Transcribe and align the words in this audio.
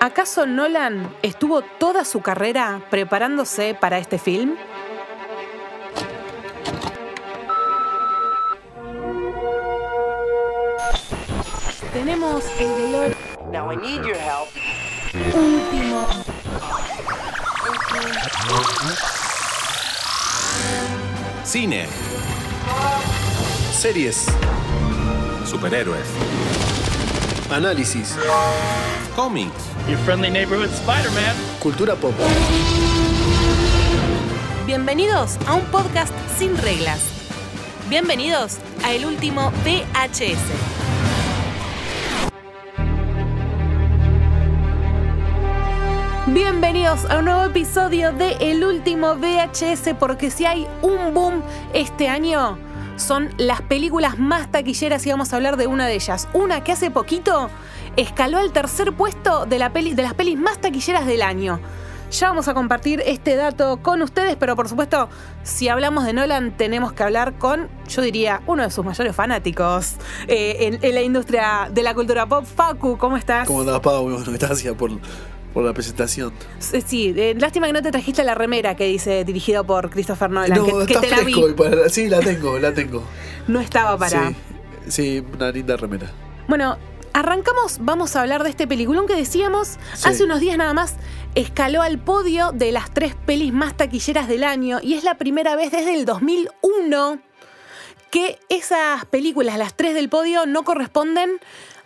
¿Acaso 0.00 0.46
Nolan 0.46 1.12
estuvo 1.22 1.62
toda 1.62 2.04
su 2.04 2.20
carrera 2.20 2.82
preparándose 2.88 3.74
para 3.74 3.98
este 3.98 4.18
film? 4.18 4.54
Tenemos 11.92 12.44
el 12.60 12.68
dolor 12.92 13.16
Now 13.50 13.72
I 13.72 13.76
need 13.76 14.02
your 14.04 14.16
help. 14.16 14.48
último. 15.34 16.06
Cine. 21.44 21.86
Series. 23.72 24.26
Superhéroes. 25.46 26.06
Análisis. 27.50 28.16
Cómics. 29.18 29.66
Your 29.88 29.98
friendly 30.04 30.30
neighborhood 30.30 30.70
Spider-Man. 30.70 31.34
Cultura 31.58 31.96
pop. 31.96 32.14
Bienvenidos 34.64 35.38
a 35.48 35.54
un 35.54 35.64
podcast 35.72 36.14
sin 36.36 36.56
reglas. 36.56 37.00
Bienvenidos 37.88 38.58
a 38.84 38.92
el 38.92 39.04
último 39.04 39.50
VHS. 39.64 40.38
Bienvenidos 46.28 47.04
a 47.10 47.18
un 47.18 47.24
nuevo 47.24 47.42
episodio 47.42 48.12
de 48.12 48.36
El 48.40 48.62
último 48.62 49.16
VHS, 49.16 49.96
porque 49.98 50.30
si 50.30 50.44
hay 50.44 50.68
un 50.80 51.12
boom 51.12 51.42
este 51.74 52.06
año, 52.08 52.56
son 52.94 53.30
las 53.36 53.62
películas 53.62 54.16
más 54.20 54.48
taquilleras 54.52 55.04
y 55.06 55.10
vamos 55.10 55.32
a 55.32 55.36
hablar 55.36 55.56
de 55.56 55.66
una 55.66 55.88
de 55.88 55.96
ellas. 55.96 56.28
Una 56.34 56.62
que 56.62 56.70
hace 56.70 56.92
poquito 56.92 57.50
escaló 58.00 58.38
al 58.38 58.52
tercer 58.52 58.92
puesto 58.92 59.44
de, 59.46 59.58
la 59.58 59.72
peli- 59.72 59.94
de 59.94 60.02
las 60.02 60.14
pelis 60.14 60.38
más 60.38 60.58
taquilleras 60.60 61.06
del 61.06 61.22
año. 61.22 61.60
Ya 62.10 62.28
vamos 62.28 62.48
a 62.48 62.54
compartir 62.54 63.02
este 63.04 63.36
dato 63.36 63.80
con 63.82 64.00
ustedes, 64.00 64.34
pero 64.36 64.56
por 64.56 64.66
supuesto, 64.66 65.10
si 65.42 65.68
hablamos 65.68 66.06
de 66.06 66.14
Nolan, 66.14 66.56
tenemos 66.56 66.94
que 66.94 67.02
hablar 67.02 67.34
con, 67.36 67.68
yo 67.86 68.00
diría, 68.00 68.40
uno 68.46 68.62
de 68.62 68.70
sus 68.70 68.82
mayores 68.82 69.14
fanáticos 69.14 69.96
eh, 70.26 70.56
en, 70.60 70.78
en 70.80 70.94
la 70.94 71.02
industria 71.02 71.68
de 71.70 71.82
la 71.82 71.92
cultura 71.94 72.24
pop. 72.26 72.46
Facu, 72.46 72.96
¿cómo 72.96 73.18
estás? 73.18 73.46
¿Cómo 73.46 73.60
andás, 73.60 73.80
Pau? 73.80 74.04
Bueno, 74.08 74.24
gracias 74.26 74.74
por, 74.74 74.90
por 75.52 75.64
la 75.64 75.74
presentación. 75.74 76.32
Sí, 76.60 77.12
eh, 77.14 77.34
lástima 77.38 77.66
que 77.66 77.74
no 77.74 77.82
te 77.82 77.90
trajiste 77.90 78.24
la 78.24 78.34
remera 78.34 78.74
que 78.74 78.84
dice 78.86 79.22
dirigido 79.26 79.64
por 79.64 79.90
Christopher 79.90 80.30
Nolan, 80.30 80.56
no, 80.60 80.64
que, 80.64 80.86
que 80.86 80.94
está 80.94 81.08
la 81.14 81.22
vi. 81.24 81.34
fresco. 81.34 81.50
y 81.50 81.52
para- 81.52 81.88
sí, 81.90 82.08
la 82.08 82.20
tengo, 82.20 82.58
la 82.58 82.72
tengo. 82.72 83.02
No 83.48 83.60
estaba 83.60 83.98
para. 83.98 84.28
Sí, 84.30 84.36
sí, 84.88 85.24
una 85.34 85.50
linda 85.50 85.76
remera. 85.76 86.10
Bueno, 86.48 86.78
arrancamos, 87.18 87.78
vamos 87.80 88.14
a 88.14 88.20
hablar 88.20 88.44
de 88.44 88.50
este 88.50 88.68
peliculón 88.68 89.08
que 89.08 89.16
decíamos 89.16 89.78
Sí. 89.94 90.08
hace 90.08 90.22
unos 90.22 90.38
días 90.38 90.56
nada 90.56 90.72
más. 90.72 90.94
Escaló 91.34 91.82
al 91.82 91.98
podio 91.98 92.52
de 92.52 92.70
las 92.70 92.92
tres 92.92 93.16
pelis 93.26 93.52
más 93.52 93.76
taquilleras 93.76 94.28
del 94.28 94.44
año 94.44 94.78
y 94.80 94.94
es 94.94 95.02
la 95.02 95.16
primera 95.16 95.56
vez 95.56 95.72
desde 95.72 95.94
el 95.94 96.04
2001 96.04 97.18
que 98.12 98.38
esas 98.48 99.04
películas, 99.06 99.58
las 99.58 99.74
tres 99.74 99.94
del 99.94 100.08
podio, 100.08 100.46
no 100.46 100.62
corresponden 100.62 101.40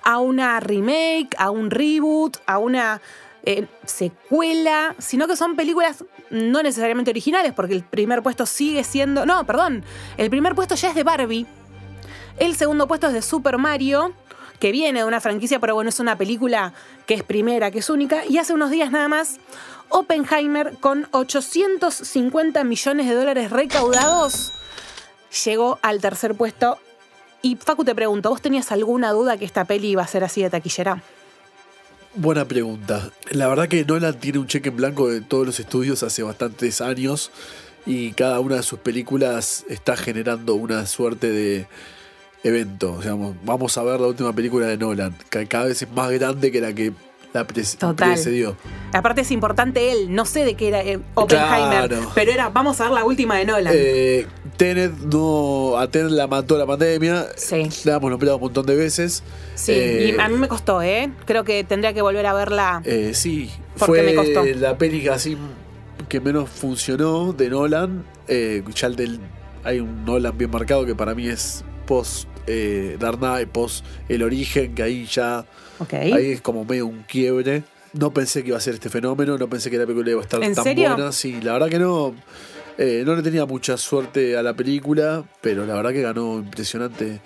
a 0.04 0.18
una 0.18 0.60
remake, 0.60 1.34
a 1.38 1.50
un 1.50 1.70
reboot, 1.70 2.36
a 2.46 2.58
una 2.58 3.00
eh, 3.44 3.66
secuela, 3.86 4.94
sino 4.98 5.26
que 5.26 5.36
son 5.36 5.56
películas 5.56 6.04
no 6.30 6.62
necesariamente 6.62 7.10
originales, 7.10 7.52
porque 7.54 7.74
el 7.74 7.82
primer 7.84 8.22
puesto 8.22 8.46
sigue 8.46 8.84
siendo... 8.84 9.26
No, 9.26 9.44
perdón, 9.46 9.82
el 10.18 10.28
primer 10.30 10.54
puesto 10.54 10.74
ya 10.74 10.90
es 10.90 10.94
de 10.94 11.02
Barbie, 11.02 11.46
el 12.38 12.54
segundo 12.54 12.86
puesto 12.86 13.08
es 13.08 13.12
de 13.12 13.22
Super 13.22 13.58
Mario, 13.58 14.14
que 14.62 14.70
viene 14.70 15.00
de 15.00 15.04
una 15.04 15.20
franquicia, 15.20 15.58
pero 15.58 15.74
bueno, 15.74 15.88
es 15.88 15.98
una 15.98 16.16
película 16.16 16.72
que 17.04 17.14
es 17.14 17.24
primera, 17.24 17.72
que 17.72 17.80
es 17.80 17.90
única. 17.90 18.24
Y 18.24 18.38
hace 18.38 18.52
unos 18.52 18.70
días 18.70 18.92
nada 18.92 19.08
más, 19.08 19.40
Oppenheimer, 19.88 20.76
con 20.78 21.08
850 21.10 22.62
millones 22.62 23.08
de 23.08 23.14
dólares 23.16 23.50
recaudados, 23.50 24.52
llegó 25.44 25.80
al 25.82 26.00
tercer 26.00 26.36
puesto. 26.36 26.78
Y 27.42 27.56
Facu, 27.56 27.84
te 27.84 27.92
pregunto, 27.96 28.30
¿vos 28.30 28.40
tenías 28.40 28.70
alguna 28.70 29.10
duda 29.10 29.36
que 29.36 29.44
esta 29.44 29.64
peli 29.64 29.88
iba 29.88 30.02
a 30.04 30.06
ser 30.06 30.22
así 30.22 30.44
de 30.44 30.50
taquillera? 30.50 31.02
Buena 32.14 32.44
pregunta. 32.44 33.10
La 33.32 33.48
verdad 33.48 33.66
que 33.66 33.84
Nolan 33.84 34.20
tiene 34.20 34.38
un 34.38 34.46
cheque 34.46 34.68
en 34.68 34.76
blanco 34.76 35.08
de 35.08 35.22
todos 35.22 35.44
los 35.44 35.58
estudios 35.58 36.04
hace 36.04 36.22
bastantes 36.22 36.80
años 36.80 37.32
y 37.84 38.12
cada 38.12 38.38
una 38.38 38.54
de 38.54 38.62
sus 38.62 38.78
películas 38.78 39.64
está 39.68 39.96
generando 39.96 40.54
una 40.54 40.86
suerte 40.86 41.30
de 41.30 41.66
evento. 42.44 42.98
Digamos, 43.00 43.36
vamos 43.44 43.76
a 43.78 43.82
ver 43.82 44.00
la 44.00 44.06
última 44.08 44.32
película 44.32 44.66
de 44.66 44.76
Nolan, 44.76 45.16
que 45.30 45.46
cada 45.46 45.66
vez 45.66 45.82
es 45.82 45.90
más 45.92 46.10
grande 46.10 46.50
que 46.50 46.60
la 46.60 46.72
que 46.72 46.92
la 47.32 47.46
pre- 47.46 47.62
Total. 47.62 48.10
precedió. 48.12 48.56
Aparte 48.92 49.22
es 49.22 49.30
importante 49.30 49.90
él, 49.90 50.14
no 50.14 50.26
sé 50.26 50.44
de 50.44 50.54
qué 50.54 50.68
era 50.68 50.82
eh, 50.82 50.98
Oppenheimer, 51.14 51.88
Claro. 51.88 52.10
pero 52.14 52.30
era, 52.30 52.50
vamos 52.50 52.78
a 52.80 52.84
ver 52.84 52.92
la 52.92 53.04
última 53.04 53.38
de 53.38 53.46
Nolan. 53.46 53.72
Eh, 53.74 54.26
Tenet 54.58 54.92
no. 54.98 55.78
A 55.78 55.88
Tenet 55.90 56.10
la 56.10 56.26
mató 56.26 56.58
la 56.58 56.66
pandemia. 56.66 57.26
Sí. 57.36 57.68
La 57.84 57.96
hemos 57.96 58.10
nombrado 58.10 58.36
un 58.36 58.42
montón 58.42 58.66
de 58.66 58.76
veces. 58.76 59.22
sí, 59.54 59.72
Eh, 59.72 60.14
y 60.16 60.20
a 60.20 60.28
mí 60.28 60.36
me 60.36 60.46
costó, 60.46 60.82
¿eh? 60.82 61.10
Creo 61.24 61.42
que 61.44 61.64
tendría 61.64 61.94
que 61.94 62.02
volver 62.02 62.26
a 62.26 62.34
verla. 62.34 62.82
Eh, 62.84 63.12
sí, 63.14 63.50
fue 63.76 64.02
me 64.02 64.14
costó. 64.14 64.44
la 64.44 64.76
peli 64.76 65.08
así 65.08 65.38
que 66.10 66.20
menos 66.20 66.50
funcionó 66.50 67.32
de 67.32 67.48
Nolan. 67.48 68.04
Eh, 68.28 68.62
ya 68.74 68.88
el 68.88 68.96
del, 68.96 69.20
hay 69.64 69.80
un 69.80 70.04
Nolan 70.04 70.36
bien 70.36 70.50
marcado 70.50 70.84
que 70.84 70.94
para 70.94 71.14
mí 71.14 71.28
es 71.28 71.64
post 71.86 72.28
eh, 72.46 72.98
post 73.52 73.84
El 74.08 74.22
Origen, 74.22 74.74
que 74.74 74.82
ahí 74.82 75.06
ya 75.06 75.44
ahí 75.90 76.32
es 76.32 76.40
como 76.40 76.64
medio 76.64 76.86
un 76.86 77.02
quiebre. 77.02 77.64
No 77.94 78.12
pensé 78.12 78.42
que 78.42 78.48
iba 78.48 78.56
a 78.56 78.60
ser 78.60 78.74
este 78.74 78.88
fenómeno, 78.88 79.36
no 79.36 79.48
pensé 79.48 79.70
que 79.70 79.76
la 79.78 79.84
película 79.86 80.10
iba 80.10 80.20
a 80.20 80.24
estar 80.24 80.42
¿En 80.42 80.54
tan 80.54 80.64
serio? 80.64 80.94
buena. 80.94 81.12
Sí, 81.12 81.40
la 81.42 81.52
verdad 81.54 81.68
que 81.68 81.78
no. 81.78 82.14
Eh, 82.78 83.02
no 83.04 83.14
le 83.14 83.22
tenía 83.22 83.44
mucha 83.44 83.76
suerte 83.76 84.34
a 84.36 84.42
la 84.42 84.54
película, 84.54 85.24
pero 85.42 85.66
la 85.66 85.74
verdad 85.74 85.92
que 85.92 86.00
ganó 86.00 86.38
impresionante. 86.38 87.20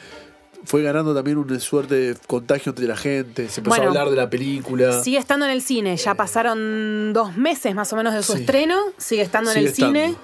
Fue 0.64 0.82
ganando 0.82 1.14
también 1.14 1.36
una 1.38 1.60
suerte 1.60 1.94
de 1.94 2.16
contagio 2.26 2.70
entre 2.70 2.86
la 2.88 2.96
gente. 2.96 3.48
Se 3.48 3.60
empezó 3.60 3.76
Bueno, 3.76 3.84
a 3.84 3.86
hablar 3.88 4.10
de 4.10 4.16
la 4.16 4.28
película. 4.28 5.00
Sigue 5.00 5.18
estando 5.18 5.44
en 5.46 5.52
el 5.52 5.62
cine, 5.62 5.96
ya 5.96 6.16
pasaron 6.16 7.12
dos 7.12 7.36
meses 7.36 7.72
más 7.76 7.92
o 7.92 7.96
menos 7.96 8.12
de 8.14 8.24
su 8.24 8.32
Sí. 8.32 8.40
estreno, 8.40 8.76
sigue 8.98 9.22
estando 9.22 9.52
en 9.52 9.58
el 9.58 9.72
cine. 9.72 10.16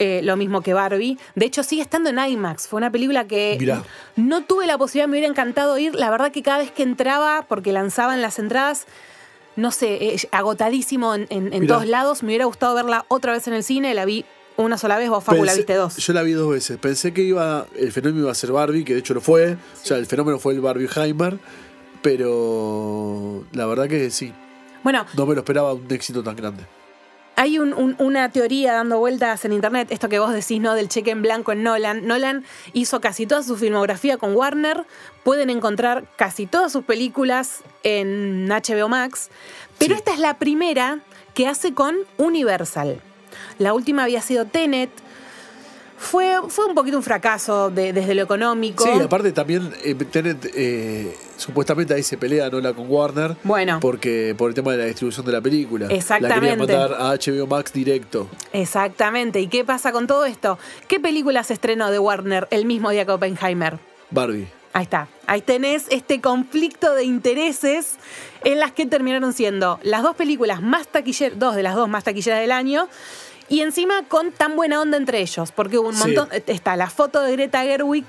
Eh, 0.00 0.20
lo 0.24 0.36
mismo 0.36 0.60
que 0.62 0.74
Barbie. 0.74 1.16
De 1.36 1.46
hecho, 1.46 1.62
sigue 1.62 1.82
estando 1.82 2.10
en 2.10 2.18
IMAX. 2.18 2.66
Fue 2.66 2.78
una 2.78 2.90
película 2.90 3.28
que 3.28 3.56
Mirá. 3.60 3.84
no 4.16 4.42
tuve 4.42 4.66
la 4.66 4.76
posibilidad, 4.78 5.06
me 5.06 5.12
hubiera 5.12 5.28
encantado 5.28 5.78
ir. 5.78 5.94
La 5.94 6.10
verdad 6.10 6.32
que 6.32 6.42
cada 6.42 6.58
vez 6.58 6.72
que 6.72 6.82
entraba, 6.82 7.44
porque 7.48 7.72
lanzaban 7.72 8.20
las 8.20 8.38
entradas, 8.40 8.86
no 9.56 9.70
sé, 9.70 9.94
eh, 10.14 10.16
agotadísimo 10.32 11.14
en, 11.14 11.26
en- 11.30 11.52
en 11.52 11.60
Mirá. 11.60 11.74
todos 11.76 11.86
lados. 11.86 12.22
Me 12.24 12.28
hubiera 12.30 12.46
gustado 12.46 12.74
verla 12.74 13.04
otra 13.08 13.32
vez 13.32 13.46
en 13.46 13.54
el 13.54 13.62
cine. 13.62 13.94
La 13.94 14.04
vi 14.04 14.24
una 14.56 14.76
sola 14.78 14.98
vez, 14.98 15.08
vos, 15.08 15.22
Facu, 15.24 15.44
la 15.44 15.54
viste 15.54 15.74
dos. 15.74 15.96
Yo 15.98 16.12
la 16.12 16.22
vi 16.22 16.32
dos 16.32 16.50
veces. 16.50 16.76
Pensé 16.78 17.12
que 17.14 17.22
iba 17.22 17.66
el 17.76 17.92
fenómeno 17.92 18.22
iba 18.22 18.32
a 18.32 18.34
ser 18.34 18.52
Barbie, 18.52 18.84
que 18.84 18.94
de 18.94 19.00
hecho 19.00 19.14
lo 19.14 19.20
fue. 19.20 19.52
O 19.54 19.84
sea, 19.86 19.96
el 19.96 20.06
fenómeno 20.06 20.38
fue 20.38 20.54
el 20.54 20.60
Barbieheimer. 20.60 21.38
Pero 22.02 23.44
la 23.52 23.66
verdad 23.66 23.88
que 23.88 24.10
sí, 24.10 24.32
Bueno, 24.82 25.04
no 25.16 25.26
me 25.26 25.34
lo 25.34 25.40
esperaba 25.40 25.74
un 25.74 25.86
éxito 25.90 26.22
tan 26.22 26.34
grande. 26.36 26.64
Hay 27.40 27.58
un- 27.58 27.72
un- 27.72 27.96
una 27.98 28.30
teoría 28.30 28.74
dando 28.74 28.98
vueltas 28.98 29.46
en 29.46 29.54
internet, 29.54 29.88
esto 29.90 30.10
que 30.10 30.18
vos 30.18 30.30
decís, 30.34 30.60
¿no? 30.60 30.74
Del 30.74 30.90
cheque 30.90 31.10
en 31.10 31.22
blanco 31.22 31.52
en 31.52 31.62
Nolan. 31.62 32.06
Nolan 32.06 32.44
hizo 32.74 33.00
casi 33.00 33.26
toda 33.26 33.42
su 33.42 33.56
filmografía 33.56 34.18
con 34.18 34.36
Warner. 34.36 34.84
Pueden 35.24 35.48
encontrar 35.48 36.04
casi 36.16 36.44
todas 36.46 36.70
sus 36.70 36.84
películas 36.84 37.62
en 37.82 38.52
HBO 38.52 38.90
Max. 38.90 39.30
Pero 39.78 39.94
Sí. 39.94 40.00
esta 40.00 40.12
es 40.12 40.18
la 40.18 40.34
primera 40.38 40.98
que 41.32 41.48
hace 41.48 41.72
con 41.72 41.96
Universal. 42.18 43.00
La 43.58 43.72
última 43.72 44.04
había 44.04 44.20
sido 44.20 44.44
Tenet. 44.44 44.90
Fue, 46.02 46.34
fue 46.48 46.64
un 46.64 46.74
poquito 46.74 46.96
un 46.96 47.02
fracaso 47.02 47.68
de- 47.68 47.92
desde 47.92 48.14
lo 48.14 48.22
económico. 48.22 48.84
Sí, 48.84 48.90
aparte 49.02 49.32
también 49.32 49.70
eh, 49.84 49.94
Tenet, 49.94 50.50
eh, 50.54 51.14
supuestamente 51.36 51.92
ahí 51.92 52.02
se 52.02 52.16
pelea 52.16 52.48
Nola 52.48 52.72
con 52.72 52.86
Warner. 52.88 53.36
Bueno. 53.44 53.78
Porque 53.82 54.34
por 54.36 54.48
el 54.48 54.54
tema 54.54 54.72
de 54.72 54.78
la 54.78 54.84
distribución 54.86 55.26
de 55.26 55.32
la 55.32 55.42
película. 55.42 55.88
La 55.88 55.94
Exactamente. 55.94 56.40
querían 56.40 56.58
mandar 56.58 56.94
a 56.98 57.12
HBO 57.12 57.46
Max 57.46 57.70
directo. 57.74 58.28
Exactamente. 58.54 59.40
¿Y 59.40 59.48
qué 59.48 59.62
pasa 59.64 59.92
con 59.92 60.06
todo 60.06 60.24
esto? 60.24 60.58
¿Qué 60.88 60.98
película 61.00 61.44
se 61.44 61.52
estrenó 61.52 61.90
de 61.90 61.98
Warner 61.98 62.48
el 62.50 62.64
mismo 62.64 62.88
día 62.90 63.04
que 63.04 63.12
Oppenheimer? 63.12 63.78
Barbie. 64.10 64.48
Ahí 64.72 64.84
está. 64.84 65.08
Ahí 65.26 65.42
tenés 65.42 65.84
este 65.90 66.20
conflicto 66.22 66.94
de 66.94 67.04
intereses 67.04 67.96
en 68.44 68.58
las 68.58 68.72
que 68.72 68.86
terminaron 68.86 69.32
siendo 69.32 69.78
las 69.82 70.02
dos 70.02 70.16
películas 70.16 70.62
más 70.62 70.86
taquilleras, 70.88 71.38
dos 71.38 71.56
de 71.56 71.62
las 71.62 71.74
dos 71.74 71.88
más 71.88 72.04
taquilleras 72.04 72.40
del 72.40 72.52
año, 72.52 72.88
y 73.50 73.60
encima 73.60 74.04
con 74.08 74.32
tan 74.32 74.56
buena 74.56 74.80
onda 74.80 74.96
entre 74.96 75.20
ellos, 75.20 75.52
porque 75.52 75.76
hubo 75.76 75.88
un 75.88 75.94
Sí. 75.96 76.14
montón. 76.14 76.28
Está 76.46 76.76
la 76.76 76.88
foto 76.88 77.20
de 77.20 77.32
Greta 77.32 77.62
Gerwig 77.62 78.06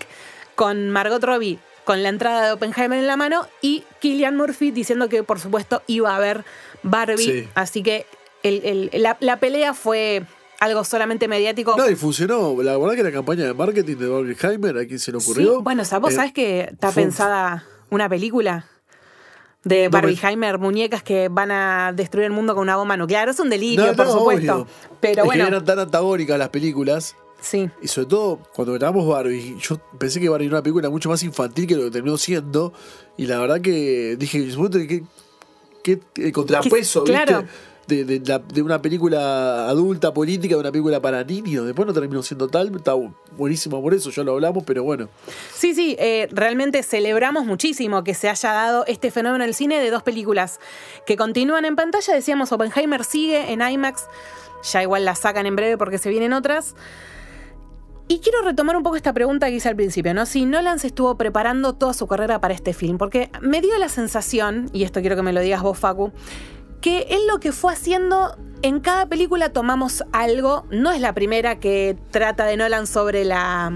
con 0.55 0.89
Margot 0.89 1.21
Robbie 1.23 1.59
con 1.83 2.03
la 2.03 2.09
entrada 2.09 2.45
de 2.45 2.51
Oppenheimer 2.53 2.99
en 2.99 3.07
la 3.07 3.17
mano 3.17 3.47
y 3.61 3.83
Killian 3.99 4.37
Murphy 4.37 4.69
diciendo 4.71 5.09
que 5.09 5.23
por 5.23 5.39
supuesto 5.39 5.81
iba 5.87 6.11
a 6.11 6.15
haber 6.17 6.45
Barbie. 6.83 7.17
Sí. 7.25 7.47
Así 7.55 7.83
que 7.83 8.05
el- 8.43 8.89
el- 8.93 9.01
la, 9.03 9.17
la 9.19 9.39
pelea 9.39 9.73
fue 9.73 10.23
algo 10.59 10.83
solamente 10.83 11.27
mediático. 11.27 11.75
No, 11.75 11.89
y 11.89 11.95
funcionó. 11.95 12.55
La 12.61 12.77
verdad 12.77 12.93
que 12.95 13.03
la 13.03 13.11
campaña 13.11 13.45
de 13.45 13.53
marketing 13.55 13.95
de 13.97 14.07
Barbieheimer, 14.07 14.77
¿a 14.77 14.85
quién 14.85 14.99
se 14.99 15.11
le 15.11 15.19
Sí, 15.19 15.25
ocurrió? 15.31 15.61
Bueno, 15.61 15.81
o 15.81 15.85
sea, 15.85 15.97
vos 15.97 16.13
Eh, 16.13 16.15
sabés 16.17 16.33
que 16.33 16.69
está 16.71 16.91
fue 16.91 17.01
pensada 17.03 17.65
una 17.89 18.07
película 18.07 18.67
De 19.63 19.89
Barbieheimer, 19.89 20.57
muñecas 20.57 21.03
que 21.03 21.29
van 21.29 21.51
a 21.51 21.93
destruir 21.95 22.25
el 22.25 22.31
mundo 22.31 22.53
con 22.55 22.63
una 22.63 22.77
bomba 22.77 22.97
nuclear. 22.97 23.29
Es 23.29 23.39
un 23.39 23.49
delirio, 23.49 23.85
No, 23.87 23.93
por 23.95 24.07
supuesto. 24.07 24.53
obvio. 24.53 24.67
Pero 24.99 25.21
Es 25.21 25.25
bueno, 25.25 25.43
que 25.43 25.47
eran 25.49 25.65
tan 25.65 25.79
antagónicas 25.79 26.39
las 26.39 26.49
películas. 26.49 27.15
sí. 27.41 27.69
Y 27.81 27.87
sobre 27.87 28.07
todo, 28.07 28.39
cuando 28.55 28.73
grabamos 28.73 29.07
Barbie, 29.07 29.57
yo 29.61 29.77
pensé 29.99 30.19
que 30.19 30.29
Barbie 30.29 30.47
era 30.47 30.55
una 30.55 30.63
película 30.63 30.89
mucho 30.89 31.09
más 31.09 31.21
infantil 31.23 31.67
que 31.67 31.75
lo 31.75 31.83
que 31.83 31.91
terminó 31.91 32.17
siendo. 32.17 32.73
Y 33.17 33.25
la 33.27 33.39
verdad 33.39 33.61
que 33.61 34.15
dije, 34.17 34.47
¿qué, 34.87 35.03
qué, 35.83 35.99
el 36.15 36.31
contrapeso, 36.31 37.03
Que- 37.03 37.11
claro. 37.11 37.43
De, 37.91 38.61
una 38.61 38.81
película 38.81 39.67
adulta, 39.67 40.13
política, 40.13 40.55
de 40.55 40.61
una 40.61 40.71
película 40.71 41.01
para 41.01 41.23
niños. 41.23 41.65
Después 41.65 41.85
no 41.85 41.93
terminó 41.93 42.23
siendo 42.23 42.47
tal. 42.47 42.73
Está 42.75 42.95
bu- 42.95 43.13
buenísimo 43.37 43.81
por 43.81 43.93
eso, 43.93 44.09
ya 44.09 44.23
lo 44.23 44.31
hablamos, 44.33 44.63
pero 44.63 44.83
bueno. 44.83 45.09
Sí, 45.53 45.75
sí, 45.75 45.95
eh, 45.99 46.27
realmente 46.31 46.83
celebramos 46.83 47.45
muchísimo 47.45 48.03
que 48.03 48.13
se 48.13 48.29
haya 48.29 48.53
dado 48.53 48.85
este 48.87 49.11
fenómeno 49.11 49.43
en 49.43 49.49
el 49.49 49.55
cine 49.55 49.79
de 49.81 49.91
dos 49.91 50.03
películas 50.03 50.59
que 51.05 51.17
continúan 51.17 51.65
en 51.65 51.75
pantalla. 51.75 52.13
Decíamos, 52.13 52.51
Oppenheimer 52.51 53.03
sigue 53.03 53.51
en 53.51 53.61
IMAX, 53.61 54.05
ya 54.71 54.81
igual 54.81 55.03
la 55.03 55.15
sacan 55.15 55.45
en 55.45 55.55
breve 55.57 55.77
porque 55.77 55.97
se 55.97 56.09
vienen 56.09 56.31
otras. 56.33 56.75
Y 58.07 58.19
quiero 58.19 58.41
retomar 58.41 58.75
un 58.75 58.83
poco 58.83 58.97
esta 58.97 59.13
pregunta 59.13 59.47
que 59.47 59.53
hice 59.55 59.69
al 59.69 59.75
principio, 59.77 60.13
¿no? 60.13 60.25
Si 60.25 60.45
Nolan 60.45 60.79
se 60.79 60.87
estuvo 60.87 61.15
preparando 61.15 61.73
toda 61.73 61.93
su 61.93 62.07
carrera 62.07 62.41
para 62.41 62.53
este 62.53 62.73
film, 62.73 62.97
porque 62.97 63.31
me 63.41 63.61
dio 63.61 63.77
la 63.77 63.87
sensación, 63.87 64.69
y 64.73 64.83
esto 64.83 64.99
quiero 64.99 65.15
que 65.15 65.21
me 65.21 65.31
lo 65.31 65.39
digas 65.39 65.61
vos, 65.61 65.79
Facu, 65.79 66.11
que 66.81 67.07
él 67.11 67.21
lo 67.27 67.39
que 67.39 67.51
fue 67.51 67.73
haciendo, 67.73 68.35
en 68.63 68.79
cada 68.79 69.05
película 69.07 69.49
tomamos 69.49 70.03
algo, 70.11 70.65
no 70.71 70.91
es 70.91 70.99
la 70.99 71.13
primera 71.13 71.59
que 71.59 71.97
trata 72.11 72.45
de 72.45 72.57
Nolan 72.57 72.87
sobre 72.87 73.23
la, 73.23 73.71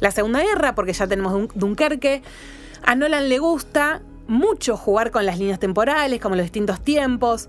la 0.00 0.10
Segunda 0.10 0.42
Guerra, 0.42 0.74
porque 0.74 0.92
ya 0.92 1.06
tenemos 1.06 1.32
Dun- 1.32 1.50
Dunkerque, 1.54 2.22
a 2.84 2.94
Nolan 2.94 3.28
le 3.28 3.38
gusta 3.38 4.02
mucho 4.26 4.76
jugar 4.76 5.10
con 5.10 5.24
las 5.24 5.38
líneas 5.38 5.58
temporales, 5.58 6.20
como 6.20 6.34
los 6.36 6.44
distintos 6.44 6.80
tiempos. 6.82 7.48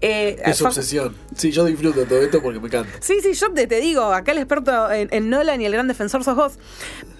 Eh, 0.00 0.36
Es 0.44 0.60
Facu- 0.60 0.66
obsesión. 0.68 1.16
Sí, 1.34 1.50
yo 1.52 1.64
disfruto 1.64 2.00
de 2.00 2.06
todo 2.06 2.20
esto 2.22 2.42
porque 2.42 2.60
me 2.60 2.66
encanta. 2.66 2.90
Sí, 3.00 3.20
sí, 3.22 3.32
yo 3.32 3.52
te, 3.52 3.66
te 3.66 3.80
digo, 3.80 4.02
acá 4.12 4.32
el 4.32 4.38
experto 4.38 4.90
en, 4.90 5.08
en 5.10 5.30
Nolan 5.30 5.60
y 5.60 5.66
el 5.66 5.72
gran 5.72 5.88
defensor 5.88 6.22
sos 6.24 6.36
vos. 6.36 6.58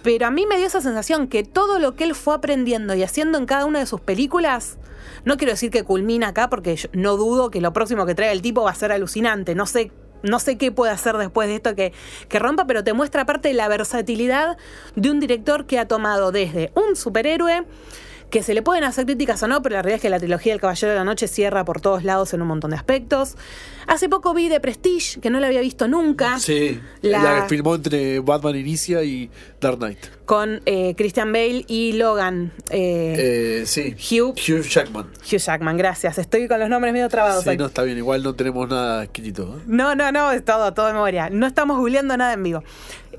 Pero 0.03 0.27
a 0.27 0.31
mí 0.31 0.45
me 0.45 0.57
dio 0.57 0.67
esa 0.67 0.81
sensación 0.81 1.27
que 1.27 1.43
todo 1.43 1.79
lo 1.79 1.95
que 1.95 2.03
él 2.03 2.13
fue 2.15 2.35
aprendiendo 2.35 2.93
y 2.95 3.03
haciendo 3.03 3.37
en 3.37 3.45
cada 3.45 3.65
una 3.65 3.79
de 3.79 3.85
sus 3.87 3.99
películas, 4.01 4.77
no 5.25 5.37
quiero 5.37 5.53
decir 5.53 5.71
que 5.71 5.83
culmina 5.83 6.29
acá, 6.29 6.49
porque 6.49 6.75
yo 6.75 6.89
no 6.93 7.17
dudo 7.17 7.49
que 7.49 7.61
lo 7.61 7.73
próximo 7.73 8.05
que 8.05 8.13
traiga 8.15 8.31
el 8.31 8.41
tipo 8.41 8.61
va 8.63 8.71
a 8.71 8.75
ser 8.75 8.91
alucinante. 8.91 9.55
No 9.55 9.65
sé. 9.65 9.91
No 10.23 10.39
sé 10.39 10.57
qué 10.57 10.71
puede 10.71 10.91
hacer 10.91 11.15
después 11.17 11.47
de 11.47 11.55
esto 11.55 11.75
que, 11.75 11.93
que 12.27 12.39
rompa, 12.39 12.65
pero 12.65 12.83
te 12.83 12.91
muestra 12.91 13.21
aparte 13.21 13.53
la 13.53 13.67
versatilidad 13.67 14.57
de 14.95 15.11
un 15.11 15.19
director 15.19 15.67
que 15.67 15.77
ha 15.77 15.87
tomado 15.87 16.31
desde 16.31 16.71
un 16.73 16.95
superhéroe, 16.95 17.65
que 18.29 18.43
se 18.43 18.53
le 18.53 18.61
pueden 18.61 18.83
hacer 18.83 19.05
críticas 19.05 19.41
o 19.43 19.47
no, 19.47 19.61
pero 19.61 19.75
la 19.75 19.81
realidad 19.81 19.97
es 19.97 20.01
que 20.01 20.09
la 20.09 20.19
trilogía 20.19 20.53
del 20.53 20.61
Caballero 20.61 20.91
de 20.91 20.97
la 20.99 21.05
Noche 21.05 21.27
cierra 21.27 21.63
por 21.65 21.81
todos 21.81 22.03
lados 22.03 22.33
en 22.33 22.41
un 22.41 22.47
montón 22.47 22.71
de 22.71 22.77
aspectos. 22.77 23.35
Hace 23.87 24.09
poco 24.09 24.33
vi 24.33 24.49
The 24.49 24.59
Prestige, 24.59 25.19
que 25.21 25.29
no 25.29 25.39
la 25.39 25.47
había 25.47 25.61
visto 25.61 25.87
nunca, 25.87 26.39
Sí, 26.39 26.79
La- 27.01 27.21
la, 27.23 27.41
que 27.43 27.49
filmó 27.49 27.75
entre 27.75 28.19
Batman 28.19 28.55
Inicia 28.57 29.01
y 29.03 29.29
Dark 29.61 29.77
Knight. 29.77 29.97
con 30.25 30.61
eh, 30.65 30.93
Christian 30.97 31.31
Bale 31.31 31.63
y 31.69 31.93
Logan. 31.93 32.51
eh, 32.69 33.61
Eh, 33.61 33.65
sí. 33.65 33.95
Hugh- 33.95 34.35
Hugh 34.37 34.63
Jackman. 34.63 35.05
Hugh 35.31 35.37
Jackman, 35.39 35.77
gracias. 35.77 36.17
Estoy 36.17 36.47
con 36.49 36.59
los 36.59 36.67
nombres 36.69 36.91
medio 36.93 37.07
trabados. 37.07 37.45
Sí, 37.45 37.55
no, 37.57 37.67
está 37.67 37.83
bien. 37.83 37.97
Igual 37.97 38.23
no 38.23 38.35
tenemos 38.35 38.67
nada 38.67 39.03
escrito. 39.05 39.57
¿eh? 39.57 39.63
No, 39.67 39.95
no, 39.95 40.11
no, 40.11 40.31
es 40.31 40.43
todo, 40.43 40.73
todo 40.73 40.87
de 40.87 40.93
memoria. 40.93 41.29
No 41.29 41.47
estamos 41.47 41.77
googleando 41.77 42.17
nada 42.17 42.33
en 42.33 42.43
vivo. 42.43 42.63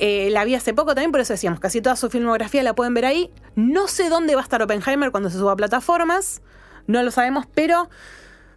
Eh, 0.01 0.29
la 0.31 0.45
vi 0.45 0.55
hace 0.55 0.75
poco 0.75 0.95
también, 0.95 1.11
por 1.13 1.21
eso 1.21 1.33
decíamos, 1.33 1.61
casi 1.61 1.81
toda 1.81 1.97
su 1.97 2.11
filmografía 2.11 2.63
la 2.63 2.75
pueden 2.75 2.93
ver 2.95 3.07
ahí. 3.07 3.31
No 3.57 3.89
sé 3.89 4.11
dónde 4.11 4.35
va 4.35 4.43
a 4.43 4.45
estar 4.45 4.63
Oppenheimer 4.63 5.11
cuando 5.11 5.31
se 5.31 5.39
suba 5.39 5.53
a 5.53 5.57
plataformas, 5.57 6.41
no 6.87 7.03
lo 7.03 7.11
sabemos, 7.11 7.47
pero 7.55 7.89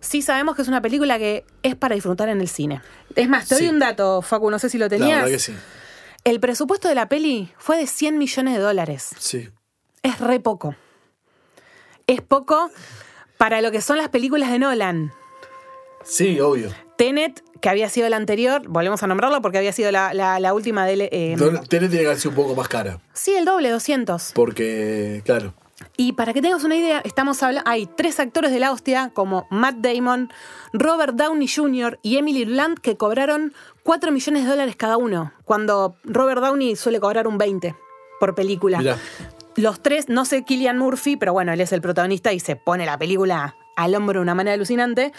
sí 0.01 0.21
sabemos 0.21 0.56
que 0.57 0.63
es 0.63 0.68
una 0.68 0.81
película 0.81 1.18
que 1.18 1.45
es 1.63 1.75
para 1.75 1.95
disfrutar 1.95 2.27
en 2.27 2.42
el 2.42 2.50
cine. 2.50 2.81
Es 3.15 3.30
más, 3.30 3.48
te 3.48 3.56
doy 3.56 3.63
Sí. 3.65 3.69
un 3.69 3.80
dato, 3.80 4.21
Facu, 4.21 4.51
no 4.51 4.59
sé 4.59 4.69
si 4.69 4.77
lo 4.77 4.86
La 4.86 4.89
tenías. 4.89 5.19
verdad 5.21 5.30
que 5.31 5.39
sí. 5.39 5.53
El 6.25 6.39
presupuesto 6.39 6.88
de 6.89 6.95
la 6.95 7.07
peli 7.07 7.51
fue 7.57 7.77
de 7.77 7.88
100 7.88 8.18
millones 8.18 8.53
de 8.56 8.59
dólares. 8.59 9.09
Sí. 9.18 9.50
Es 10.03 10.19
re 10.19 10.39
poco. 10.39 10.75
Es 12.07 12.21
poco 12.21 12.69
para 13.38 13.62
lo 13.62 13.71
que 13.71 13.81
son 13.81 13.98
las 13.98 14.09
películas 14.09 14.51
de 14.51 14.59
Nolan. 14.59 15.13
Sí, 16.04 16.39
obvio. 16.39 16.69
Tenet, 16.97 17.42
que 17.62 17.69
había 17.69 17.89
sido 17.89 18.09
la 18.09 18.18
anterior, 18.18 18.62
volvemos 18.68 19.01
a 19.04 19.07
nombrarlo 19.07 19.42
porque 19.42 19.57
había 19.57 19.71
sido 19.74 19.92
la, 19.92 20.13
la- 20.13 20.39
la 20.39 20.54
última 20.54 20.86
de... 20.86 20.94
él, 20.94 21.01
eh, 21.12 21.36
Tenet 21.38 21.89
tiene 21.89 21.89
que 21.89 22.06
haber 22.06 22.18
sido 22.19 22.31
un 22.31 22.36
poco 22.36 22.56
más 22.56 22.68
cara. 22.68 23.00
sí, 23.13 23.31
el 23.33 23.45
doble, 23.45 23.69
200. 23.69 24.31
Porque, 24.33 25.21
claro. 25.25 25.54
Y 25.98 26.13
para 26.13 26.33
que 26.33 26.42
tengas 26.42 26.63
una 26.63 26.75
idea, 26.75 27.01
estamos 27.04 27.42
hablando, 27.44 27.69
hay 27.69 27.86
tres 27.86 28.19
actores 28.19 28.51
de 28.51 28.60
la 28.60 28.72
hostia 28.72 29.12
como 29.13 29.48
Matt 29.50 29.78
Damon, 29.78 30.31
Robert 30.74 31.16
Downey 31.16 31.48
Jr. 31.48 32.00
y 32.01 32.18
Emily 32.18 32.45
Blunt 32.45 32.80
que 32.80 32.98
cobraron 32.98 33.54
4 33.83 34.12
millones 34.12 34.44
de 34.44 34.50
dólares 34.50 34.75
cada 34.75 34.98
uno, 34.98 35.33
cuando 35.44 35.95
Robert 36.04 36.42
Downey 36.42 36.75
suele 36.75 37.00
cobrar 37.00 37.28
un 37.28 37.38
20 37.38 37.75
por 38.19 38.36
película. 38.36 38.80
Mirá. 38.80 38.98
Los 39.56 39.81
tres, 39.81 40.07
no 40.07 40.25
sé 40.25 40.44
Killian 40.44 40.78
Murphy, 40.78 41.18
pero 41.18 41.33
bueno, 41.33 41.51
él 41.51 41.60
es 41.60 41.74
el 41.74 41.81
protagonista 41.81 42.31
y 42.31 42.39
se 42.39 42.56
pone 42.56 42.86
la 42.86 42.98
película 42.98 43.56
al 43.75 43.95
hombro 43.95 44.19
de 44.19 44.24
una 44.24 44.36
manera 44.36 44.54
alucinante. 44.54 45.12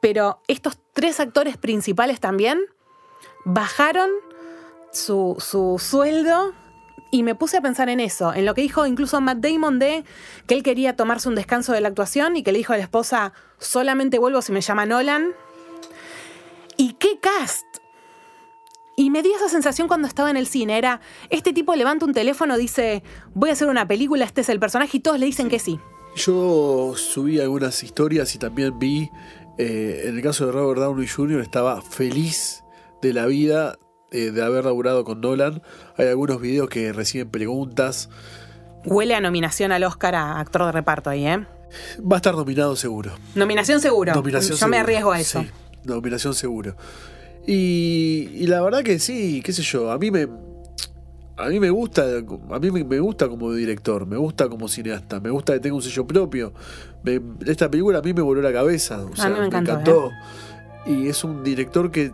Pero 0.00 0.40
estos 0.48 0.78
tres 0.92 1.20
actores 1.20 1.56
principales 1.56 2.20
también 2.20 2.58
bajaron 3.44 4.10
su, 4.92 5.36
su 5.38 5.78
sueldo 5.78 6.54
y 7.10 7.22
me 7.22 7.34
puse 7.34 7.56
a 7.56 7.60
pensar 7.62 7.88
en 7.88 8.00
eso, 8.00 8.34
en 8.34 8.44
lo 8.44 8.54
que 8.54 8.62
dijo 8.62 8.86
incluso 8.86 9.20
Matt 9.20 9.38
Damon 9.38 9.78
de 9.78 10.04
que 10.46 10.54
él 10.54 10.62
quería 10.62 10.96
tomarse 10.96 11.28
un 11.28 11.34
descanso 11.34 11.72
de 11.72 11.80
la 11.80 11.88
actuación 11.88 12.36
y 12.36 12.42
que 12.42 12.52
le 12.52 12.58
dijo 12.58 12.72
a 12.72 12.76
la 12.76 12.82
esposa, 12.82 13.32
solamente 13.58 14.18
vuelvo 14.18 14.42
si 14.42 14.52
me 14.52 14.60
llama 14.60 14.86
Nolan. 14.86 15.28
¿Y 16.76 16.92
qué 16.94 17.18
cast? 17.18 17.66
Y 18.96 19.10
me 19.10 19.22
dio 19.22 19.34
esa 19.36 19.48
sensación 19.48 19.88
cuando 19.88 20.08
estaba 20.08 20.28
en 20.28 20.36
el 20.36 20.46
cine. 20.46 20.76
Era, 20.76 21.00
este 21.30 21.52
tipo 21.52 21.74
levanta 21.74 22.04
un 22.04 22.12
teléfono, 22.12 22.58
dice, 22.58 23.02
voy 23.32 23.50
a 23.50 23.52
hacer 23.52 23.68
una 23.68 23.86
película, 23.86 24.24
este 24.24 24.40
es 24.40 24.48
el 24.48 24.58
personaje, 24.58 24.96
y 24.96 25.00
todos 25.00 25.18
le 25.18 25.26
dicen 25.26 25.48
que 25.48 25.60
sí. 25.60 25.78
Yo 26.16 26.94
subí 26.96 27.38
algunas 27.38 27.82
historias 27.82 28.34
y 28.34 28.38
también 28.38 28.78
vi, 28.78 29.10
eh, 29.56 30.02
en 30.06 30.16
el 30.16 30.22
caso 30.22 30.46
de 30.46 30.52
Robert 30.52 30.80
Downey 30.80 31.06
Jr., 31.06 31.40
estaba 31.40 31.80
feliz 31.80 32.64
de 33.00 33.12
la 33.12 33.26
vida 33.26 33.78
eh, 34.10 34.30
de 34.30 34.42
haber 34.42 34.64
laburado 34.64 35.04
con 35.04 35.20
Nolan. 35.20 35.62
Hay 35.96 36.06
algunos 36.08 36.40
videos 36.40 36.68
que 36.68 36.92
reciben 36.92 37.28
preguntas. 37.30 38.08
Huele 38.84 39.14
a 39.14 39.20
nominación 39.20 39.72
al 39.72 39.84
Oscar 39.84 40.14
a 40.14 40.40
actor 40.40 40.64
de 40.66 40.72
reparto 40.72 41.10
ahí, 41.10 41.26
¿eh? 41.26 41.46
Va 42.00 42.16
a 42.16 42.18
estar 42.18 42.34
nominado 42.34 42.76
seguro. 42.76 43.12
Nominación 43.34 43.80
seguro. 43.80 44.14
Nominación 44.14 44.56
Yo 44.56 44.68
me 44.68 44.78
arriesgo 44.78 45.12
a 45.12 45.20
eso. 45.20 45.42
Sí, 45.42 45.50
nominación 45.84 46.34
seguro. 46.34 46.74
Y, 47.46 48.28
y 48.34 48.46
la 48.46 48.60
verdad 48.62 48.82
que 48.82 48.98
sí, 48.98 49.40
qué 49.44 49.52
sé 49.52 49.62
yo, 49.62 49.90
a 49.90 49.98
mí 49.98 50.10
me 50.10 50.28
a 51.36 51.48
mí 51.48 51.60
me 51.60 51.70
gusta, 51.70 52.02
a 52.50 52.58
mí 52.58 52.70
me, 52.72 52.82
me 52.82 52.98
gusta 52.98 53.28
como 53.28 53.52
director, 53.52 54.04
me 54.06 54.16
gusta 54.16 54.48
como 54.48 54.66
cineasta, 54.66 55.20
me 55.20 55.30
gusta 55.30 55.52
que 55.52 55.60
tenga 55.60 55.76
un 55.76 55.82
sello 55.82 56.04
propio. 56.04 56.52
Me- 57.04 57.20
esta 57.46 57.70
película 57.70 58.00
a 58.00 58.02
mí 58.02 58.12
me 58.12 58.22
voló 58.22 58.42
la 58.42 58.52
cabeza, 58.52 59.04
o 59.04 59.14
sea, 59.14 59.28
mí 59.30 59.38
me 59.38 59.46
encantó, 59.46 59.70
encantó. 59.72 60.10
Y 60.86 61.08
es 61.08 61.22
un 61.22 61.44
director 61.44 61.92
que 61.92 62.10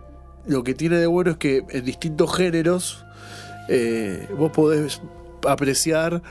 lo 0.46 0.62
que 0.64 0.74
tiene 0.74 0.96
de 0.98 1.06
bueno 1.06 1.32
es 1.32 1.36
que 1.36 1.64
en 1.70 1.84
distintos 1.84 2.34
géneros 2.36 3.04
eh, 3.68 4.28
vos 4.38 4.50
podés 4.52 5.00
apreciar 5.46 6.22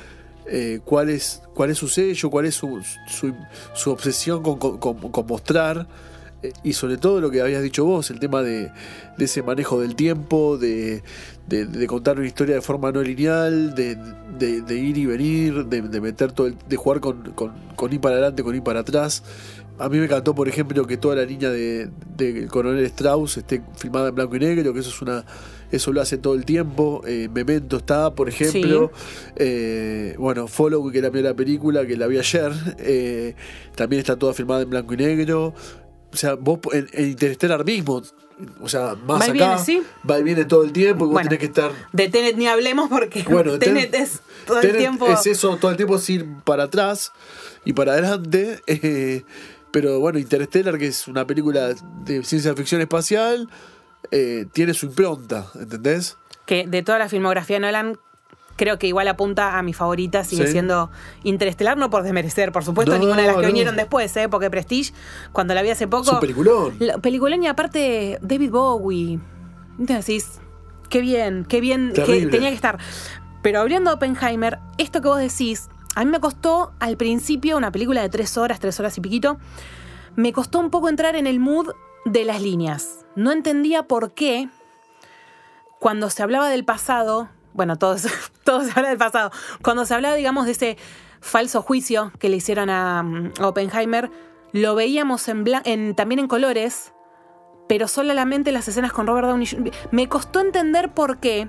eh, 0.46 0.82
cuál, 0.84 1.10
es, 1.10 1.42
cuál 1.54 1.70
es 1.72 1.78
su 1.78 1.88
sello, 1.88 2.30
cuál 2.30 2.46
es 2.46 2.56
su, 2.56 2.82
su, 3.08 3.34
su 3.74 3.92
obsesión 3.92 4.44
con, 4.44 4.58
con- 4.60 4.78
con- 4.78 5.26
mostrar. 5.28 5.88
eh, 6.44 6.52
Y 6.64 6.74
sobre 6.74 6.98
todo 6.98 7.22
lo 7.22 7.32
que 7.32 7.42
habías 7.42 7.64
dicho 7.64 7.86
vos, 7.86 8.12
el 8.12 8.20
tema 8.20 8.42
de, 8.44 8.72
de 9.18 9.26
ese 9.26 9.42
manejo 9.42 9.80
del 9.80 9.96
tiempo, 9.96 10.58
de, 10.58 11.02
de- 11.48 11.66
contar 11.88 12.18
una 12.18 12.28
historia 12.28 12.56
de 12.56 12.62
forma 12.62 12.92
no 12.92 13.02
lineal, 13.02 13.74
de, 13.74 13.98
ir 14.78 14.98
y 14.98 15.06
venir, 15.06 15.66
de, 15.66 15.82
de 15.84 16.02
meter 16.02 16.34
todo 16.34 16.48
el- 16.48 16.58
de 16.68 16.76
jugar 16.76 17.00
con, 17.00 17.32
con, 17.34 17.54
con 17.76 17.94
ir 17.94 18.02
para 18.02 18.16
adelante, 18.16 18.44
con 18.44 18.54
ir 18.56 18.64
para 18.64 18.82
atrás. 18.82 19.24
A 19.80 19.90
mí 19.90 19.98
me 19.98 20.06
encantó, 20.06 20.36
por 20.36 20.48
ejemplo, 20.48 20.86
que 20.86 20.98
toda 20.98 21.16
la 21.16 21.26
línea 21.26 21.50
de, 21.50 21.90
del 22.16 22.48
coronel 22.48 22.86
Strauss 22.86 23.38
esté 23.38 23.62
filmada 23.76 24.10
en 24.10 24.16
blanco 24.16 24.36
y 24.36 24.40
negro, 24.40 24.74
que 24.74 24.80
eso 24.80 24.90
es 24.90 25.02
una 25.02 25.26
eso 25.72 25.92
lo 25.92 26.02
hace 26.02 26.20
todo 26.20 26.36
el 26.36 26.46
tiempo. 26.46 27.02
Eh, 27.08 27.30
Memento 27.34 27.78
está, 27.78 28.14
por 28.14 28.30
ejemplo. 28.30 28.92
Eh, 29.36 30.16
bueno, 30.20 30.48
Follow, 30.48 30.92
que 30.92 31.00
era 31.00 31.08
la 31.08 31.12
primera 31.12 31.34
película, 31.36 31.86
que 31.88 31.98
la 31.98 32.06
vi 32.06 32.20
ayer, 32.20 32.52
eh, 32.78 33.34
también 33.76 34.00
está 34.02 34.16
toda 34.16 34.36
filmada 34.36 34.62
en 34.62 34.70
blanco 34.70 34.94
y 34.94 34.98
negro. 34.98 35.56
O 36.14 36.16
sea, 36.16 36.36
vos 36.36 36.60
en, 36.74 36.88
en 36.94 37.10
Interstellar 37.10 37.66
mismo, 37.66 38.04
o 38.62 38.70
sea, 38.70 38.96
más 39.08 39.22
Va 39.22 39.28
y 39.28 39.32
acá, 39.32 39.56
viene, 39.56 39.58
sí. 39.66 39.82
va 40.08 40.20
y 40.20 40.24
viene 40.24 40.46
todo 40.46 40.64
el 40.64 40.72
tiempo 40.72 41.06
y 41.06 41.08
vos 41.08 41.14
Bueno. 41.14 41.30
tenés 41.30 41.40
que 41.40 41.46
estar 41.48 41.72
De 41.92 42.08
Tenet 42.10 42.36
ni 42.38 42.46
hablemos 42.46 42.88
porque 42.90 43.24
bueno, 43.30 43.58
Tenet 43.58 43.92
Tenet- 43.92 44.00
es 44.04 44.22
todo 44.46 44.60
el 44.62 44.78
tiempo. 44.78 45.08
Es 45.08 45.26
eso, 45.26 45.58
todo 45.58 45.72
el 45.72 45.78
tiempo 45.78 45.96
es 45.96 46.08
ir 46.12 46.24
para 46.46 46.66
atrás 46.66 47.12
y 47.66 47.74
para 47.74 47.94
adelante. 47.94 48.62
eh, 48.68 49.24
pero 49.74 50.00
bueno, 50.00 50.20
Interstellar, 50.20 50.78
que 50.78 50.88
es 50.88 51.08
una 51.10 51.28
película 51.28 51.74
de 52.06 52.24
ciencia 52.24 52.54
ficción 52.56 52.80
espacial, 52.80 53.50
eh, 54.12 54.46
tiene 54.54 54.74
su 54.74 54.86
impronta, 54.86 55.48
¿entendés? 55.56 56.16
Que 56.46 56.66
de 56.68 56.82
toda 56.84 57.00
la 57.00 57.10
filmografía 57.10 57.56
de 57.58 57.62
Nolan, 57.62 57.98
creo 58.56 58.78
que 58.78 58.86
igual 58.86 59.08
apunta 59.08 59.58
a 59.58 59.64
mi 59.64 59.74
favorita, 59.74 60.24
sigue 60.24 60.46
Sí. 60.46 60.52
siendo 60.52 60.92
Interestelar, 61.24 61.76
no 61.78 61.90
por 61.90 62.04
desmerecer, 62.04 62.52
por 62.52 62.64
supuesto, 62.64 62.94
No, 62.94 63.00
ninguna 63.00 63.22
de 63.22 63.28
las 63.28 63.36
que 63.38 63.42
no. 63.42 63.48
vinieron 63.48 63.76
después, 63.76 64.16
¿eh? 64.16 64.30
porque 64.30 64.50
Prestige, 64.52 64.94
cuando 65.32 65.56
la 65.56 65.64
vi 65.64 65.72
hace 65.72 65.88
poco... 65.88 66.04
Es 66.08 66.14
un 66.14 66.20
peliculón. 66.20 66.76
La- 66.80 67.00
Peliculón 67.00 67.42
y 67.44 67.48
aparte 67.48 68.20
David 68.22 68.52
Bowie. 68.52 69.20
Entonces 69.80 70.06
decís, 70.06 70.40
qué 70.90 71.02
bien, 71.02 71.46
qué 71.50 71.60
bien 71.62 71.94
que 71.96 72.28
tenía 72.28 72.50
que 72.50 72.56
estar. 72.56 72.78
Pero 73.42 73.60
hablando 73.62 73.90
de 73.90 73.96
Oppenheimer, 73.96 74.60
esto 74.78 75.02
que 75.02 75.08
vos 75.08 75.20
decís, 75.20 75.68
a 75.96 76.04
mí 76.06 76.12
me 76.12 76.20
costó 76.20 76.74
al 76.80 76.98
principio 76.98 77.58
una 77.58 77.72
película 77.72 78.02
de 78.02 78.10
tres 78.10 78.38
horas, 78.38 78.60
tres 78.60 78.80
horas 78.80 78.98
y 78.98 79.02
piquito, 79.02 79.38
me 80.16 80.32
costó 80.34 80.60
un 80.60 80.70
poco 80.70 80.90
entrar 80.90 81.16
en 81.16 81.28
el 81.28 81.40
mood 81.40 81.70
de 82.06 82.26
las 82.26 82.42
líneas. 82.42 83.06
No 83.16 83.32
entendía 83.32 83.84
por 83.88 84.14
qué 84.14 84.50
cuando 85.80 86.10
se 86.10 86.24
hablaba 86.24 86.50
del 86.50 86.66
pasado, 86.66 87.30
bueno, 87.54 87.78
todo, 87.78 87.98
se- 87.98 88.10
todo 88.44 88.64
se 88.64 88.72
habla 88.76 88.90
del 88.90 88.98
pasado, 88.98 89.32
cuando 89.64 89.86
se 89.86 89.94
hablaba, 89.94 90.16
digamos, 90.16 90.46
de 90.46 90.52
ese 90.54 90.78
falso 91.22 91.62
juicio 91.62 92.12
que 92.20 92.30
le 92.30 92.38
hicieron 92.38 92.70
a, 92.70 93.04
mm, 93.04 93.34
Oppenheimer, 93.42 94.12
lo 94.52 94.76
veíamos 94.76 95.28
en 95.30 95.46
en- 95.66 95.96
también 95.96 96.20
en 96.20 96.28
colores, 96.28 96.94
pero 97.68 97.88
solamente 97.88 98.52
las 98.52 98.68
escenas 98.68 98.92
con 98.94 99.08
Robert 99.08 99.28
Downey. 99.28 99.72
Me 99.92 100.08
costó 100.10 100.42
entender 100.42 100.94
por 100.94 101.18
qué, 101.20 101.48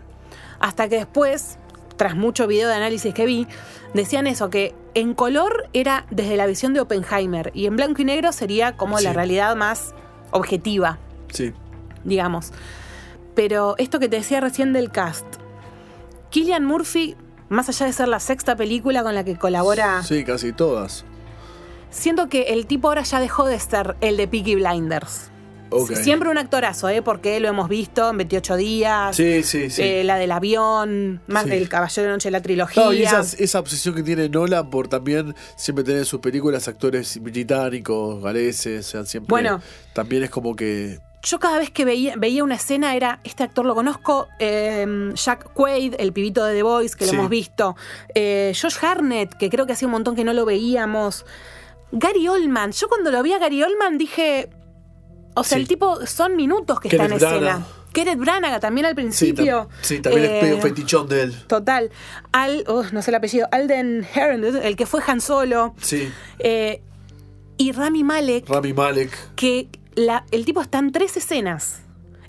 hasta 0.61 0.89
que 0.89 0.97
después, 0.97 1.59
tras 1.97 2.17
mucho 2.17 2.47
video 2.47 2.69
de 2.69 2.75
análisis 2.75 3.15
que 3.15 3.25
vi, 3.27 3.47
decían 3.95 4.27
eso, 4.27 4.51
que 4.51 4.75
en 4.95 5.15
color 5.15 5.69
era 5.73 6.07
desde 6.11 6.37
la 6.37 6.47
visión 6.47 6.75
de 6.75 6.81
Oppenheimer 6.81 7.51
y 7.55 7.67
en 7.67 7.77
blanco 7.77 8.03
y 8.03 8.05
negro 8.05 8.33
sería 8.33 8.77
como 8.77 8.99
la 9.01 9.13
realidad 9.13 9.55
más 9.57 9.95
objetiva 10.31 10.99
Sí. 11.33 11.53
digamos. 12.05 12.53
Pero 13.35 13.75
esto 13.79 13.99
que 13.99 14.09
te 14.09 14.17
decía 14.17 14.41
recién 14.41 14.73
del 14.73 14.91
cast, 14.91 15.27
Killian 16.31 16.65
Murphy, 16.65 17.17
más 17.49 17.69
allá 17.69 17.87
de 17.87 17.93
ser 17.93 18.09
la 18.09 18.21
sexta 18.21 18.57
película 18.57 19.03
con 19.03 19.15
la 19.15 19.25
que 19.25 19.37
colabora, 19.37 20.03
Sí, 20.03 20.25
casi 20.25 20.53
todas. 20.53 21.05
siento 21.91 22.29
que 22.29 22.43
el 22.55 22.67
tipo 22.67 22.89
ahora 22.89 23.03
ya 23.03 23.21
dejó 23.21 23.47
de 23.47 23.59
ser 23.61 23.97
el 24.01 24.17
de 24.17 24.27
Peaky 24.29 24.57
Blinders. 24.57 25.31
Siempre 26.03 26.29
un 26.31 26.39
actorazo, 26.39 26.89
¿eh? 26.89 27.03
porque 27.03 27.41
lo 27.41 27.49
hemos 27.49 27.69
visto 27.69 28.11
en 28.11 28.17
28 28.19 28.57
días, 28.57 29.17
Sí, 29.17 29.43
sí, 29.43 29.71
sí. 29.71 29.83
eh, 29.83 30.05
la 30.05 30.17
del 30.17 30.31
avión, 30.33 31.21
más 31.27 31.45
Sí. 31.45 31.51
del 31.51 31.69
Caballero 31.69 32.09
de 32.09 32.13
Noche 32.15 32.29
de 32.29 32.33
la 32.33 32.43
trilogía. 32.43 32.85
No, 32.85 32.93
y 32.93 33.03
esa, 33.03 33.21
esa 33.39 33.59
obsesión 33.61 33.95
que 33.95 34.03
tiene 34.03 34.29
Nolan 34.29 34.71
por 34.71 34.89
también 34.89 35.35
siempre 35.57 35.83
tener 35.85 36.01
en 36.01 36.05
sus 36.05 36.21
películas 36.21 36.69
actores 36.69 37.21
británicos, 37.21 38.23
galeses, 38.23 38.87
o 38.87 38.91
sea, 38.91 39.05
siempre. 39.05 39.31
Bueno. 39.31 39.61
También 39.95 40.23
es 40.25 40.31
como 40.31 40.55
que. 40.55 40.99
Yo 41.23 41.39
cada 41.39 41.59
vez 41.59 41.71
que 41.71 41.87
veía, 41.87 42.15
veía 42.19 42.45
una 42.45 42.57
escena 42.57 42.95
era, 42.95 43.19
este 43.25 43.43
actor 43.45 43.65
lo 43.65 43.75
conozco, 43.75 44.29
eh, 44.39 44.87
Jack 45.15 45.55
Quaid, 45.55 45.95
el 45.99 46.13
pibito 46.13 46.45
de 46.45 46.55
The 46.55 46.63
Voice, 46.63 46.95
que 46.97 47.07
Sí. 47.07 47.13
lo 47.13 47.19
hemos 47.21 47.31
visto, 47.31 47.77
eh, 48.15 48.53
Josh 48.61 48.77
Harnett, 48.83 49.33
que 49.35 49.49
creo 49.49 49.65
que 49.65 49.73
hacía 49.73 49.89
un 49.89 49.93
montón 49.93 50.15
que 50.17 50.23
no 50.25 50.35
lo 50.35 50.45
veíamos, 50.45 51.25
Gary 51.93 52.29
Oldman, 52.29 52.73
yo 52.73 52.89
cuando 52.89 53.11
lo 53.11 53.23
vi 53.23 53.33
a 53.33 53.39
Gary 53.39 53.63
Oldman 53.63 53.97
dije, 53.97 54.51
o 55.35 55.45
sea, 55.45 55.57
Sí. 55.59 55.63
el 55.63 55.69
tipo 55.69 56.05
son 56.07 56.37
minutos 56.37 56.81
que 56.81 56.89
está 56.89 57.05
Kenneth 57.07 57.23
en 57.23 57.27
escena. 57.29 57.41
Branagh. 57.41 57.67
Kenneth 57.93 58.19
Branagh 58.19 58.61
también 58.61 58.87
al 58.87 58.93
Sí, 58.93 58.97
principio. 58.97 59.69
tam- 59.69 59.69
sí, 59.83 60.01
también 60.01 60.25
Eh, 60.25 60.37
es 60.39 60.43
medio 60.45 60.61
fetichón 60.61 61.09
de 61.09 61.23
él. 61.23 61.45
Total. 61.47 61.91
Al, 62.33 62.65
oh, 62.67 62.83
no 62.93 63.03
sé 63.03 63.11
el 63.11 63.15
apellido, 63.15 63.47
Alden 63.53 64.07
Herron, 64.15 64.45
el 64.45 64.75
que 64.77 64.87
fue 64.87 65.01
Han 65.07 65.21
Solo. 65.21 65.75
Sí. 65.81 66.11
Eh, 66.41 66.83
y 67.57 67.71
Rami 67.73 68.03
Malek, 68.03 68.49
Rami 68.49 68.73
Malek. 68.73 69.17
que 69.37 69.69
la- 69.95 70.25
el 70.33 70.45
tipo 70.45 70.61
está 70.61 70.79
en 70.79 70.91
tres 70.91 71.17
escenas. 71.17 71.83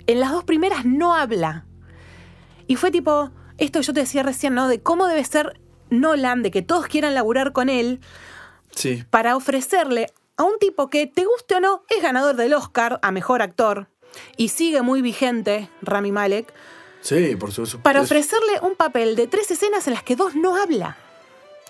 En 0.06 0.20
las 0.20 0.30
dos 0.30 0.44
primeras 0.44 0.84
no 0.84 1.16
habla. 1.16 1.64
Y 2.68 2.76
fue 2.76 2.92
tipo, 2.92 3.30
esto 3.58 3.80
que 3.80 3.86
yo 3.86 3.92
te 3.92 4.00
decía 4.00 4.22
recién, 4.22 4.54
¿no? 4.54 4.68
De 4.68 4.80
cómo 4.80 5.06
debe 5.08 5.24
ser 5.24 5.58
Nolan, 5.90 6.42
de 6.44 6.50
que 6.52 6.62
todos 6.62 6.86
quieran 6.86 7.14
laburar 7.14 7.52
con 7.52 7.68
él, 7.68 8.00
Sí. 8.70 9.02
para 9.10 9.34
ofrecerle 9.36 10.06
a 10.36 10.44
un 10.44 10.58
tipo 10.58 10.88
que, 10.88 11.06
te 11.06 11.24
guste 11.24 11.56
o 11.56 11.60
no, 11.60 11.82
es 11.88 12.02
ganador 12.02 12.36
del 12.36 12.54
Oscar 12.54 12.98
a 13.02 13.10
Mejor 13.10 13.42
Actor 13.42 13.88
y 14.36 14.48
sigue 14.48 14.82
muy 14.82 15.02
vigente, 15.02 15.68
Rami 15.82 16.12
Malek, 16.12 16.52
Sí, 17.00 17.36
por 17.36 17.52
supuesto. 17.52 17.80
para 17.80 18.00
ofrecerle 18.00 18.60
un 18.62 18.74
papel 18.74 19.14
de 19.14 19.26
tres 19.26 19.50
escenas 19.50 19.86
en 19.86 19.94
las 19.94 20.02
que 20.02 20.16
dos 20.16 20.34
no 20.34 20.56
habla. 20.56 20.96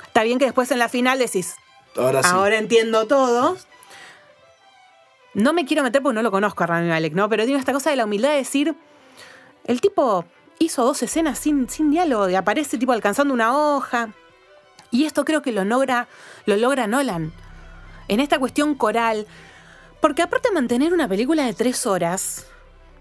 Está 0.07 0.23
bien 0.23 0.39
que 0.39 0.47
después 0.47 0.71
en 0.71 0.79
la 0.79 0.89
final 0.89 1.19
decís, 1.19 1.57
Ahora 1.97 2.23
sí. 2.23 2.29
Ahora 2.33 2.59
entiendo 2.59 3.07
todo. 3.07 3.57
No 5.35 5.53
me 5.53 5.67
quiero 5.67 5.83
meter 5.83 6.03
porque 6.03 6.15
no 6.15 6.23
lo 6.23 6.31
conozco 6.31 6.65
a 6.65 6.67
Rami 6.67 6.89
Malek, 6.89 7.15
¿no? 7.15 7.29
Pero 7.29 7.45
tiene 7.45 7.59
esta 7.59 7.73
cosa 7.73 7.91
de 7.91 7.97
la 7.97 8.05
humildad 8.05 8.31
de 8.31 8.37
decir, 8.37 8.75
el 9.65 9.81
tipo 9.81 10.25
hizo 10.59 10.85
dos 10.85 11.03
escenas 11.03 11.39
sin, 11.39 11.69
sin 11.69 11.91
diálogo 11.91 12.29
y 12.31 12.35
aparece 12.35 12.79
tipo 12.79 12.93
alcanzando 12.93 13.35
una 13.35 13.57
hoja. 13.57 14.11
Y 14.91 15.05
esto 15.05 15.25
creo 15.25 15.43
que 15.43 15.53
lo 15.53 15.65
logra, 15.65 16.09
lo 16.47 16.57
logra 16.57 16.87
Nolan. 16.87 17.33
En 18.09 18.21
esta 18.21 18.39
cuestión 18.39 18.75
coral. 18.75 19.27
Porque 20.01 20.23
aparte 20.23 20.49
de 20.51 20.55
mantener 20.55 20.93
una 20.93 21.09
película 21.09 21.47
de 21.47 21.55
tres 21.55 21.87
horas, 21.87 22.47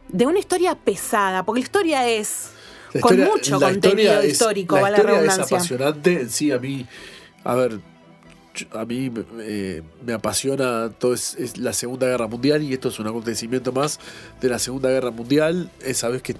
de 0.07 0.25
una 0.25 0.39
historia 0.39 0.75
pesada, 0.75 1.43
porque 1.43 1.59
la 1.61 1.65
historia 1.65 2.07
es 2.09 2.49
La 2.93 3.01
con 3.01 3.13
historia- 3.13 3.33
mucho 3.35 3.59
la 3.59 3.69
contenido 3.69 4.19
es- 4.21 4.31
histórico, 4.33 4.75
la 4.77 4.81
vale 4.83 4.97
la 4.97 4.97
historia 5.03 5.15
es 5.17 5.23
redundancia. 5.27 5.57
apasionante. 5.57 6.21
En 6.21 6.29
sí, 6.29 6.51
a 6.51 6.57
mí. 6.59 6.85
A 7.43 7.55
ver. 7.55 7.79
A 8.71 8.85
mí 8.85 9.11
eh, 9.41 9.81
me 10.05 10.13
apasiona 10.13 10.89
todo 10.97 11.13
es, 11.13 11.35
es 11.35 11.57
la 11.57 11.73
Segunda 11.73 12.07
Guerra 12.07 12.27
Mundial 12.27 12.63
y 12.63 12.71
esto 12.71 12.87
es 12.87 12.97
un 12.99 13.07
acontecimiento 13.07 13.73
más 13.73 13.99
de 14.39 14.47
la 14.47 14.59
Segunda 14.59 14.89
Guerra 14.89 15.11
Mundial. 15.11 15.69
Esa 15.83 16.07
vez 16.07 16.21
que 16.21 16.37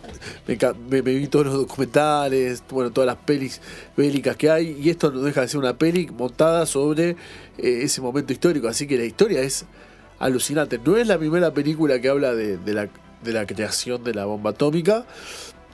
me, 0.47 0.57
me- 0.89 1.01
me 1.01 1.13
vi 1.13 1.27
todos 1.27 1.47
los 1.47 1.55
documentales, 1.55 2.63
bueno, 2.69 2.89
todas 2.91 3.05
las 3.07 3.17
pelis 3.17 3.59
bélicas 3.97 4.37
que 4.37 4.49
hay 4.49 4.77
y 4.81 4.89
esto 4.89 5.11
no 5.11 5.19
deja 5.23 5.41
de 5.41 5.49
ser 5.49 5.59
una 5.59 5.77
peli 5.77 6.07
montada 6.07 6.65
sobre 6.65 7.17
eh, 7.57 7.79
ese 7.83 8.01
momento 8.01 8.33
histórico. 8.33 8.67
Así 8.67 8.87
que 8.87 8.97
la 8.97 9.05
historia 9.05 9.41
es 9.41 9.65
alucinante. 10.19 10.79
No 10.83 10.97
es 10.97 11.07
la 11.07 11.17
primera 11.17 11.53
película 11.53 11.99
que 11.99 12.09
habla 12.09 12.33
de, 12.33 12.57
de 12.57 12.73
la, 12.73 12.87
de 13.23 13.33
la 13.33 13.45
creación 13.45 14.03
de 14.03 14.13
la 14.13 14.25
bomba 14.25 14.51
atómica, 14.51 15.05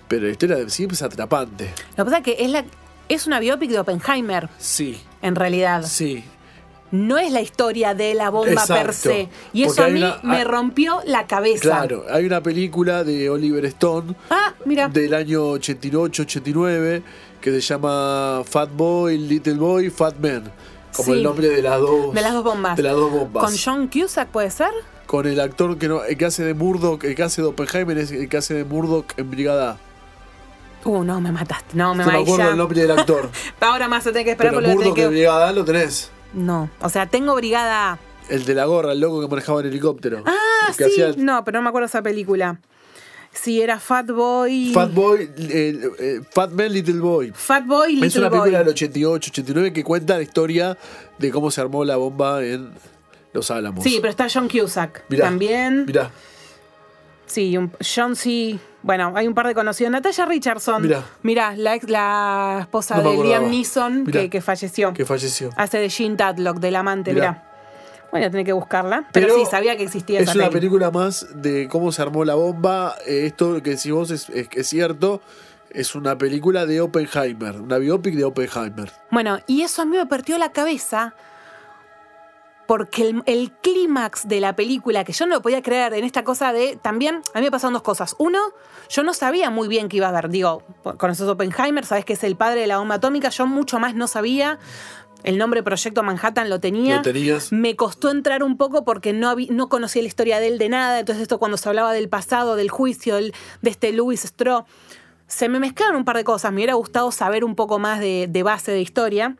pero 0.07 0.25
la 0.25 0.31
historia 0.31 0.69
siempre 0.69 0.95
es 0.95 1.01
atrapante. 1.01 1.71
Lo 1.97 2.03
que 2.05 2.11
pasa 2.11 2.17
es 2.17 2.23
que 2.23 2.35
es, 2.43 2.49
la, 2.51 2.65
es 3.09 3.27
una 3.27 3.39
biopic 3.39 3.69
de 3.71 3.79
Oppenheimer, 3.79 4.49
Sí, 4.57 4.99
en 5.21 5.35
realidad. 5.35 5.83
sí. 5.85 6.23
No 6.93 7.17
es 7.17 7.31
la 7.31 7.39
historia 7.39 7.93
de 7.93 8.13
la 8.15 8.29
bomba 8.29 8.65
per 8.67 8.93
se. 8.93 9.29
Y 9.53 9.63
eso 9.63 9.81
a 9.81 9.87
mí 9.87 9.99
una- 9.99 10.19
me 10.23 10.39
hay- 10.39 10.43
rompió 10.43 10.99
la 11.05 11.25
cabeza. 11.25 11.61
Claro, 11.61 12.03
hay 12.11 12.25
una 12.25 12.43
película 12.43 13.05
de 13.05 13.29
Oliver 13.29 13.63
Stone 13.67 14.13
Ah, 14.29 14.53
mira. 14.65 14.89
del 14.89 15.13
año 15.13 15.53
88-89 15.53 17.01
que 17.39 17.51
se 17.51 17.61
llama 17.61 18.43
Fat 18.45 18.69
Boy, 18.75 19.17
Little 19.17 19.53
Boy, 19.53 19.89
Fat 19.89 20.17
Man. 20.19 20.51
Como 20.95 21.05
Sí. 21.05 21.11
el 21.13 21.23
nombre 21.23 21.47
de 21.49 21.61
las 21.61 21.79
dos. 21.79 22.13
De 22.13 22.21
las 22.21 22.33
dos 22.33 22.43
bombas. 22.43 22.77
De 22.77 22.83
las 22.83 22.93
dos 22.93 23.11
bombas. 23.11 23.43
Con 23.43 23.53
John 23.57 23.87
Cusack, 23.87 24.27
¿puede 24.29 24.51
ser? 24.51 24.71
Con 25.05 25.25
el 25.27 25.39
actor 25.39 25.77
que, 25.77 25.87
no, 25.87 26.03
el 26.03 26.17
que 26.17 26.25
hace 26.25 26.43
de 26.43 26.53
Murdoch, 26.53 27.03
el 27.03 27.15
que 27.15 27.23
hace 27.23 27.41
de 27.41 27.47
Oppenheimer 27.49 27.97
es 27.97 28.11
el 28.11 28.29
que 28.29 28.37
hace 28.37 28.53
de 28.53 28.63
Murdoch 28.65 29.05
en 29.17 29.29
Brigada 29.31 29.71
A. 29.71 29.77
Uh, 30.87 31.03
no, 31.03 31.21
me 31.21 31.31
mataste. 31.31 31.75
No, 31.77 31.93
me 31.93 32.03
No 32.05 32.11
me 32.11 32.17
acuerdo 32.19 32.37
ya. 32.45 32.49
el 32.51 32.57
nombre 32.57 32.81
del 32.81 32.91
actor. 32.91 33.29
Ahora 33.59 33.87
más 33.87 34.03
se 34.03 34.11
tiene 34.11 34.25
que 34.25 34.31
esperar 34.31 34.53
pero 34.53 34.65
tengo 34.65 34.75
Murdoch 34.81 34.95
de 34.95 35.01
que... 35.01 35.07
Brigada 35.07 35.49
A 35.49 35.51
lo 35.51 35.63
tenés. 35.65 36.09
No, 36.33 36.69
o 36.81 36.89
sea, 36.89 37.05
tengo 37.07 37.35
Brigada 37.35 37.93
A. 37.93 37.99
El 38.29 38.45
de 38.45 38.55
la 38.55 38.65
gorra, 38.65 38.93
el 38.93 38.99
loco 39.01 39.19
que 39.21 39.27
manejaba 39.27 39.59
el 39.61 39.67
helicóptero. 39.67 40.23
Ah, 40.25 40.71
sí. 40.75 40.83
hacía 40.85 41.11
No, 41.17 41.43
pero 41.43 41.59
no 41.59 41.63
me 41.63 41.69
acuerdo 41.69 41.85
esa 41.87 42.01
película. 42.01 42.59
Sí, 43.33 43.61
era 43.61 43.79
Fat 43.79 44.07
Boy... 44.07 44.71
Fat 44.73 44.93
Boy, 44.93 45.29
el- 45.37 45.91
eh, 45.99 46.21
Fat 46.31 46.51
Man, 46.51 46.71
Little 46.73 46.99
Boy. 46.99 47.31
Fat 47.33 47.65
Boy, 47.65 47.93
Little 47.93 48.07
Es 48.07 48.15
una 48.17 48.29
Boy. 48.29 48.39
película 48.39 48.59
del 48.59 48.67
88, 48.69 49.29
89 49.31 49.73
que 49.73 49.83
cuenta 49.83 50.15
la 50.17 50.21
historia 50.21 50.77
de 51.17 51.31
cómo 51.31 51.49
se 51.49 51.61
armó 51.61 51.85
la 51.85 51.95
bomba 51.95 52.43
en 52.43 52.71
Los 53.33 53.49
Álamos. 53.49 53.83
Sí, 53.83 53.99
pero 54.01 54.11
está 54.11 54.27
John 54.31 54.49
Cusack. 54.49 55.05
Mirá, 55.09 55.25
También. 55.25 55.85
Mirá, 55.85 56.11
Sí, 57.25 57.55
un- 57.55 57.71
John 57.95 58.15
C. 58.17 58.59
Bueno, 58.83 59.13
hay 59.15 59.25
un 59.27 59.33
par 59.33 59.47
de 59.47 59.53
conocidos. 59.53 59.89
Natalia 59.91 60.25
Richardson. 60.25 60.81
Mirá. 60.81 61.05
Mirá, 61.23 61.55
la, 61.55 61.75
ex- 61.75 61.89
la 61.89 62.57
esposa 62.61 62.97
No 63.01 63.11
de. 63.11 63.23
Liam 63.23 63.49
Neeson 63.49 64.05
que 64.05 64.41
falleció. 64.41 64.93
que 64.93 65.05
falleció. 65.05 65.49
Hace 65.55 65.77
de 65.77 65.87
Jean 65.87 66.17
Tadlock, 66.17 66.57
del 66.59 66.75
amante, 66.75 67.13
Mirá. 67.13 67.31
mirá. 67.31 67.50
A 68.11 68.19
tener 68.29 68.45
que 68.45 68.53
buscarla. 68.53 69.07
Pero, 69.13 69.33
sí, 69.35 69.45
sabía 69.49 69.77
que 69.77 69.83
existía 69.83 70.19
Es 70.19 70.23
esa 70.29 70.33
una 70.35 70.43
peli. 70.49 70.59
película 70.59 70.91
más 70.91 71.25
de 71.33 71.67
cómo 71.69 71.91
se 71.91 72.01
armó 72.01 72.25
la 72.25 72.35
bomba. 72.35 72.95
Eh, 73.05 73.25
esto 73.25 73.61
que 73.63 73.71
decís 73.71 73.91
vos 73.91 74.11
es, 74.11 74.29
es, 74.29 74.49
es 74.51 74.67
cierto. 74.67 75.21
Es 75.69 75.95
una 75.95 76.17
película 76.17 76.65
de 76.65 76.81
Oppenheimer, 76.81 77.61
una 77.61 77.77
biopic 77.77 78.15
de 78.15 78.25
Oppenheimer. 78.25 78.91
Bueno, 79.09 79.39
y 79.47 79.61
eso 79.61 79.81
a 79.81 79.85
mí 79.85 79.95
me 79.95 80.05
partió 80.05 80.37
la 80.37 80.51
cabeza 80.51 81.15
porque 82.67 83.01
el, 83.09 83.23
el 83.25 83.51
clímax 83.51 84.27
de 84.29 84.39
la 84.39 84.55
película, 84.55 85.03
que 85.03 85.11
yo 85.11 85.25
no 85.25 85.35
lo 85.35 85.41
podía 85.41 85.61
creer 85.61 85.93
en 85.93 86.05
esta 86.05 86.23
cosa 86.23 86.53
de, 86.53 86.77
también, 86.81 87.21
a 87.33 87.39
mí 87.39 87.45
me 87.45 87.51
pasaron 87.51 87.73
dos 87.73 87.81
cosas. 87.81 88.15
Uno, 88.17 88.39
yo 88.89 89.03
no 89.03 89.13
sabía 89.13 89.49
muy 89.49 89.67
bien 89.67 89.89
qué 89.89 89.97
iba 89.97 90.07
a 90.07 90.09
haber. 90.09 90.29
Digo, 90.29 90.63
conoces 90.97 91.27
Oppenheimer, 91.27 91.85
sabes 91.85 92.05
que 92.05 92.13
es 92.13 92.23
el 92.23 92.37
padre 92.37 92.61
de 92.61 92.67
la 92.67 92.77
bomba 92.77 92.95
atómica, 92.95 93.29
yo 93.29 93.45
mucho 93.45 93.79
más 93.79 93.93
no 93.95 94.07
sabía. 94.07 94.57
El 95.23 95.37
nombre 95.37 95.63
Proyecto 95.63 96.03
Manhattan 96.03 96.49
lo 96.49 96.59
tenía. 96.59 96.97
Lo 96.97 97.01
tenías. 97.01 97.51
Me 97.51 97.75
costó 97.75 98.09
entrar 98.09 98.43
un 98.43 98.57
poco 98.57 98.83
porque 98.83 99.13
no, 99.13 99.29
habí- 99.29 99.49
no 99.49 99.69
conocía 99.69 100.01
la 100.01 100.07
historia 100.07 100.39
de 100.39 100.47
él 100.47 100.57
de 100.57 100.69
nada. 100.69 100.99
Entonces, 100.99 101.21
esto 101.21 101.37
cuando 101.39 101.57
se 101.57 101.67
hablaba 101.69 101.93
del 101.93 102.09
pasado, 102.09 102.55
del 102.55 102.69
juicio, 102.69 103.15
del- 103.15 103.33
de 103.61 103.69
este 103.69 103.91
Louis 103.91 104.21
Straw, 104.23 104.65
se 105.27 105.47
me 105.49 105.59
mezclaron 105.59 105.95
un 105.95 106.05
par 106.05 106.17
de 106.17 106.23
cosas. 106.23 106.51
Me 106.51 106.57
hubiera 106.57 106.73
gustado 106.73 107.11
saber 107.11 107.43
un 107.43 107.55
poco 107.55 107.79
más 107.79 107.99
de, 107.99 108.27
de 108.29 108.43
base 108.43 108.71
de 108.71 108.81
historia. 108.81 109.35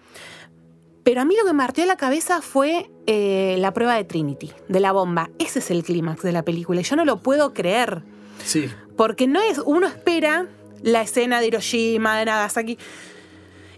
Pero 1.04 1.22
a 1.22 1.26
mí 1.26 1.36
lo 1.36 1.46
que 1.46 1.54
me 1.54 1.64
partió 1.64 1.86
la 1.88 1.98
cabeza 1.98 2.42
fue 2.42 2.90
eh, 3.08 3.56
la 3.58 3.74
prueba 3.74 3.96
de 3.96 4.04
Trinity, 4.04 4.52
de 4.68 4.80
la 4.80 4.92
bomba. 4.92 5.32
Ese 5.40 5.60
es 5.60 5.72
el 5.72 5.84
clímax 5.84 6.22
de 6.22 6.32
la 6.32 6.44
película. 6.44 6.82
Y 6.82 6.84
yo 6.84 6.96
no 6.96 7.06
lo 7.06 7.18
puedo 7.18 7.54
creer. 7.54 8.04
Sí. 8.46 8.70
Porque 8.96 9.26
no 9.28 9.42
es. 9.42 9.60
Uno 9.66 9.88
espera 9.88 10.46
la 10.84 11.02
escena 11.02 11.40
de 11.42 11.48
Hiroshima, 11.48 12.18
de 12.20 12.26
Nagasaki. 12.26 12.78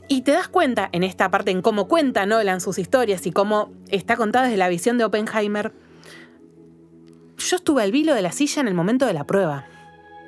Y 0.08 0.22
te 0.22 0.32
das 0.32 0.48
cuenta 0.48 0.90
en 0.92 1.04
esta 1.04 1.32
parte, 1.32 1.52
en 1.52 1.62
cómo 1.62 1.88
cuenta 1.88 2.26
Nolan 2.26 2.62
sus 2.62 2.78
historias 2.78 3.26
y 3.26 3.32
cómo 3.32 3.72
está 3.90 4.16
contada 4.18 4.46
desde 4.46 4.58
la 4.58 4.70
visión 4.70 4.98
de 4.98 5.06
Oppenheimer. 5.06 5.74
Yo 7.38 7.56
estuve 7.58 7.84
al 7.84 7.92
vilo 7.92 8.14
de 8.14 8.22
la 8.22 8.32
silla 8.32 8.62
en 8.62 8.68
el 8.68 8.74
momento 8.74 9.06
de 9.06 9.14
la 9.14 9.26
prueba. 9.26 9.66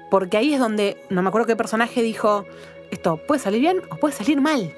Porque 0.10 0.38
ahí 0.38 0.54
es 0.54 0.60
donde, 0.60 0.98
no 1.10 1.22
me 1.22 1.30
acuerdo 1.30 1.48
qué 1.48 1.56
personaje 1.56 2.02
dijo, 2.02 2.46
esto 2.92 3.20
puede 3.28 3.42
salir 3.42 3.62
bien 3.62 3.82
o 3.90 3.98
puede 3.98 4.14
salir 4.14 4.40
mal. 4.40 4.74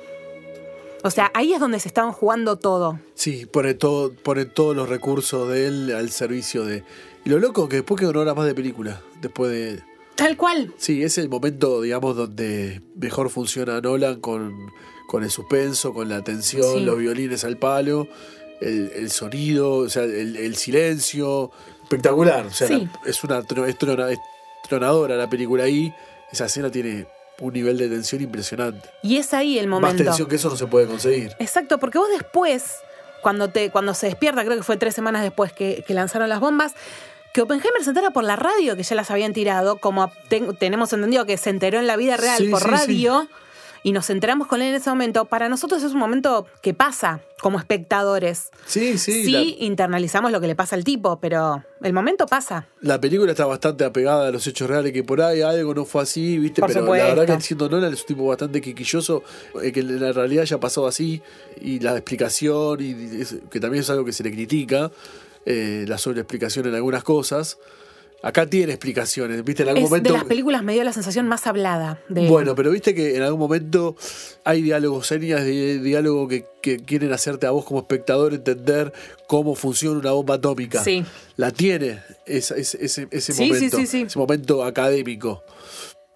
O 1.04 1.12
sea, 1.12 1.32
ahí 1.34 1.54
es 1.54 1.60
donde 1.60 1.80
se 1.80 1.88
estaban 1.88 2.12
jugando 2.12 2.58
todo. 2.58 3.00
Sí, 3.14 3.46
pone, 3.46 3.74
todo, 3.76 4.12
pone 4.14 4.46
todos 4.46 4.76
los 4.76 4.90
recursos 4.90 5.48
de 5.50 5.68
él 5.68 5.96
al 5.96 6.10
servicio 6.10 6.66
de. 6.66 6.84
Y 7.24 7.30
lo 7.30 7.40
loco 7.40 7.70
que 7.70 7.78
después 7.78 8.00
quedó 8.00 8.10
una 8.12 8.22
hora 8.22 8.34
más 8.34 8.46
de 8.46 8.56
película. 8.56 9.02
Después 9.22 9.52
de. 9.52 9.84
Tal 10.18 10.36
cual. 10.36 10.74
Sí, 10.78 11.04
es 11.04 11.18
el 11.18 11.30
momento, 11.30 11.82
digamos, 11.82 12.16
donde 12.16 12.82
mejor 12.96 13.30
funciona 13.30 13.80
Nolan 13.80 14.20
con, 14.20 14.54
con 15.08 15.24
el 15.24 15.30
suspenso, 15.32 15.94
con 15.94 16.10
la 16.10 16.24
tensión, 16.24 16.80
Sí. 16.80 16.84
los 16.84 16.98
violines 16.98 17.44
al 17.46 17.58
palo, 17.58 18.08
el, 18.60 18.92
el 18.96 19.12
sonido, 19.12 19.76
o 19.76 19.90
sea, 19.90 20.04
el, 20.04 20.36
el 20.36 20.56
silencio. 20.56 21.52
Espectacular. 21.84 22.48
O 22.48 22.52
sea, 22.52 22.68
Sí. 22.68 22.90
la- 23.04 23.10
es 23.10 23.24
una 23.24 23.38
es 23.40 23.78
trona- 23.78 24.12
es 24.12 24.20
tronadora 24.68 25.16
la 25.16 25.30
película 25.30 25.64
ahí. 25.66 25.94
Esa 26.32 26.48
escena 26.48 26.70
tiene 26.72 27.06
un 27.40 27.54
nivel 27.54 27.78
de 27.78 27.88
tensión 27.88 28.22
impresionante. 28.22 28.90
Y 29.04 29.18
es 29.18 29.34
ahí 29.34 29.60
el 29.60 29.68
Más 29.68 29.80
momento. 29.80 30.04
tensión 30.04 30.28
que 30.28 30.36
eso 30.38 30.50
no 30.50 30.58
se 30.58 30.66
puede 30.66 30.88
conseguir. 30.88 31.32
Exacto, 31.40 31.78
porque 31.78 32.00
vos 32.00 32.10
después, 32.12 32.64
cuando, 33.22 33.50
te, 33.50 33.70
cuando 33.70 33.94
se 33.94 34.08
despierta, 34.08 34.44
creo 34.44 34.58
que 34.58 34.64
fue 34.64 34.78
tres 34.78 34.96
semanas 34.96 35.22
después 35.22 35.54
que, 35.54 35.84
que 35.88 35.94
lanzaron 35.94 36.28
las 36.28 36.40
bombas, 36.40 36.74
que 37.38 37.44
Oppenheimer 37.44 37.84
se 37.84 37.90
entera 37.92 38.10
por 38.10 38.24
la 38.24 38.36
radio 38.36 38.76
que 38.76 38.82
ya 38.82 38.96
las 38.96 39.12
habían 39.12 39.32
tirado, 39.32 39.78
como 39.78 40.12
ten- 40.28 40.56
tenemos 40.58 40.92
entendido 40.92 41.28
que 41.28 41.38
se 41.38 41.52
enteró 41.52 41.78
en 41.78 41.86
la 41.86 41.96
vida 41.96 42.18
real 42.18 42.40
Sí, 42.40 42.48
por 42.50 42.64
sí, 42.64 42.68
radio, 42.68 43.28
y 43.84 43.92
nos 43.92 44.10
enteramos 44.10 44.48
con 44.48 44.64
él 44.64 44.70
en 44.70 44.76
ese 44.76 44.90
momento. 44.90 45.26
Para 45.26 45.48
nosotros 45.48 45.84
es 45.84 45.92
un 45.94 46.00
momento 46.00 46.48
que 46.64 46.74
pasa 46.74 47.22
como 47.40 47.60
espectadores. 47.60 48.50
Sí, 48.66 48.98
sí. 48.98 49.26
Sí, 49.26 49.32
la- 49.32 49.42
internalizamos 49.42 50.32
lo 50.32 50.42
que 50.42 50.48
le 50.48 50.56
pasa 50.56 50.76
al 50.76 50.84
tipo, 50.84 51.20
pero 51.20 51.64
el 51.84 51.94
momento 51.94 52.26
pasa. 52.26 52.66
La 52.82 53.00
película 53.00 53.32
está 53.32 53.46
bastante 53.46 53.86
apegada 53.86 54.28
a 54.28 54.32
los 54.32 54.46
hechos 54.48 54.68
reales, 54.68 54.92
que 54.92 55.04
por 55.04 55.22
ahí 55.22 55.44
algo 55.44 55.76
no 55.76 55.86
fue 55.86 56.02
así, 56.02 56.40
¿viste? 56.40 56.62
Por 56.62 56.70
Pero 56.72 56.82
supuesto. 56.82 57.08
la 57.08 57.14
verdad 57.14 57.36
que 57.38 57.42
siendo 57.44 57.70
Nolan 57.70 57.94
es 57.94 58.02
un 58.02 58.08
tipo 58.08 58.26
bastante 58.28 58.62
quisquilloso, 58.62 59.24
eh, 59.64 59.72
que 59.72 59.82
en 59.82 60.02
la 60.02 60.12
realidad 60.12 60.44
ya 60.46 60.60
pasó 60.60 60.88
así, 60.88 61.22
y 61.62 61.80
la 61.82 61.92
explicación, 61.92 62.82
y 62.82 63.22
es- 63.22 63.36
que 63.52 63.60
también 63.60 63.84
es 63.84 63.90
algo 63.92 64.04
que 64.04 64.12
se 64.12 64.24
le 64.24 64.32
critica, 64.32 64.90
eh, 65.50 65.86
la 65.88 65.98
sobreexplicación 65.98 66.68
en 66.68 66.76
algunas 66.76 67.04
cosas. 67.04 67.58
Acá 68.24 68.48
tiene 68.48 68.74
explicaciones, 68.74 69.44
¿viste? 69.46 69.62
En 69.62 69.70
algún 69.70 69.84
Es 69.84 69.90
momento. 69.92 70.12
de 70.12 70.18
las 70.18 70.26
películas 70.28 70.64
me 70.64 70.74
dio 70.74 70.84
la 70.84 70.92
sensación 70.92 71.28
más 71.28 71.46
hablada 71.46 72.02
de 72.10 72.28
Bueno, 72.28 72.56
pero 72.56 72.72
viste 72.72 72.96
que 72.96 73.16
en 73.16 73.22
algún 73.22 73.40
momento 73.40 73.96
hay 74.44 74.64
diálogos, 74.64 75.06
señas 75.06 75.46
de 75.46 75.78
diálogo 75.80 76.28
que, 76.28 76.44
que 76.64 76.80
quieren 76.80 77.14
hacerte 77.14 77.46
a 77.46 77.52
vos 77.52 77.64
como 77.64 77.80
espectador 77.82 78.34
entender 78.34 78.92
cómo 79.28 79.54
funciona 79.54 80.00
una 80.00 80.12
bomba 80.14 80.34
atómica. 80.36 80.84
Sí. 80.84 81.06
La 81.36 81.52
tiene 81.52 82.00
esa- 82.26 82.56
ese, 82.56 82.84
ese, 82.84 83.08
ese 83.12 83.34
Sí, 83.34 83.44
sí, 83.44 83.54
momento, 83.54 83.78
sí, 83.78 83.86
sí. 83.88 84.02
ese 84.08 84.18
momento 84.18 84.64
académico. 84.66 85.44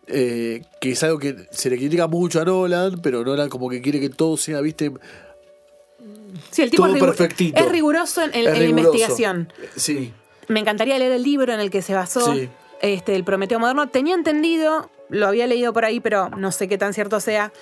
Eh, 0.08 0.64
que 0.82 0.92
es 0.94 1.04
algo 1.04 1.20
que 1.20 1.36
se 1.52 1.70
le 1.70 1.78
critica 1.78 2.08
mucho 2.08 2.42
a 2.42 2.46
Nolan, 2.46 3.00
pero 3.04 3.24
Nolan 3.24 3.48
como 3.48 3.70
que 3.70 3.80
quiere 3.80 4.00
que 4.00 4.10
todo 4.10 4.36
sea, 4.38 4.60
viste, 4.60 4.92
Sí, 6.52 6.62
el 6.64 6.70
tipo 6.72 6.84
todo 6.84 6.96
es, 6.96 7.02
rigu- 7.02 7.06
perfectito. 7.06 7.60
es 7.60 7.70
riguroso 7.72 8.22
en, 8.24 8.34
en- 8.36 8.48
es 8.48 8.54
en 8.56 8.60
la 8.64 8.70
investigación. 8.70 9.54
Sí, 9.76 10.14
Me 10.48 10.60
encantaría 10.60 10.98
leer 11.00 11.14
el 11.14 11.24
libro 11.24 11.54
en 11.54 11.60
el 11.62 11.70
que 11.72 11.82
se 11.82 11.94
basó 11.94 12.34
Sí. 12.34 12.50
este, 12.82 13.16
el 13.16 13.24
Prometeo 13.24 13.58
Moderno. 13.60 13.88
Tenía 13.90 14.16
entendido, 14.16 14.90
lo 15.10 15.28
había 15.28 15.48
leído 15.48 15.72
por 15.74 15.86
ahí, 15.86 16.00
pero 16.00 16.30
no 16.30 16.52
sé 16.52 16.68
qué 16.68 16.78
tan 16.78 16.94
cierto 16.94 17.20
sea, 17.22 17.54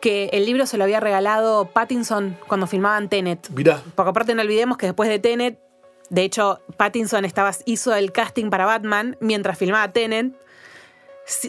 que 0.00 0.28
el 0.34 0.44
libro 0.44 0.66
se 0.66 0.76
lo 0.76 0.84
había 0.84 1.00
regalado 1.00 1.66
Pattinson 1.70 2.36
cuando 2.46 2.66
filmaban 2.66 3.08
Tenet. 3.08 3.48
mirá. 3.50 3.82
Porque 3.94 4.10
aparte 4.10 4.34
no 4.34 4.42
olvidemos 4.42 4.76
que 4.76 4.86
después 4.86 5.08
de 5.08 5.18
Tenet, 5.18 5.58
de 6.10 6.22
hecho, 6.22 6.60
Pattinson 6.76 7.24
estaba, 7.24 7.52
hizo 7.64 7.94
el 7.94 8.12
casting 8.12 8.50
para 8.50 8.66
Batman 8.66 9.16
mientras 9.20 9.56
filmaba 9.58 9.90
Tenet. 9.92 10.34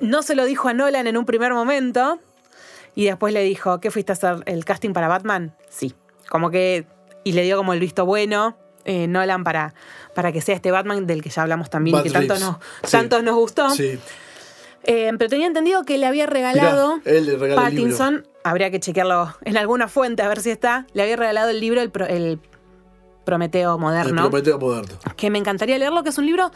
No 0.02 0.23
se 0.23 0.36
lo 0.36 0.45
dijo 0.45 0.69
a 0.69 0.73
Nolan 0.73 1.06
en 1.08 1.17
un 1.17 1.26
primer 1.26 1.54
momento. 1.54 2.19
Y 2.95 3.06
después 3.06 3.32
le 3.34 3.43
dijo, 3.43 3.80
¿qué 3.80 3.91
fuiste 3.91 4.12
a 4.12 4.13
hacer 4.13 4.38
el 4.47 4.65
casting 4.65 4.91
para 4.93 5.08
Batman? 5.08 5.54
Sí. 5.69 5.93
Como 6.30 6.50
que. 6.52 6.86
Y 7.24 7.34
le 7.34 7.44
dio 7.44 7.58
como 7.58 7.74
el 7.74 7.80
visto 7.80 8.06
bueno. 8.06 8.58
eh, 8.86 9.08
Nolan 9.08 9.44
para, 9.44 9.74
para 10.16 10.32
que 10.32 10.40
sea 10.42 10.56
este 10.56 10.72
Batman 10.72 11.06
del 11.08 11.22
que 11.22 11.30
ya 11.30 11.42
hablamos 11.42 11.70
también, 11.70 11.96
Matt 11.98 12.04
que 12.06 12.10
tanto 12.12 12.40
nos, 12.40 12.56
Sí. 12.84 12.92
tanto 12.92 13.22
nos 13.22 13.36
gustó. 13.36 13.70
Sí. 13.72 14.00
Eh, 14.84 15.12
pero 15.18 15.30
tenía 15.30 15.48
entendido 15.48 15.84
que 15.84 15.98
le 15.98 16.06
había 16.06 16.26
regalado 16.26 16.98
Mirá, 16.98 17.12
él 17.18 17.26
le 17.26 17.34
el. 17.34 17.56
Pattinson, 17.56 18.28
habría 18.46 18.72
que 18.72 18.80
chequearlo 18.80 19.36
en 19.44 19.58
alguna 19.58 19.90
fuente 19.90 20.24
a 20.24 20.30
ver 20.30 20.40
si 20.40 20.52
está, 20.52 20.88
le 20.94 21.02
había 21.04 21.18
regalado 21.18 21.50
el 21.50 21.60
libro 21.60 21.82
El, 21.82 21.92
Pro- 21.92 22.06
el 22.08 22.40
Prometeo 23.26 23.74
El 23.74 23.82
Moderno, 23.82 24.30
Prometeo 24.30 24.58
moderno. 24.58 24.98
que 25.18 25.30
me 25.30 25.38
encantaría 25.40 25.78
leerlo, 25.78 26.04
que 26.04 26.10
es 26.10 26.18
un 26.18 26.26
libro 26.26 26.52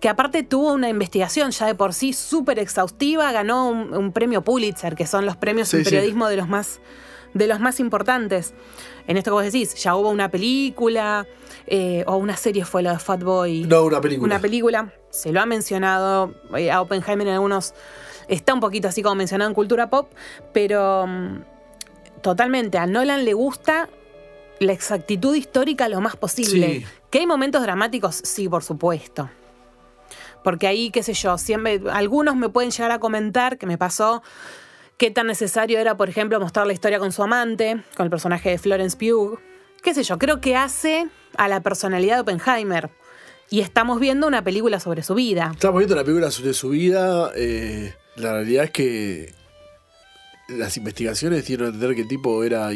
que 0.00 0.08
aparte 0.08 0.44
tuvo 0.44 0.72
una 0.72 0.88
investigación 0.88 1.50
ya 1.50 1.66
de 1.66 1.74
por 1.74 1.94
sí 1.94 2.12
súper 2.12 2.60
exhaustiva, 2.60 3.32
ganó 3.32 3.68
un, 3.68 3.92
un 3.92 4.12
premio 4.12 4.42
Pulitzer, 4.42 4.94
que 4.94 5.06
son 5.06 5.26
los 5.26 5.36
premios 5.36 5.68
Sí, 5.68 5.78
en 5.78 5.84
sí. 5.84 5.90
periodismo 5.90 6.28
de 6.28 6.36
los 6.36 6.48
más 6.48 6.78
de 7.36 7.46
los 7.46 7.60
más 7.60 7.80
importantes. 7.80 8.54
En 9.06 9.16
esto 9.16 9.30
que 9.30 9.34
vos 9.34 9.44
decís, 9.44 9.74
ya 9.74 9.94
hubo 9.94 10.10
una 10.10 10.30
película 10.30 11.26
eh, 11.66 12.04
o 12.06 12.16
una 12.16 12.36
serie 12.36 12.64
fue 12.64 12.82
lo 12.82 12.90
de 12.90 12.98
Fatboy. 12.98 13.64
No, 13.64 13.84
una 13.84 14.00
película. 14.00 14.34
Una 14.34 14.40
película, 14.40 14.92
se 15.10 15.32
lo 15.32 15.40
ha 15.40 15.46
mencionado 15.46 16.34
eh, 16.56 16.70
a 16.70 16.80
Oppenheimer 16.80 17.26
en 17.26 17.34
algunos, 17.34 17.74
está 18.28 18.54
un 18.54 18.60
poquito 18.60 18.88
así 18.88 19.02
como 19.02 19.16
mencionado 19.16 19.48
en 19.48 19.54
cultura 19.54 19.90
pop, 19.90 20.12
pero 20.52 21.06
mm, 21.06 21.42
totalmente, 22.22 22.78
a 22.78 22.86
Nolan 22.86 23.24
le 23.24 23.34
gusta 23.34 23.88
la 24.58 24.72
exactitud 24.72 25.34
histórica 25.34 25.88
lo 25.88 26.00
más 26.00 26.16
posible. 26.16 26.80
Sí. 26.80 26.86
Que 27.10 27.18
hay 27.18 27.26
momentos 27.26 27.62
dramáticos, 27.62 28.20
sí, 28.24 28.48
por 28.48 28.62
supuesto. 28.62 29.28
Porque 30.42 30.66
ahí, 30.66 30.90
qué 30.90 31.02
sé 31.02 31.12
yo, 31.12 31.36
siempre, 31.38 31.82
algunos 31.90 32.36
me 32.36 32.48
pueden 32.48 32.70
llegar 32.70 32.92
a 32.92 33.00
comentar 33.00 33.58
que 33.58 33.66
me 33.66 33.76
pasó 33.76 34.22
qué 34.98 35.10
tan 35.10 35.26
necesario 35.26 35.78
era, 35.78 35.96
por 35.96 36.08
ejemplo, 36.08 36.38
mostrar 36.40 36.66
la 36.66 36.72
historia 36.72 36.98
con 36.98 37.12
su 37.12 37.22
amante, 37.22 37.82
con 37.96 38.04
el 38.04 38.10
personaje 38.10 38.50
de 38.50 38.58
Florence 38.58 38.96
Pugh. 38.96 39.38
Qué 39.82 39.94
sé 39.94 40.02
yo, 40.02 40.18
creo 40.18 40.40
que 40.40 40.56
hace 40.56 41.08
a 41.36 41.48
la 41.48 41.60
personalidad 41.60 42.16
de 42.16 42.20
Oppenheimer. 42.22 42.90
Y 43.50 43.60
estamos 43.60 44.00
viendo 44.00 44.26
una 44.26 44.42
película 44.42 44.80
sobre 44.80 45.02
su 45.02 45.14
vida. 45.14 45.52
Estamos 45.54 45.78
viendo 45.78 45.94
la 45.94 46.02
película 46.02 46.30
sobre 46.30 46.52
su 46.52 46.70
vida. 46.70 47.30
eh, 47.36 47.94
la 48.16 48.32
realidad 48.32 48.64
es 48.64 48.70
que 48.70 49.34
las 50.48 50.76
investigaciones 50.76 51.46
dieron 51.46 51.66
a 51.66 51.68
entender 51.68 51.94
que 51.94 52.02
el 52.02 52.08
tipo 52.08 52.42
era, 52.42 52.70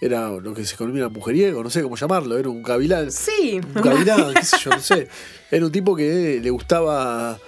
era 0.00 0.28
lo 0.28 0.54
que 0.54 0.64
se 0.64 0.76
denomina 0.76 1.08
mujeriego, 1.08 1.62
no 1.62 1.70
sé 1.70 1.82
cómo 1.82 1.96
llamarlo, 1.96 2.36
era 2.38 2.48
un 2.48 2.62
gavilán. 2.62 3.10
Sí, 3.10 3.60
Un 3.74 3.82
gavilán, 3.82 4.34
qué 4.34 4.44
sé 4.44 4.56
yo, 4.62 4.70
no 4.70 4.80
sé. 4.80 5.08
Era 5.50 5.64
un 5.66 5.72
tipo 5.72 5.96
que 5.96 6.40
le 6.42 6.50
gustaba. 6.50 7.38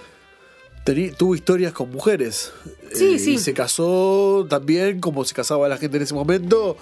Tuvo 0.85 1.35
historias 1.35 1.73
con 1.73 1.91
mujeres. 1.91 2.53
Eh, 2.67 2.71
Sí, 2.95 3.19
sí. 3.19 3.35
Y 3.35 3.39
se 3.39 3.55
casó 3.55 4.47
también, 4.51 5.01
como 5.01 5.25
se 5.25 5.35
casaba 5.35 5.67
la 5.69 5.79
gente 5.79 5.97
en 5.97 6.03
ese 6.03 6.13
momento, 6.15 6.77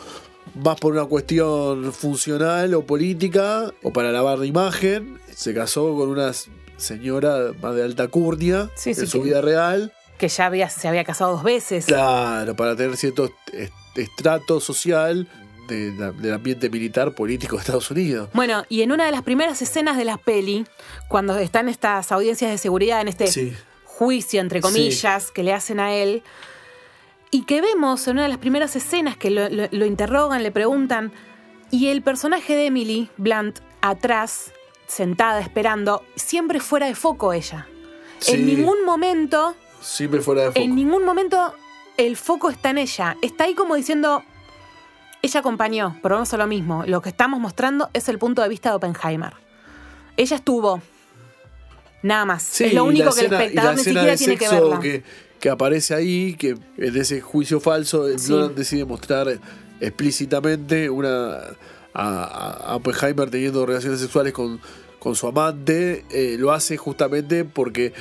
más 0.56 0.78
por 0.80 0.92
una 0.92 1.04
cuestión 1.04 1.92
funcional 1.92 2.74
o 2.74 2.82
política, 2.84 3.70
o 3.84 3.92
para 3.92 4.10
lavar 4.10 4.38
la 4.38 4.46
imagen. 4.46 5.20
Se 5.34 5.54
casó 5.54 5.94
con 5.96 6.08
una 6.08 6.32
señora 6.76 7.52
más 7.62 7.76
de 7.76 7.84
alta 7.84 8.08
curnia 8.08 8.70
Sí, 8.74 8.90
en 8.90 8.96
sí, 8.96 9.06
su 9.06 9.18
que- 9.18 9.24
vida 9.28 9.40
real. 9.40 9.92
que 10.18 10.28
ya 10.28 10.46
había, 10.46 10.68
se 10.68 10.88
había 10.88 11.04
casado 11.04 11.32
dos 11.32 11.44
veces. 11.44 11.86
Claro, 11.86 12.54
para 12.56 12.74
tener 12.76 12.96
cierto 12.96 13.30
est- 13.52 13.72
estrato 13.96 14.60
social 14.60 15.28
de 15.68 15.94
la- 15.96 16.10
del 16.10 16.34
ambiente 16.34 16.68
militar 16.68 17.14
político 17.14 17.54
de 17.56 17.60
Estados 17.60 17.90
Unidos. 17.92 18.28
Bueno, 18.34 18.64
y 18.68 18.82
en 18.82 18.90
una 18.92 19.06
de 19.06 19.12
las 19.12 19.22
primeras 19.22 19.62
escenas 19.62 19.96
de 19.96 20.04
la 20.04 20.16
peli, 20.18 20.66
cuando 21.08 21.38
están 21.38 21.68
estas 21.68 22.10
audiencias 22.10 22.50
de 22.50 22.58
seguridad 22.58 23.00
en 23.00 23.08
este 23.08 23.28
Sí. 23.28 23.52
Juicio, 24.00 24.40
entre 24.40 24.62
comillas, 24.62 25.30
que 25.30 25.42
le 25.42 25.52
hacen 25.52 25.78
a 25.78 25.92
él, 25.92 26.22
y 27.30 27.42
que 27.42 27.60
vemos 27.60 28.08
en 28.08 28.14
una 28.14 28.22
de 28.22 28.28
las 28.30 28.38
primeras 28.38 28.74
escenas 28.74 29.16
que 29.18 29.30
lo, 29.30 29.48
lo- 29.50 29.68
lo 29.70 29.84
interrogan, 29.84 30.42
le 30.42 30.50
preguntan, 30.50 31.12
y 31.70 31.88
el 31.88 32.00
personaje 32.02 32.56
de 32.56 32.66
Emily 32.66 33.10
Blunt 33.18 33.58
atrás, 33.82 34.52
sentada 34.86 35.40
esperando, 35.40 36.02
siempre 36.16 36.60
fuera 36.60 36.86
de 36.86 36.94
foco 36.94 37.34
ella. 37.34 37.68
Sí. 38.20 38.32
En 38.32 38.46
ningún 38.46 38.84
momento, 38.86 39.54
Siempre 39.82 40.20
fuera 40.22 40.42
de 40.42 40.48
foco. 40.48 40.60
en 40.60 40.74
ningún 40.74 41.04
momento 41.04 41.54
el 41.98 42.16
foco 42.16 42.48
está 42.48 42.70
en 42.70 42.78
ella. 42.78 43.16
Está 43.20 43.44
ahí 43.44 43.54
como 43.54 43.74
diciendo, 43.74 44.22
ella 45.22 45.40
acompañó, 45.40 45.98
pero 46.02 46.14
vamos 46.16 46.32
a 46.32 46.38
lo 46.38 46.46
mismo. 46.46 46.84
Lo 46.86 47.02
que 47.02 47.10
estamos 47.10 47.38
mostrando 47.38 47.90
es 47.92 48.08
el 48.08 48.18
punto 48.18 48.40
de 48.42 48.48
vista 48.48 48.70
de 48.70 48.76
Oppenheimer. 48.76 49.34
Ella 50.16 50.36
estuvo, 50.36 50.80
Nada 52.02 52.24
más. 52.24 52.42
Sí, 52.42 52.64
es 52.64 52.74
lo 52.74 52.84
único 52.84 53.10
que 53.12 53.20
el 53.20 53.26
escena- 53.26 53.42
espectador 53.44 53.76
ni 53.76 53.82
siquiera 53.84 54.06
de 54.10 54.16
tiene 54.16 54.36
que 54.36 54.48
verla. 54.48 54.80
Que, 54.80 55.02
que 55.38 55.48
aparece 55.50 55.94
ahí, 55.94 56.34
que 56.34 56.56
en 56.78 56.96
ese 56.96 57.20
juicio 57.20 57.60
falso, 57.60 58.06
Sí. 58.18 58.30
Nolan 58.30 58.54
decide 58.54 58.84
mostrar 58.84 59.38
explícitamente 59.80 60.88
una 60.90 61.38
a, 61.92 62.52
a 62.72 62.76
Oppenheimer 62.76 63.28
teniendo 63.30 63.66
relaciones 63.66 64.00
sexuales 64.00 64.32
con, 64.32 64.60
con 64.98 65.14
su 65.16 65.26
amante. 65.26 66.04
eh, 66.10 66.36
lo 66.38 66.52
hace 66.52 66.76
justamente 66.76 67.44
porque 67.44 67.92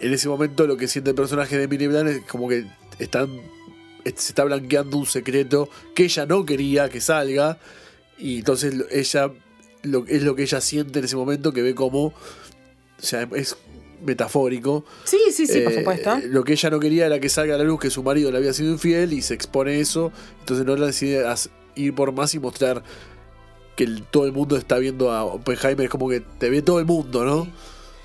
en 0.00 0.12
ese 0.12 0.28
momento 0.28 0.66
lo 0.66 0.76
que 0.76 0.88
siente 0.88 1.10
el 1.10 1.16
personaje 1.16 1.56
de 1.56 1.64
Emily 1.64 1.86
Blunt 1.86 2.08
es 2.08 2.20
como 2.24 2.48
que 2.48 2.66
están, 2.98 3.28
se 4.04 4.10
está 4.30 4.44
blanqueando 4.44 4.96
un 4.98 5.06
secreto 5.06 5.68
que 5.94 6.04
ella 6.04 6.26
no 6.26 6.44
quería 6.44 6.88
que 6.88 7.00
salga. 7.00 7.58
Y 8.18 8.38
entonces 8.38 8.74
ella 8.90 9.30
lo, 9.82 10.04
es 10.08 10.22
lo 10.22 10.34
que 10.34 10.42
ella 10.42 10.60
siente 10.60 10.98
en 10.98 11.04
ese 11.04 11.16
momento 11.16 11.52
que 11.52 11.62
ve 11.62 11.74
como. 11.74 12.12
O 12.98 13.02
sea, 13.04 13.28
es 13.34 13.56
metafórico. 14.04 14.84
Sí, 15.04 15.18
sí, 15.32 15.46
sí, 15.46 15.60
por 15.60 15.72
Eh, 15.72 15.78
supuesto. 15.78 16.18
Lo 16.24 16.44
que 16.44 16.52
ella 16.52 16.70
no 16.70 16.80
quería 16.80 17.06
era 17.06 17.18
que 17.20 17.28
salga 17.28 17.54
a 17.54 17.58
la 17.58 17.64
luz 17.64 17.80
que 17.80 17.90
su 17.90 18.02
marido 18.02 18.30
le 18.30 18.38
había 18.38 18.52
sido 18.52 18.70
infiel 18.72 19.12
y 19.12 19.22
se 19.22 19.34
expone 19.34 19.80
eso. 19.80 20.12
Entonces 20.40 20.64
Nolan 20.66 20.88
decide 20.88 21.24
ir 21.74 21.94
por 21.94 22.12
más 22.12 22.34
y 22.34 22.38
mostrar 22.38 22.82
que 23.74 23.84
el- 23.84 24.02
todo 24.04 24.24
el 24.26 24.32
mundo 24.32 24.56
está 24.56 24.78
viendo 24.78 25.10
a 25.12 25.24
Oppenheimer. 25.24 25.84
Es 25.84 25.90
como 25.90 26.08
que 26.08 26.20
te 26.20 26.48
ve 26.50 26.62
todo 26.62 26.78
el 26.78 26.86
mundo, 26.86 27.24
¿no? 27.24 27.46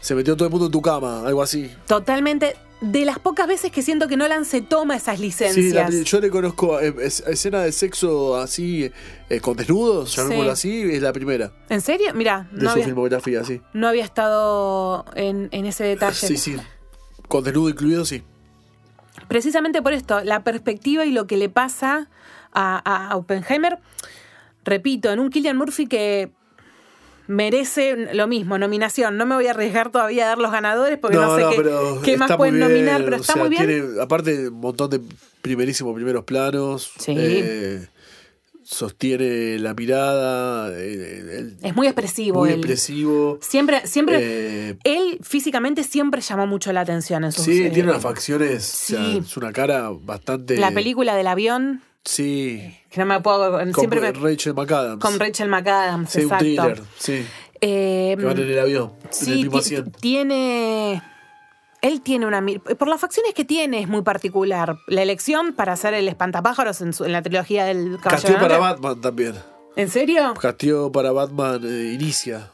Se 0.01 0.15
metió 0.15 0.36
todo 0.36 0.45
el 0.47 0.51
mundo 0.51 0.65
en 0.67 0.71
tu 0.71 0.82
cama, 0.82 1.25
algo 1.25 1.41
así. 1.43 1.69
Totalmente. 1.88 2.56
De 2.82 3.06
las 3.06 3.20
pocas 3.20 3.48
veces 3.48 3.72
que 3.72 3.84
siento 3.84 4.08
que 4.08 4.17
Nolan 4.17 4.44
se 4.44 4.62
toma 4.62 4.96
esas 4.96 5.17
Sí, 5.17 5.24
licencias. 5.24 5.94
la- 5.94 6.02
yo 6.04 6.20
le 6.20 6.30
conozco 6.32 6.80
eh, 6.80 6.94
es- 7.02 7.20
escena 7.28 7.62
de 7.62 7.72
sexo 7.72 8.36
así, 8.38 8.91
eh, 9.30 9.39
con 9.39 9.56
desnudos, 9.56 10.15
llamémoslo 10.15 10.52
así, 10.52 10.82
es 10.82 11.00
la 11.02 11.13
primera 11.13 11.52
¿En 11.70 11.82
serio? 11.82 12.08
Mira, 12.15 12.48
de 12.52 12.58
no 12.63 12.70
su 12.70 12.74
había, 12.74 12.86
filmografía, 12.86 13.44
sí. 13.44 13.62
no 13.74 13.88
había 13.88 14.04
estado 14.04 15.06
en, 15.15 15.48
en 15.52 15.65
ese 15.67 15.84
detalle. 15.84 16.15
Sí, 16.28 16.38
sí. 16.38 16.58
Con 17.28 17.44
desnudo 17.44 17.70
incluido, 17.70 18.04
sí. 18.04 18.24
Precisamente 19.28 19.82
por 19.84 19.94
esto, 19.94 20.22
la 20.24 20.44
perspectiva 20.44 21.06
y 21.06 21.12
lo 21.12 21.28
que 21.28 21.38
le 21.38 21.50
pasa 21.50 22.10
a, 22.52 23.10
a 23.12 23.15
Oppenheimer, 23.15 23.78
repito, 24.65 25.12
en 25.12 25.20
un 25.20 25.30
Killian 25.30 25.56
Murphy 25.56 25.86
que 25.86 26.32
merece 27.32 28.13
lo 28.13 28.28
mismo, 28.28 28.58
nominación. 28.58 29.17
No 29.17 29.26
me 29.26 29.36
voy 29.36 29.48
a 29.48 29.52
arriesgar 29.52 29.91
todavía 29.91 30.26
a 30.26 30.28
dar 30.30 30.38
los 30.38 30.52
ganadores 30.52 31.00
porque 31.00 31.17
no, 31.17 31.36
sé 31.36 31.44
qué, 31.56 32.12
qué 32.12 32.17
más 32.17 32.36
pueden 32.36 32.56
bien, 32.58 32.67
nominar, 32.70 33.04
pero 33.04 33.17
o 33.17 33.22
está 33.22 33.34
sea, 33.34 33.41
muy 33.41 33.50
bien. 33.50 33.65
Tiene, 33.65 34.02
aparte, 34.02 34.50
un 34.50 34.60
montón 34.60 34.89
de 34.89 35.02
primerísimos 35.41 35.96
primeros 35.96 36.24
planos. 36.26 36.91
Sí. 37.00 37.15
eh, 37.17 37.88
sostiene 38.63 39.60
la 39.60 39.74
mirada. 39.74 40.72
eh, 40.78 41.38
el- 41.39 41.58
Es 41.62 41.76
muy 41.76 41.88
expresivo 41.88 42.39
muy 42.39 42.50
él. 42.50 42.56
expresivo. 42.60 43.38
Siempre, 43.41 43.86
siempre, 43.88 44.17
eh, 44.22 44.78
él 44.84 45.20
físicamente 45.24 45.84
siempre 45.84 46.22
llamó 46.22 46.48
mucho 46.48 46.72
la 46.72 46.82
atención 46.82 47.24
en 47.24 47.32
sus 47.32 47.46
sí, 47.46 47.63
eh, 47.63 47.70
tiene 47.72 47.89
unas 47.89 48.02
facciones. 48.04 48.63
o 48.63 48.88
sea, 48.94 49.06
sí. 49.06 49.22
es 49.26 49.38
una 49.38 49.52
cara 49.52 49.89
bastante. 49.91 50.58
La 50.58 50.72
película 50.72 51.15
del 51.15 51.28
avión, 51.28 51.82
Sí. 52.04 52.78
que 52.90 53.00
no 53.00 53.06
me 53.06 53.20
puedo. 53.22 53.52
Con 53.52 53.74
siempre 53.74 54.00
me- 54.02 54.12
Rachel 54.12 54.54
McAdams. 54.54 55.00
con 55.02 55.20
Rachel 55.20 55.50
McAdams, 55.50 56.10
Sí, 56.10 56.20
un 56.20 56.24
exacto. 56.26 56.44
thriller. 56.46 56.82
Sí. 56.98 57.26
Eh, 57.62 58.16
Que 58.18 58.26
van 58.26 58.40
en 58.40 58.50
el 58.50 58.60
avión. 58.60 58.94
en 59.04 59.14
Sí, 59.14 59.32
el 59.34 59.38
mismo 59.38 59.58
asiento. 59.60 59.92
tiene. 60.00 61.04
Él 61.82 62.02
tiene 62.02 62.26
una. 62.28 62.44
Por 62.78 62.88
las 62.88 63.00
facciones 63.02 63.34
que 63.34 63.46
tiene 63.46 63.82
es 63.82 63.88
muy 63.88 64.02
particular. 64.04 64.78
La 64.88 65.02
elección 65.02 65.54
para 65.54 65.74
hacer 65.74 65.94
el 65.94 66.08
espantapájaros 66.08 66.82
en, 66.82 66.94
su- 66.94 67.06
en 67.06 67.12
la 67.12 67.22
trilogía 67.22 67.66
del 67.66 67.98
Caballero 68.00 68.10
Castió 68.10 68.34
de 68.34 68.40
para. 68.40 68.58
Batman 68.60 69.02
también. 69.02 69.36
¿En 69.76 69.90
serio? 69.90 70.34
Castió 70.40 70.92
para 70.92 71.12
Batman 71.12 71.62
eh, 71.64 71.94
inicia. 71.94 72.52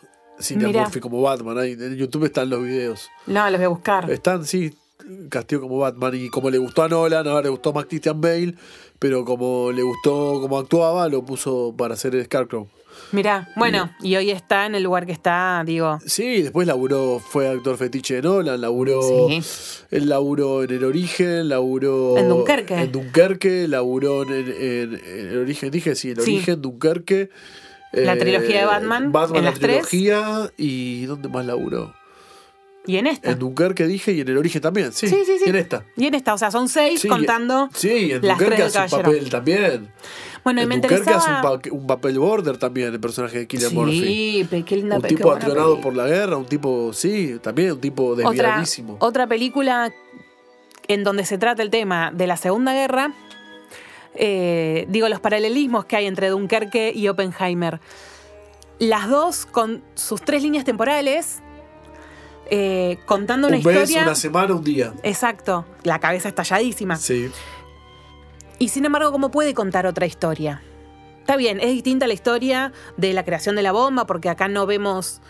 Murphy 0.55 0.99
como 0.99 1.21
Batman. 1.21 1.57
Ahí 1.57 1.71
en 1.71 1.95
YouTube 1.95 2.25
están 2.25 2.49
los 2.49 2.61
videos. 2.63 3.09
No, 3.25 3.49
los 3.49 3.57
voy 3.59 3.65
a 3.65 3.69
buscar. 3.69 4.11
Están, 4.11 4.45
sí, 4.45 4.77
castió 5.29 5.61
como 5.61 5.77
Batman. 5.79 6.13
Y 6.15 6.29
como 6.29 6.49
le 6.49 6.57
gustó 6.57 6.83
a 6.83 6.87
Nolan, 6.89 7.27
ahora 7.27 7.43
le 7.43 7.49
gustó 7.49 7.73
más 7.73 7.85
Christian 7.85 8.19
Bale. 8.21 8.55
Pero 8.99 9.23
como 9.25 9.71
le 9.71 9.83
gustó 9.83 10.39
cómo 10.41 10.57
actuaba, 10.57 11.07
lo 11.07 11.23
puso 11.23 11.73
para 11.77 11.93
hacer 11.93 12.15
el 12.15 12.25
Scarecrow. 12.25 12.67
Mirá, 13.11 13.47
bueno, 13.55 13.91
y 14.01 14.15
hoy 14.15 14.31
está 14.31 14.65
en 14.65 14.73
el 14.73 14.81
lugar 14.81 15.05
que 15.05 15.11
está, 15.11 15.61
digo. 15.63 15.99
Sí, 16.03 16.41
después 16.41 16.65
laburó, 16.67 17.19
fue 17.19 17.47
actor 17.47 17.77
fetiche 17.77 18.15
de 18.15 18.21
Nolan, 18.23 18.59
laburó. 18.59 19.29
Sí. 19.29 19.39
Él 19.91 20.09
laburó 20.09 20.63
en 20.63 20.71
El 20.71 20.83
Origen, 20.83 21.47
laburó. 21.47 22.17
En 22.17 22.27
Dunkerque. 22.27 22.73
En 22.73 22.91
Dunkerque, 22.91 23.67
laburó 23.67 24.23
en, 24.23 24.47
en- 24.51 25.01
El 25.05 25.37
Origen, 25.37 25.69
dije, 25.69 25.93
sí, 25.95 26.09
El 26.09 26.21
Sí. 26.21 26.35
Origen, 26.37 26.59
Dunkerque. 26.61 27.29
La 27.93 28.13
eh, 28.13 28.17
trilogía 28.17 28.61
de 28.61 28.65
Batman, 28.65 29.11
Batman, 29.11 29.37
en 29.37 29.45
la 29.45 29.51
las 29.51 29.59
tres. 29.59 29.87
trilogía. 29.87 30.51
¿Y 30.57 31.05
dónde 31.05 31.29
más 31.29 31.45
laburó? 31.45 31.93
Y 32.87 32.97
en 32.97 33.07
esta. 33.07 33.31
En 33.31 33.39
Dunkerque 33.39 33.85
dije 33.85 34.13
y 34.13 34.21
en 34.21 34.29
El 34.29 34.37
Origen 34.37 34.61
también, 34.61 34.93
sí. 34.93 35.07
Sí, 35.07 35.17
sí, 35.25 35.37
sí. 35.37 35.43
Y 35.45 35.49
en 35.49 35.55
esta. 35.57 35.83
Y 35.97 36.05
en 36.07 36.15
esta, 36.15 36.33
o 36.33 36.37
sea, 36.37 36.49
son 36.49 36.69
seis 36.69 37.01
Sí, 37.01 37.07
contando. 37.07 37.69
Sí, 37.73 38.13
en 38.13 38.25
las 38.25 38.39
Dunkerque 38.39 38.63
hace 38.63 38.95
un 38.95 39.01
papel 39.01 39.29
también. 39.29 39.91
Bueno, 40.43 40.61
y 40.61 40.63
en 40.63 40.69
me 40.69 40.75
Dunkerque 40.79 41.09
hace 41.09 41.29
un, 41.71 41.85
papel 41.85 42.17
border 42.17 42.57
también, 42.57 42.93
el 42.93 42.99
personaje 42.99 43.39
de 43.39 43.47
Killian 43.47 43.73
Murphy. 43.73 44.47
Sí, 44.49 44.63
qué 44.63 44.77
linda 44.77 44.95
Un 44.95 45.01
tipo 45.01 45.37
peli. 45.37 45.81
por 45.81 45.93
la 45.93 46.07
guerra, 46.07 46.37
un 46.37 46.45
tipo, 46.45 46.93
sí, 46.93 47.37
también 47.41 47.73
un 47.73 47.81
tipo 47.81 48.05
otra, 48.05 48.29
desviadísimo. 48.29 48.95
otra 48.99 49.27
película 49.27 49.93
en 50.87 51.03
donde 51.03 51.25
se 51.25 51.37
trata 51.37 51.61
el 51.61 51.69
tema 51.69 52.11
de 52.13 52.27
la 52.27 52.37
Segunda 52.37 52.73
Guerra. 52.73 53.13
eh, 54.15 54.85
digo, 54.87 55.09
los 55.09 55.19
paralelismos 55.19 55.83
que 55.83 55.97
hay 55.97 56.05
entre 56.05 56.29
Dunkerque 56.29 56.93
y 56.95 57.09
Oppenheimer. 57.09 57.81
Las 58.79 59.09
dos 59.09 59.45
con 59.45 59.83
sus 59.95 60.21
tres 60.21 60.43
líneas 60.43 60.63
temporales, 60.63 61.41
eh, 62.49 62.97
contando 63.05 63.47
una 63.47 63.57
un 63.57 63.63
mes, 63.63 63.75
historia. 63.75 64.03
una 64.03 64.15
semana, 64.15 64.53
un 64.53 64.63
día. 64.63 64.93
Exacto, 65.03 65.65
la 65.83 65.99
cabeza 65.99 66.29
estalladísima. 66.29 66.95
Sí. 66.95 67.29
Y 68.59 68.69
sin 68.69 68.85
embargo, 68.85 69.11
¿cómo 69.11 69.29
puede 69.31 69.53
contar 69.53 69.85
otra 69.85 70.05
historia? 70.05 70.61
Está 71.19 71.35
bien, 71.35 71.59
es 71.59 71.71
distinta 71.71 72.07
la 72.07 72.13
historia 72.13 72.71
de 72.95 73.13
la 73.13 73.25
creación 73.25 73.55
de 73.55 73.61
la 73.61 73.71
bomba, 73.71 74.05
porque 74.07 74.29
acá 74.29 74.47
no 74.47 74.65
vemos. 74.65 75.21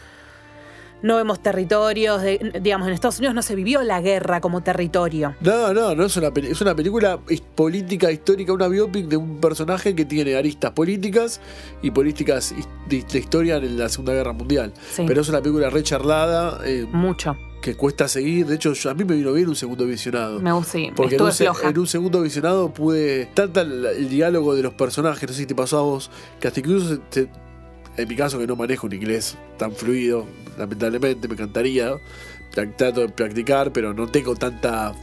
No 1.03 1.15
vemos 1.17 1.41
territorios, 1.43 2.21
de- 2.21 2.60
digamos, 2.62 2.88
en 2.88 2.93
Estados 2.93 3.19
Unidos 3.19 3.36
no 3.36 3.41
se 3.41 3.55
vivió 3.55 3.83
la 3.83 4.01
guerra 4.01 4.41
como 4.41 4.62
territorio. 4.62 5.36
No, 5.41 5.73
no, 5.73 5.93
no 5.93 6.05
es 6.05 6.17
una, 6.17 6.29
es 6.29 6.62
una 6.62 6.75
película 6.75 7.19
política, 7.55 8.12
histórica, 8.12 8.53
una 8.53 8.67
biopic 8.67 9.07
de 9.07 9.17
un 9.17 9.39
personaje 9.39 9.95
que 9.95 10.05
tiene 10.05 10.36
aristas 10.36 10.71
políticas 10.71 11.39
y 11.81 11.91
políticas 11.91 12.53
de, 12.89 13.03
de 13.03 13.19
historia 13.19 13.57
en 13.57 13.77
la 13.77 13.89
Segunda 13.89 14.13
Guerra 14.13 14.33
Mundial. 14.33 14.73
Sí. 14.91 15.03
Pero 15.07 15.21
es 15.21 15.29
una 15.29 15.41
película 15.41 15.69
re 15.69 15.83
charlada, 15.83 16.60
eh, 16.65 16.88
Mucho. 16.91 17.36
que 17.62 17.75
cuesta 17.75 18.07
seguir. 18.07 18.47
De 18.47 18.55
hecho, 18.55 18.73
yo- 18.73 18.89
a 18.89 18.93
mí 18.93 19.03
me 19.03 19.15
vino 19.15 19.33
bien 19.33 19.49
un 19.49 19.55
segundo 19.55 19.86
visionado. 19.86 20.39
Me 20.39 20.51
gusta, 20.51 20.71
sí, 20.73 20.91
Porque 20.95 21.15
en 21.15 21.21
un, 21.21 21.31
floja. 21.31 21.69
en 21.69 21.77
un 21.79 21.88
segundo 21.88 22.21
visionado 22.21 22.73
pude. 22.73 23.27
Tanta 23.33 23.62
el, 23.62 23.86
el 23.86 24.10
diálogo 24.10 24.55
de 24.55 24.63
los 24.63 24.73
personajes, 24.73 25.29
no 25.29 25.33
sé 25.36 25.41
si 25.41 25.45
te 25.45 25.55
pasó 25.55 25.77
a 25.77 25.81
vos, 25.81 26.10
que 26.39 26.47
hasta 26.47 26.60
incluso 26.60 26.99
te- 27.10 27.27
en 27.97 28.07
mi 28.07 28.15
caso, 28.15 28.39
que 28.39 28.47
no 28.47 28.55
manejo 28.55 28.88
un 28.88 28.93
inglés 28.93 29.36
tan 29.57 29.71
fluido, 29.73 30.25
lamentablemente, 30.57 31.27
me 31.27 31.33
encantaría. 31.33 31.93
Trato 32.51 33.01
de 33.01 33.10
practicar, 33.10 33.71
pero 33.73 33.93
no 33.93 34.07
tengo 34.07 34.36
tanta 34.36 34.93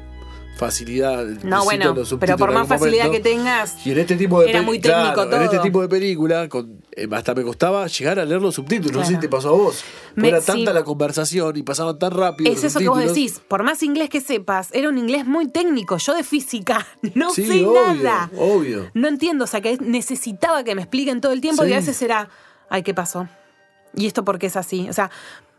facilidad. 0.57 1.25
No, 1.43 1.65
bueno, 1.65 1.95
pero 2.21 2.37
por 2.37 2.53
más 2.53 2.69
facilidad 2.69 3.07
momento. 3.07 3.25
que 3.25 3.31
tengas. 3.31 3.85
Y 3.87 3.91
en 3.91 3.99
este 3.99 4.15
tipo 4.17 4.41
de 4.41 4.51
Era 4.51 4.63
muy 4.63 4.79
técnico 4.79 5.13
claro, 5.15 5.37
En 5.37 5.43
este 5.43 5.57
todo. 5.57 5.63
tipo 5.65 5.83
de 5.83 5.89
película, 5.89 6.49
con, 6.49 6.81
eh, 6.93 7.09
hasta 7.11 7.35
me 7.35 7.43
costaba 7.43 7.87
llegar 7.89 8.19
a 8.21 8.25
leer 8.25 8.41
los 8.41 8.55
subtítulos. 8.55 8.93
No 8.97 9.05
sé 9.05 9.15
si 9.15 9.21
te 9.21 9.29
pasó 9.29 9.49
a 9.49 9.53
vos. 9.53 9.83
Me- 10.15 10.29
era 10.29 10.41
sí. 10.41 10.47
tanta 10.47 10.73
la 10.73 10.85
conversación 10.85 11.57
y 11.57 11.63
pasaban 11.65 11.99
tan 11.99 12.13
rápido. 12.13 12.51
Es 12.51 12.57
los 12.63 12.65
eso 12.73 12.79
que 12.79 12.89
vos 12.89 12.99
decís, 13.05 13.41
por 13.49 13.65
más 13.65 13.83
inglés 13.83 14.09
que 14.11 14.21
sepas, 14.21 14.69
era 14.73 14.89
un 14.89 14.97
inglés 14.99 15.27
muy 15.27 15.49
técnico. 15.49 15.97
Yo 15.99 16.15
de 16.15 16.23
física 16.23 16.87
no 17.15 17.31
Sí, 17.31 17.47
sé 17.47 17.65
obvio, 17.67 18.03
nada. 18.03 18.31
obvio. 18.39 18.91
No 18.95 19.09
entiendo, 19.09 19.45
o 19.45 19.49
sea, 19.49 19.61
que 19.61 19.77
necesitaba 19.79 20.63
que 20.63 20.75
me 20.77 20.83
expliquen 20.83 21.21
todo 21.21 21.33
el 21.33 21.41
tiempo 21.41 21.65
Sí. 21.65 21.71
y 21.71 21.73
a 21.73 21.77
veces 21.77 22.01
era, 22.01 22.29
ay, 22.69 22.83
¿qué 22.83 22.95
pasó? 22.95 23.29
¿Y 23.95 24.07
esto 24.07 24.25
por 24.25 24.39
qué 24.39 24.47
es 24.47 24.57
así? 24.57 24.89
O 24.89 24.93
sea, 24.93 25.11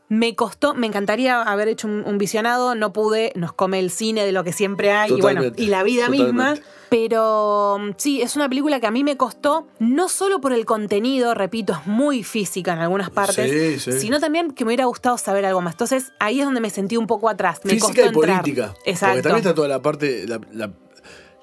me 0.08 0.36
costó, 0.36 0.76
me 0.76 0.86
encantaría 0.86 1.42
haber 1.42 1.68
hecho 1.68 1.88
un, 1.88 2.04
un 2.06 2.18
visionado, 2.20 2.76
no 2.76 2.94
pude, 2.94 3.32
nos 3.36 3.54
come 3.54 3.80
el 3.80 3.90
cine 3.90 4.24
de 4.24 4.32
lo 4.32 4.44
que 4.44 4.54
siempre 4.54 4.92
hay 4.92 5.12
y 5.12 5.20
bueno, 5.22 5.42
y 5.56 5.68
la 5.68 5.82
vida 5.84 6.10
misma. 6.10 6.56
Pero 6.90 7.78
mm, 7.80 7.90
sí, 7.98 8.22
es 8.22 8.36
una 8.36 8.48
película 8.48 8.80
que 8.80 8.86
a 8.88 8.92
mí 8.92 9.04
me 9.04 9.18
costó, 9.18 9.68
no 9.80 10.08
solo 10.08 10.40
por 10.40 10.54
el 10.54 10.66
contenido, 10.66 11.34
repito, 11.34 11.74
es 11.74 11.88
muy 11.88 12.24
física 12.24 12.74
en 12.74 12.80
algunas 12.80 13.10
partes, 13.10 13.50
Sí, 13.80 13.92
sí. 13.92 14.00
sino 14.00 14.20
también 14.20 14.52
que 14.52 14.64
me 14.64 14.70
hubiera 14.70 14.86
gustado 14.86 15.18
saber 15.18 15.44
algo 15.46 15.62
más. 15.62 15.74
Entonces 15.74 16.14
ahí 16.20 16.40
es 16.40 16.46
donde 16.46 16.62
me 16.62 16.70
sentí 16.70 16.98
un 16.98 17.08
poco 17.08 17.28
atrás. 17.28 17.62
Me 17.64 17.72
Física 17.74 18.02
y 18.02 18.06
costó 18.06 18.20
entrar. 18.20 18.42
política. 18.42 18.74
Exacto. 18.86 19.14
Porque 19.16 19.24
también 19.24 19.38
está 19.40 19.56
toda 19.56 19.68
la 19.68 19.82
parte, 19.82 20.26
la, 20.28 20.40
la- 20.54 20.72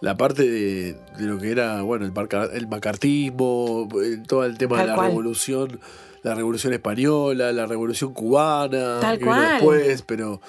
la 0.02 0.16
parte 0.16 0.42
de, 0.42 0.96
de 1.16 1.24
lo 1.24 1.38
que 1.38 1.50
era, 1.50 1.80
bueno, 1.82 2.04
el, 2.04 2.12
marca- 2.12 2.50
el 2.52 2.66
macartismo, 2.68 3.88
eh, 4.04 4.18
todo 4.26 4.44
el 4.44 4.58
tema 4.58 4.76
Tal 4.76 4.84
de 4.86 4.90
la 4.90 4.94
cual. 4.96 5.08
revolución, 5.08 5.80
la 6.22 6.34
revolución 6.34 6.72
española, 6.74 7.52
la 7.52 7.66
revolución 7.66 8.12
cubana, 8.12 8.98
Tal 9.00 9.18
que 9.18 9.24
vino 9.24 9.40
después, 9.40 10.02
pero 10.02 10.40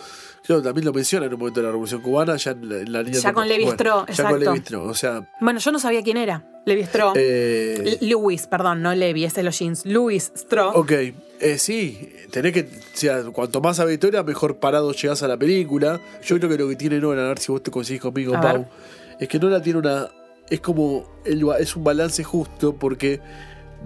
yo 0.47 0.61
también 0.61 0.85
lo 0.85 0.91
menciona 0.93 1.25
en 1.27 1.33
un 1.33 1.39
momento 1.39 1.61
de 1.61 1.65
la 1.67 1.71
revolución 1.71 2.01
cubana, 2.01 2.35
ya 2.35 2.51
en 2.51 2.67
la, 2.67 2.77
en 2.79 2.91
la 2.91 3.01
línea 3.03 3.19
Ya 3.21 3.31
con 3.33 3.43
tempo- 3.43 3.53
Levi 3.53 3.63
bueno, 3.63 3.75
Strauss, 3.75 4.17
Ya 4.17 4.23
con 4.23 4.33
exacto. 4.33 4.37
Levi 4.39 4.57
Strauss, 4.59 4.89
o 4.89 4.93
sea, 4.95 5.31
Bueno, 5.39 5.59
yo 5.59 5.71
no 5.71 5.79
sabía 5.79 6.03
quién 6.03 6.17
era. 6.17 6.43
Levi 6.65 6.81
Strauss. 6.81 7.13
Eh, 7.17 7.97
Lewis, 8.01 8.47
perdón, 8.47 8.81
no 8.81 8.93
Levi, 8.95 9.25
ese 9.25 9.41
es 9.41 9.45
los 9.45 9.59
jeans. 9.59 9.85
Louis 9.85 10.31
Strauss. 10.35 10.75
ok, 10.75 10.91
eh, 10.91 11.57
sí, 11.57 12.09
tenés 12.31 12.53
que. 12.53 12.61
O 12.61 12.97
sea, 12.97 13.21
cuanto 13.25 13.59
más 13.61 13.85
Victoria, 13.85 14.23
mejor 14.23 14.55
parado 14.57 14.93
llegás 14.93 15.21
a 15.23 15.27
la 15.27 15.35
película. 15.37 15.99
Yo 16.23 16.37
creo 16.37 16.49
que 16.49 16.57
lo 16.57 16.69
que 16.69 16.75
tiene 16.77 16.99
Nolan, 16.99 17.25
a 17.25 17.27
ver 17.29 17.39
si 17.39 17.51
vos 17.51 17.61
te 17.61 17.69
conseguís 17.69 18.01
conmigo, 18.01 18.35
A 18.37 18.41
Pau, 18.41 18.57
ver. 18.59 18.67
Es 19.23 19.29
que 19.29 19.39
Nolan 19.39 19.62
tiene 19.62 19.79
una. 19.79 20.09
Es 20.49 20.59
como. 20.59 21.05
el 21.23 21.43
es 21.59 21.75
un 21.75 21.83
balance 21.83 22.23
justo 22.23 22.75
porque 22.75 23.21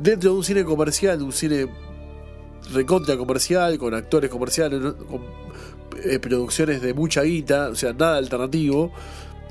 dentro 0.02 0.32
de 0.32 0.38
un 0.38 0.43
cine 0.43 0.63
comercial, 0.65 1.21
un 1.21 1.32
cine 1.32 1.67
recontra 2.71 3.15
comercial, 3.17 3.78
con 3.78 3.93
actores 3.93 4.32
comerciales, 4.32 4.80
con 4.80 5.21
eh, 6.04 6.17
producciones 6.19 6.82
de 6.82 6.93
mucha 6.95 7.21
guita, 7.21 7.69
o 7.69 7.76
sea, 7.76 7.93
nada 7.93 8.17
alternativo, 8.17 8.91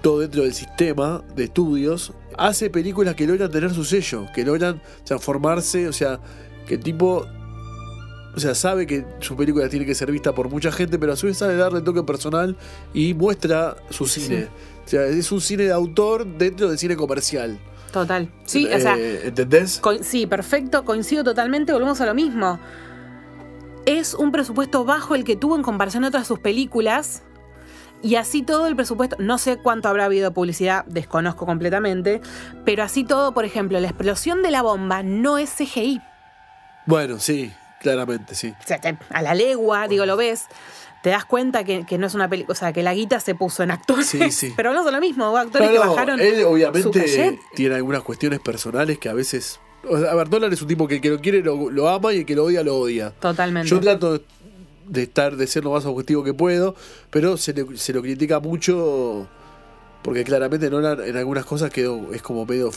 todo 0.03 0.21
dentro 0.21 0.43
del 0.43 0.55
sistema 0.55 1.23
de 1.37 1.45
estudios, 1.45 2.13
hace 2.37 2.69
películas 2.69 3.15
que 3.15 3.27
logran 3.27 3.51
tener 3.51 3.73
su 3.73 3.85
sello, 3.85 4.27
que 4.35 4.45
logran 4.45 4.83
transformarse, 5.05 5.89
o 5.89 5.93
sea, 5.93 6.21
que 6.67 6.75
el 6.75 6.81
tipo, 6.81 7.27
o 8.35 8.41
sea, 8.41 8.57
sabe 8.57 8.87
que 8.87 9.05
su 9.21 9.37
película 9.37 9.69
tiene 9.69 9.87
que 9.87 9.95
ser 9.95 10.11
vista 10.11 10.35
por 10.35 10.51
mucha 10.51 10.73
gente, 10.73 10.99
pero 10.99 11.13
a 11.13 11.17
su 11.17 11.27
vez 11.27 11.39
sabe 11.39 11.55
darle 11.57 11.81
toque 11.81 12.03
personal 12.03 12.57
y 12.93 13.15
muestra 13.15 13.77
su 13.91 14.07
cine. 14.07 14.49
O 14.87 14.89
sea, 14.89 15.03
es 15.05 15.31
un 15.33 15.41
cine 15.41 15.65
de 15.65 15.73
autor 15.73 16.25
dentro 16.27 16.69
del 16.69 16.79
cine 16.79 16.97
comercial. 16.97 17.59
Total. 17.93 18.31
Sí, 18.45 18.67
o 18.73 18.79
sea, 18.81 18.97
Eh, 18.97 19.23
¿Entendés? 19.29 19.81
Sí, 20.03 20.27
perfecto, 20.27 20.85
coincido 20.85 21.25
totalmente, 21.25 21.73
volvemos 21.73 22.01
a 22.01 22.07
lo 22.07 22.15
mismo. 22.15 22.59
Es 23.85 24.15
un 24.15 24.33
presupuesto 24.33 24.85
bajo 24.85 25.15
el 25.15 25.25
que 25.25 25.37
tuvo 25.37 25.57
en 25.57 25.63
comparación 25.63 26.05
a 26.05 26.09
otras 26.09 26.27
sus 26.27 26.39
películas. 26.41 27.23
Y 28.03 28.17
así 28.17 28.43
todo 28.43 28.67
el 28.67 28.77
presupuesto, 28.77 29.17
no 29.19 29.39
sé 29.39 29.57
cuánto 29.57 29.89
habrá 29.89 30.05
habido 30.05 30.33
publicidad, 30.33 30.85
desconozco 30.87 31.47
completamente, 31.47 32.21
pero 32.65 32.83
así 32.83 33.05
todo, 33.05 33.33
por 33.33 33.45
ejemplo, 33.45 33.81
la 33.81 33.89
explosión 33.89 34.43
de 34.43 34.51
la 34.51 34.63
bomba 34.63 35.03
no 35.03 35.39
es 35.39 35.51
CGI. 35.51 36.01
Bueno, 36.85 37.19
sí, 37.19 37.51
claramente, 37.81 38.35
sí. 38.35 38.53
O 38.63 38.67
sea, 38.67 38.79
te- 38.81 38.99
a 39.11 39.23
la 39.23 39.35
legua, 39.35 39.89
digo, 39.89 40.05
lo 40.05 40.17
ves, 40.17 40.45
te 41.07 41.11
das 41.11 41.25
cuenta 41.25 41.63
que, 41.63 41.87
que 41.87 41.99
no 41.99 42.09
es 42.09 42.15
una 42.17 42.29
película, 42.29 42.51
o 42.53 42.57
sea, 42.57 42.73
que 42.73 42.83
la 42.83 42.93
guita 42.93 43.21
se 43.21 43.37
puso 43.37 43.63
en 43.63 43.71
actores. 43.71 44.07
Sí, 44.07 44.19
sí. 44.33 44.53
Pero 44.57 44.73
no 44.73 44.85
es 44.85 44.93
lo 44.93 45.01
mismo, 45.01 45.31
hubo 45.31 45.37
actores 45.37 45.69
que 45.71 45.77
No, 45.79 45.89
bajaron 45.91 46.19
él 46.19 46.43
obviamente 46.43 47.39
tiene 47.55 47.77
algunas 47.77 48.03
cuestiones 48.03 48.41
personales 48.41 48.99
que 48.99 49.09
a 49.09 49.13
veces. 49.15 49.61
o 49.89 49.97
sea, 50.01 50.11
a 50.11 50.15
ver, 50.17 50.29
Nolan 50.29 50.53
es 50.53 50.61
un 50.63 50.67
tipo 50.67 50.89
que 50.89 50.97
el 50.97 51.01
que 51.01 51.11
lo 51.11 51.21
quiere 51.21 51.43
lo, 51.45 51.71
lo 51.71 51.89
ama 51.89 52.13
y 52.13 52.19
el 52.19 52.27
que 52.27 52.35
lo 52.35 52.43
odia 52.47 52.65
lo 52.65 52.77
odia. 52.79 53.13
Totalmente. 53.21 53.69
Yo 53.69 53.79
trato 53.79 54.21
de 54.89 55.03
estar, 55.05 55.37
de 55.37 55.47
ser 55.47 55.63
lo 55.63 55.71
más 55.71 55.85
objetivo 55.87 56.25
que 56.25 56.35
puedo, 56.35 56.75
pero 57.11 57.37
se, 57.37 57.53
le- 57.53 57.77
se 57.79 57.93
lo 57.93 58.03
critica 58.03 58.41
mucho 58.41 59.29
porque 60.07 60.25
claramente 60.25 60.71
Nolan 60.71 61.01
en 61.05 61.17
algunas 61.19 61.45
cosas 61.45 61.71
quedó, 61.71 62.15
es 62.15 62.23
como 62.23 62.47
medio 62.47 62.71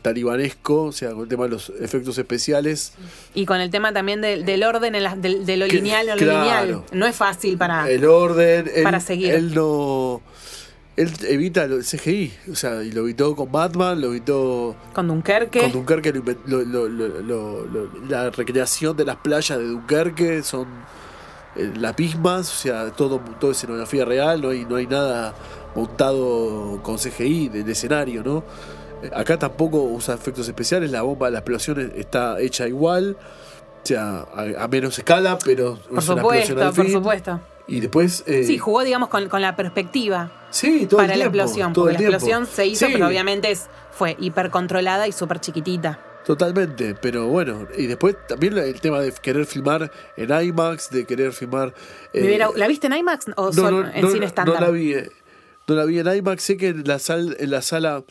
talibanesco, 0.00 0.84
o 0.84 0.92
sea, 0.92 1.10
con 1.10 1.22
el 1.24 1.28
tema 1.28 1.44
de 1.44 1.50
los 1.50 1.70
efectos 1.80 2.16
especiales. 2.16 2.92
Y 3.34 3.44
con 3.44 3.60
el 3.60 3.68
tema 3.70 3.92
también 3.92 4.20
del, 4.22 4.44
del 4.46 4.62
orden, 4.62 4.94
en 4.94 5.02
la- 5.02 5.16
del- 5.16 5.44
de, 5.44 5.56
lo 5.56 5.66
Que- 5.66 5.74
lineal 5.74 6.08
o 6.08 6.12
lo 6.12 6.18
claro. 6.18 6.40
lineal. 6.66 6.82
No 6.92 7.06
es 7.06 7.16
fácil 7.16 7.58
para. 7.58 7.90
El 7.90 8.04
orden, 8.06 8.70
él, 8.74 8.84
para 8.84 9.00
seguir. 9.00 9.34
él 9.34 9.52
no. 9.54 10.22
Él 10.96 11.10
evita 11.28 11.62
el 11.64 11.84
CGI, 11.84 12.32
o 12.50 12.56
sea, 12.56 12.82
y 12.82 12.90
lo 12.90 13.02
evitó 13.02 13.36
con 13.36 13.52
Batman, 13.52 14.00
lo 14.00 14.08
evitó 14.08 14.74
con 14.94 15.06
Dunkerque. 15.06 15.60
Con 15.60 15.70
Dunkerque, 15.72 16.12
lo 16.46 16.64
lo- 16.64 17.90
la 18.08 18.30
recreación 18.30 18.96
de 18.96 19.04
las 19.04 19.16
playas 19.16 19.58
de 19.58 19.64
Dunkerque 19.66 20.42
son 20.42 20.66
eh, 21.56 21.72
lapismas, 21.76 22.48
o 22.52 22.56
sea, 22.56 22.90
todo, 22.92 23.20
todo 23.40 23.50
escenografía 23.52 24.04
real, 24.04 24.40
no 24.40 24.50
hay, 24.50 24.64
no 24.64 24.76
hay 24.76 24.86
nada 24.86 25.34
montado 25.78 26.80
con 26.82 26.96
CGI 26.98 27.48
del 27.48 27.68
escenario, 27.68 28.22
¿no? 28.22 28.44
Acá 29.14 29.38
tampoco 29.38 29.80
usa 29.82 30.14
efectos 30.14 30.48
especiales, 30.48 30.90
la 30.90 31.02
bomba, 31.02 31.30
la 31.30 31.38
explosión 31.38 31.92
está 31.96 32.40
hecha 32.40 32.66
igual, 32.66 33.16
o 33.82 33.86
sea, 33.86 34.26
a, 34.34 34.64
a 34.64 34.68
menos 34.68 34.98
escala, 34.98 35.38
pero 35.44 35.78
por 35.88 36.02
supuesto, 36.02 36.54
por 36.56 36.74
fin. 36.84 36.92
supuesto. 36.92 37.40
Y 37.68 37.80
después. 37.80 38.24
eh, 38.26 38.44
Sí, 38.44 38.58
jugó, 38.58 38.82
digamos, 38.82 39.08
con, 39.08 39.28
con 39.28 39.40
la 39.42 39.54
perspectiva 39.54 40.32
sí, 40.50 40.86
todo 40.86 41.00
para 41.00 41.12
el 41.12 41.18
la 41.20 41.26
explosión. 41.26 41.72
todo 41.74 41.84
Porque 41.84 42.04
el 42.04 42.10
la 42.10 42.16
explosión 42.16 42.46
se 42.46 42.66
hizo, 42.66 42.86
Sí. 42.86 42.92
pero 42.94 43.06
obviamente 43.06 43.50
es, 43.50 43.66
fue 43.92 44.16
hipercontrolada 44.18 45.06
y 45.06 45.12
súper 45.12 45.38
chiquitita. 45.38 46.00
Totalmente, 46.24 46.94
pero 46.94 47.26
bueno, 47.28 47.66
y 47.76 47.86
después 47.86 48.16
también 48.26 48.56
el 48.58 48.80
tema 48.80 49.00
de 49.00 49.12
querer 49.12 49.46
filmar 49.46 49.90
en 50.16 50.30
IMAX, 50.48 50.90
de 50.90 51.06
querer 51.06 51.32
filmar... 51.32 51.72
Eh, 52.12 52.38
¿La 52.56 52.68
viste 52.68 52.86
en 52.88 52.94
IMAX 52.96 53.26
o 53.36 53.46
no, 53.46 53.52
solo 53.52 53.82
no, 53.84 53.90
en 53.92 54.00
no, 54.02 54.10
cine 54.10 54.26
estándar? 54.26 54.60
No 54.60 54.66
la 54.66 54.70
vi, 54.72 54.92
eh, 54.94 55.10
no 55.68 55.74
la 55.74 55.84
vi 55.84 55.98
en 55.98 56.12
IMAX, 56.12 56.42
sé 56.42 56.56
que 56.56 56.68
en 56.68 56.84
la, 56.86 56.98
sal, 56.98 57.36
en 57.38 57.50
la 57.50 57.62
sala, 57.62 58.04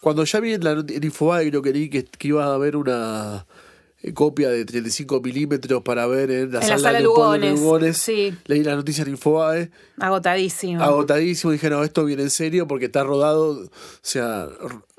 cuando 0.00 0.24
ya 0.24 0.40
vi 0.40 0.54
en, 0.54 0.64
la, 0.64 0.72
en 0.72 1.04
Infobae 1.04 1.48
creo 1.50 1.60
que 1.62 1.72
leí 1.72 1.90
que, 1.90 2.04
que 2.04 2.28
iba 2.28 2.44
a 2.46 2.54
haber 2.54 2.76
una 2.76 3.46
eh, 4.02 4.14
copia 4.14 4.48
de 4.48 4.64
35 4.64 5.20
milímetros 5.20 5.82
para 5.82 6.06
ver 6.06 6.30
en 6.30 6.52
la 6.52 6.60
En 6.60 6.60
la 6.60 6.62
sala, 6.62 6.78
sala 6.78 7.00
Leopoldo 7.00 7.36
Lugones, 7.36 7.60
Lugones. 7.60 7.98
sí. 7.98 8.34
Leí 8.46 8.62
la 8.64 8.76
noticia 8.76 9.02
en 9.02 9.10
Infobae, 9.10 9.70
Agotadísimo. 9.98 10.82
agotadísimo, 10.82 11.52
dije, 11.52 11.68
no, 11.68 11.84
esto 11.84 12.04
viene 12.04 12.22
en 12.22 12.30
serio 12.30 12.66
porque 12.66 12.86
está 12.86 13.02
rodado, 13.04 13.50
o 13.64 13.70
sea, 14.02 14.48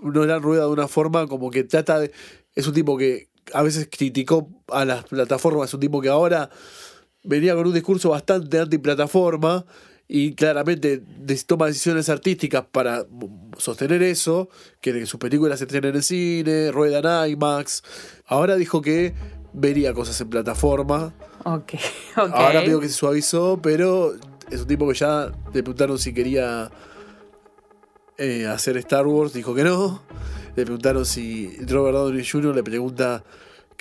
no 0.04 0.24
era 0.24 0.38
rueda 0.40 0.64
de 0.66 0.70
una 0.70 0.88
forma 0.88 1.26
como 1.28 1.50
que 1.50 1.64
trata 1.64 2.00
de... 2.00 2.12
Es 2.54 2.68
un 2.68 2.74
tipo 2.74 2.98
que 2.98 3.30
a 3.54 3.64
veces 3.64 3.88
criticó 3.90 4.50
a 4.68 4.86
las 4.86 5.06
plataformas, 5.06 5.70
es 5.70 5.74
un 5.74 5.80
tipo 5.80 6.02
que 6.02 6.10
ahora 6.10 6.50
venía 7.24 7.56
con 7.56 7.66
un 7.68 7.74
discurso 7.74 8.10
bastante 8.10 8.60
antiplataforma 8.60 9.66
y 10.14 10.36
claramente 10.36 11.02
toma 11.48 11.68
decisiones 11.68 12.10
artísticas 12.10 12.66
para 12.70 13.06
mm, 13.10 13.54
sostener 13.58 14.04
eso, 14.04 14.50
que 14.82 15.06
sus 15.06 15.18
películas 15.18 15.60
se 15.60 15.64
estrenen 15.64 15.96
en 15.96 16.04
cine, 16.04 16.70
ruedan 16.70 17.30
IMAX. 17.30 17.82
Ahora 18.26 18.58
dijo 18.58 18.82
que 18.82 19.14
vería 19.54 19.94
cosas 19.94 20.20
en 20.20 20.30
plataforma. 20.30 21.14
Ok, 21.46 21.76
ok. 22.18 22.30
Ahora 22.34 22.60
veo 22.60 22.82
que 22.82 22.90
se 22.90 22.94
suavizó, 22.94 23.62
pero 23.64 24.14
es 24.50 24.60
un 24.60 24.68
tipo 24.68 24.86
que 24.90 24.96
ya 24.96 25.32
le 25.54 25.64
preguntaron 25.64 25.98
si 25.98 26.14
quería 26.14 26.70
eh, 28.18 28.48
hacer 28.48 28.76
Star 28.76 29.08
Wars, 29.08 29.32
dijo 29.32 29.56
que 29.56 29.64
no. 29.64 30.04
Le 30.58 30.66
preguntaron 30.66 31.06
si 31.06 31.56
Robert 31.66 31.96
Downey 31.96 32.28
Jr. 32.30 32.54
le 32.54 32.64
pregunta 32.64 33.24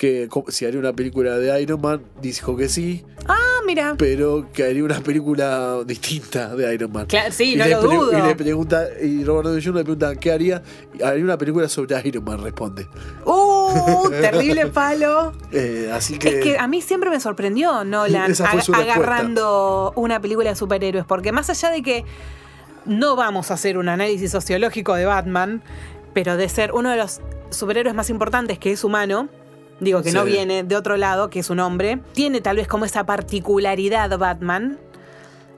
que, 0.01 0.27
si 0.47 0.65
haría 0.65 0.79
una 0.79 0.93
película 0.93 1.37
de 1.37 1.61
Iron 1.61 1.79
Man, 1.79 2.01
dijo 2.23 2.57
que 2.57 2.67
sí, 2.69 3.05
Ah, 3.27 3.59
mira. 3.67 3.93
pero 3.99 4.47
que 4.51 4.63
haría 4.63 4.83
una 4.83 4.99
película 4.99 5.77
distinta 5.85 6.55
de 6.55 6.73
Iron 6.73 6.91
Man. 6.91 7.05
Claro, 7.05 7.31
sí, 7.31 7.53
y 7.53 7.55
no 7.55 7.67
lo 7.67 7.81
dudo. 7.83 8.17
Y 8.17 8.21
le 8.23 8.33
pregunta, 8.35 8.87
y 8.99 9.23
Robert 9.23 9.45
Downey 9.49 9.61
Jr. 9.63 9.75
le 9.75 9.83
pregunta 9.83 10.15
qué 10.15 10.31
haría, 10.31 10.63
haría 11.05 11.23
una 11.23 11.37
película 11.37 11.69
sobre 11.69 12.01
Iron 12.07 12.23
Man, 12.23 12.41
responde. 12.41 12.87
¡Uh! 13.25 14.09
Terrible 14.21 14.65
palo. 14.67 15.33
Eh, 15.51 15.91
así 15.93 16.17
que, 16.17 16.29
Es 16.39 16.43
que 16.43 16.57
a 16.57 16.65
mí 16.67 16.81
siempre 16.81 17.11
me 17.11 17.19
sorprendió 17.19 17.83
Nolan 17.83 18.29
respuesta. 18.29 18.75
agarrando 18.77 19.93
una 19.95 20.19
película 20.19 20.49
de 20.49 20.55
superhéroes, 20.55 21.05
porque 21.05 21.31
más 21.31 21.47
allá 21.51 21.69
de 21.69 21.83
que 21.83 22.05
no 22.85 23.15
vamos 23.15 23.51
a 23.51 23.53
hacer 23.53 23.77
un 23.77 23.87
análisis 23.87 24.31
sociológico 24.31 24.95
de 24.95 25.05
Batman, 25.05 25.61
pero 26.15 26.37
de 26.37 26.49
ser 26.49 26.71
uno 26.71 26.89
de 26.89 26.97
los 26.97 27.21
superhéroes 27.51 27.93
más 27.93 28.09
importantes 28.09 28.57
que 28.57 28.71
es 28.71 28.83
humano, 28.83 29.29
digo 29.81 30.01
que 30.01 30.11
no 30.13 30.23
viene 30.23 30.63
de 30.63 30.75
otro 30.75 30.95
lado, 30.95 31.29
que 31.29 31.39
es 31.39 31.49
un 31.49 31.59
hombre, 31.59 31.99
tiene 32.13 32.39
tal 32.39 32.55
vez 32.55 32.67
como 32.67 32.85
esa 32.85 33.05
particularidad 33.05 34.17
Batman, 34.17 34.77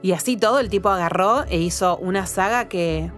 y 0.02 0.12
así 0.12 0.36
todo 0.36 0.58
el 0.58 0.68
tipo 0.68 0.88
agarró 0.88 1.44
e 1.48 1.58
hizo 1.58 1.96
una 1.98 2.26
saga 2.26 2.68
que... 2.68 3.10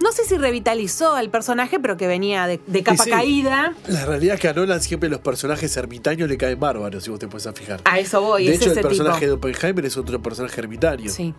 No 0.00 0.10
sé 0.10 0.24
si 0.24 0.36
revitalizó 0.36 1.14
al 1.14 1.30
personaje, 1.30 1.78
pero 1.78 1.96
que 1.96 2.08
venía 2.08 2.46
de, 2.48 2.60
de 2.66 2.82
capa 2.82 3.04
sí. 3.04 3.10
caída. 3.10 3.72
la 3.86 4.04
realidad 4.04 4.34
es 4.34 4.40
que 4.40 4.48
a 4.48 4.52
Nolan 4.52 4.80
siempre 4.80 5.08
los 5.08 5.20
personajes 5.20 5.76
ermitaños 5.76 6.28
le 6.28 6.36
caen 6.36 6.58
bárbaros, 6.58 7.04
si 7.04 7.10
vos 7.10 7.20
te 7.20 7.28
puedes 7.28 7.48
fijar. 7.54 7.80
A 7.84 8.00
eso 8.00 8.20
voy, 8.20 8.46
de 8.46 8.54
es 8.54 8.56
hecho, 8.56 8.72
el 8.72 8.78
ese 8.78 8.82
personaje 8.82 9.26
tipo. 9.26 9.26
de 9.46 9.52
Oppenheimer 9.52 9.86
es 9.86 9.96
otro 9.96 10.20
personaje 10.20 10.60
ermitaño. 10.60 11.08
Sí, 11.08 11.32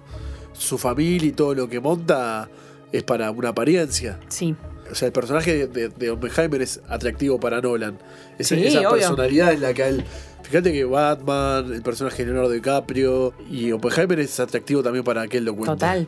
Su 0.54 0.78
familia 0.78 1.28
y 1.28 1.32
todo 1.34 1.54
lo 1.54 1.68
que 1.68 1.82
monta 1.82 2.48
es 2.94 3.04
para 3.04 3.30
una 3.32 3.50
apariencia. 3.50 4.20
sí. 4.30 4.56
O 4.94 4.96
sea, 4.96 5.08
el 5.08 5.12
personaje 5.12 5.66
de, 5.68 5.90
de- 5.90 6.12
Oppenheimer 6.12 6.62
es 6.62 6.80
atractivo 6.88 7.40
para 7.40 7.60
Nolan. 7.62 7.98
Esa, 8.38 8.54
Sí, 8.56 8.68
esa 8.68 8.80
obvio. 8.82 8.92
personalidad 8.92 9.52
en 9.54 9.62
la 9.62 9.74
que 9.74 9.88
él. 9.88 10.04
Fíjate 10.44 10.72
que 10.72 10.84
Batman, 10.84 11.74
el 11.74 11.82
personaje 11.82 12.18
de 12.24 12.32
Leonardo 12.32 12.52
DiCaprio 12.52 13.34
y 13.50 13.72
Oppenheimer 13.72 14.20
es 14.20 14.40
atractivo 14.40 14.84
también 14.84 15.04
para 15.04 15.28
que 15.28 15.38
él 15.38 15.46
lo. 15.46 15.56
Total. 15.56 16.08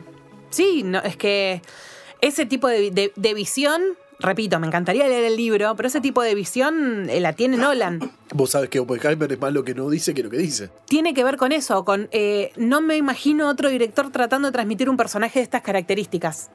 Sí, 0.50 0.82
no, 0.84 1.00
es 1.02 1.16
que 1.16 1.62
ese 2.20 2.46
tipo 2.46 2.68
de, 2.68 2.92
de- 2.92 3.12
de 3.16 3.34
visión, 3.34 3.82
repito, 4.20 4.60
me 4.60 4.68
encantaría 4.68 5.08
leer 5.08 5.24
el 5.24 5.36
libro, 5.36 5.74
pero 5.74 5.88
ese 5.88 6.00
tipo 6.00 6.22
de 6.22 6.36
visión 6.36 7.10
eh, 7.10 7.18
la 7.18 7.32
tiene 7.32 7.56
Nolan. 7.56 8.12
Vos 8.34 8.50
sabés 8.50 8.70
que 8.70 8.78
Oppenheimer 8.78 9.32
es 9.32 9.40
más 9.40 9.52
lo 9.52 9.64
que 9.64 9.74
no 9.74 9.90
dice 9.90 10.14
que 10.14 10.22
lo 10.22 10.30
que 10.30 10.38
dice. 10.38 10.70
Tiene 10.84 11.12
que 11.12 11.24
ver 11.24 11.36
con 11.38 11.50
eso, 11.50 11.84
con 11.84 12.08
eh, 12.12 12.52
no 12.56 12.80
me 12.80 12.96
imagino 12.96 13.48
otro 13.48 13.68
director 13.68 14.12
tratando 14.12 14.46
de 14.46 14.52
transmitir 14.52 14.88
un 14.88 14.96
personaje 14.96 15.40
de 15.40 15.42
estas 15.42 15.62
características. 15.62 16.50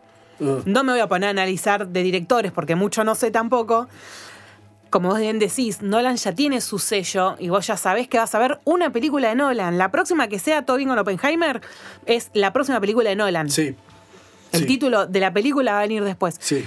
No 0.65 0.83
me 0.83 0.91
voy 0.93 0.99
a 1.01 1.07
poner 1.07 1.27
a 1.27 1.29
analizar 1.31 1.87
de 1.87 2.03
directores 2.03 2.51
porque 2.51 2.75
mucho 2.75 3.03
no 3.03 3.15
sé 3.15 3.31
tampoco. 3.31 3.87
Como 4.89 5.09
vos 5.09 5.19
bien 5.19 5.39
decís, 5.39 5.81
Nolan 5.81 6.17
ya 6.17 6.33
tiene 6.33 6.59
su 6.59 6.77
sello 6.77 7.35
y 7.39 7.47
vos 7.47 7.65
ya 7.67 7.77
sabés 7.77 8.09
que 8.09 8.17
vas 8.17 8.35
a 8.35 8.39
ver 8.39 8.59
una 8.65 8.91
película 8.91 9.29
de 9.29 9.35
Nolan. 9.35 9.77
La 9.77 9.89
próxima 9.89 10.27
que 10.27 10.37
sea 10.39 10.65
Tobin 10.65 10.89
con 10.89 10.99
Oppenheimer 10.99 11.61
es 12.05 12.29
la 12.33 12.51
próxima 12.51 12.81
película 12.81 13.09
de 13.09 13.15
Nolan. 13.15 13.49
Sí. 13.49 13.75
El 14.51 14.59
sí, 14.61 14.65
título 14.65 15.05
de 15.05 15.19
la 15.21 15.31
película 15.31 15.71
va 15.73 15.77
a 15.79 15.81
venir 15.83 16.03
después. 16.03 16.35
Sí. 16.39 16.65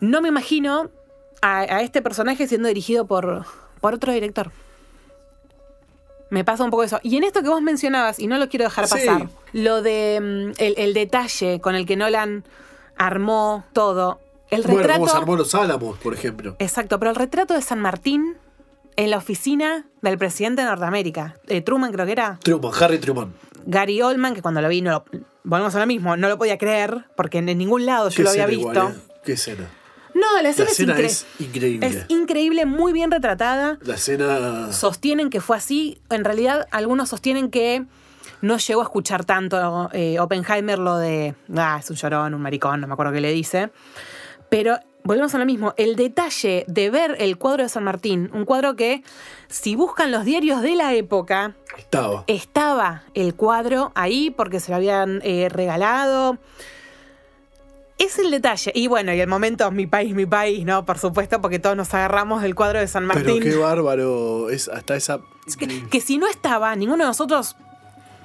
No 0.00 0.20
me 0.20 0.28
imagino 0.28 0.90
a, 1.40 1.60
a 1.60 1.80
este 1.80 2.02
personaje 2.02 2.46
siendo 2.46 2.68
dirigido 2.68 3.06
por, 3.06 3.46
por 3.80 3.94
otro 3.94 4.12
director. 4.12 4.50
Me 6.30 6.44
pasa 6.44 6.64
un 6.64 6.70
poco 6.70 6.82
eso. 6.84 7.00
Y 7.02 7.16
en 7.16 7.24
esto 7.24 7.42
que 7.42 7.48
vos 7.48 7.62
mencionabas, 7.62 8.18
y 8.18 8.26
no 8.26 8.38
lo 8.38 8.48
quiero 8.48 8.64
dejar 8.64 8.88
Sí. 8.88 8.94
pasar, 9.06 9.28
lo 9.52 9.82
de 9.82 10.20
mm, 10.20 10.60
el, 10.62 10.74
el 10.76 10.92
detalle 10.94 11.60
con 11.60 11.74
el 11.76 11.86
que 11.86 11.96
Nolan 11.96 12.44
armó 12.96 13.64
todo. 13.72 14.20
El 14.50 14.62
Bueno, 14.62 14.78
retrato. 14.80 15.06
se 15.08 15.16
armó 15.16 15.36
los 15.36 15.54
Álamos, 15.54 15.98
por 15.98 16.14
ejemplo. 16.14 16.56
Exacto, 16.58 16.98
pero 16.98 17.10
el 17.10 17.16
retrato 17.16 17.54
de 17.54 17.62
San 17.62 17.80
Martín 17.80 18.36
en 18.96 19.10
la 19.10 19.16
oficina 19.16 19.86
del 20.02 20.18
presidente 20.18 20.62
de 20.62 20.68
Norteamérica, 20.68 21.34
eh, 21.48 21.60
Truman 21.62 21.92
creo 21.92 22.06
que 22.06 22.12
era, 22.12 22.38
Truman, 22.42 22.72
Harry 22.80 22.98
Truman. 22.98 23.34
Gary 23.66 24.00
Oldman, 24.02 24.34
que 24.34 24.42
cuando 24.42 24.60
lo 24.60 24.68
vi, 24.68 24.82
no 24.82 24.90
lo- 24.90 25.04
volvemos 25.42 25.74
a 25.74 25.80
lo 25.80 25.86
mismo, 25.86 26.16
no 26.16 26.28
lo 26.28 26.38
podía 26.38 26.58
creer, 26.58 27.06
porque 27.16 27.38
en 27.38 27.46
ningún 27.58 27.86
lado 27.86 28.10
yo 28.10 28.22
lo 28.22 28.30
había 28.30 28.46
visto. 28.46 28.70
igual, 28.70 28.92
¿eh? 28.94 29.12
Qué 29.24 29.32
escena. 29.32 29.68
No, 30.14 30.36
la 30.36 30.42
La 30.42 30.48
escena, 30.50 30.70
escena 30.70 30.98
es, 31.00 31.26
es 31.38 31.40
increíble. 31.40 31.86
Es 31.88 32.04
increíble, 32.08 32.66
muy 32.66 32.92
bien 32.92 33.10
retratada. 33.10 33.78
La 33.82 33.94
escena. 33.96 34.70
Sostienen 34.72 35.28
que 35.30 35.40
fue 35.40 35.56
así. 35.56 35.98
En 36.10 36.22
realidad, 36.24 36.68
algunos 36.70 37.08
sostienen 37.08 37.50
que 37.50 37.84
no 38.44 38.58
llegó 38.58 38.80
a 38.82 38.84
escuchar 38.84 39.24
tanto 39.24 39.88
eh, 39.92 40.20
Oppenheimer 40.20 40.78
lo 40.78 40.98
de, 40.98 41.34
ah, 41.56 41.78
es 41.80 41.90
un 41.90 41.96
llorón, 41.96 42.34
un 42.34 42.42
maricón, 42.42 42.80
no 42.80 42.86
me 42.86 42.92
acuerdo 42.92 43.12
qué 43.12 43.20
le 43.20 43.32
dice. 43.32 43.70
Pero 44.50 44.78
volvemos 45.02 45.34
a 45.34 45.38
lo 45.38 45.46
mismo, 45.46 45.74
el 45.78 45.96
detalle 45.96 46.64
de 46.68 46.90
ver 46.90 47.16
el 47.18 47.38
cuadro 47.38 47.62
de 47.62 47.68
San 47.68 47.84
Martín, 47.84 48.30
un 48.34 48.44
cuadro 48.44 48.76
que, 48.76 49.02
si 49.48 49.74
buscan 49.76 50.10
los 50.12 50.24
diarios 50.24 50.60
de 50.60 50.76
la 50.76 50.94
época, 50.94 51.54
Estaba. 51.78 52.24
estaba 52.26 53.02
el 53.14 53.34
cuadro 53.34 53.92
ahí 53.94 54.30
porque 54.30 54.60
se 54.60 54.70
lo 54.70 54.76
habían 54.76 55.20
eh, 55.24 55.48
regalado. 55.50 56.38
Es 57.96 58.18
el 58.18 58.30
detalle. 58.30 58.72
Y 58.74 58.88
bueno, 58.88 59.12
y 59.14 59.20
el 59.20 59.28
momento, 59.28 59.70
mi 59.70 59.86
país, 59.86 60.14
mi 60.14 60.26
país, 60.26 60.64
¿no? 60.64 60.84
Por 60.84 60.98
supuesto, 60.98 61.40
porque 61.40 61.58
todos 61.60 61.76
nos 61.76 61.94
agarramos 61.94 62.42
del 62.42 62.54
cuadro 62.54 62.80
de 62.80 62.88
San 62.88 63.06
Pero 63.08 63.20
Martín. 63.20 63.42
qué 63.42 63.56
bárbaro. 63.56 64.50
Es 64.50 64.68
hasta 64.68 64.96
esa. 64.96 65.20
Es 65.46 65.56
que, 65.56 65.86
que 65.88 66.00
si 66.00 66.18
no 66.18 66.26
estaba, 66.26 66.74
ninguno 66.74 67.04
de 67.04 67.08
nosotros. 67.08 67.56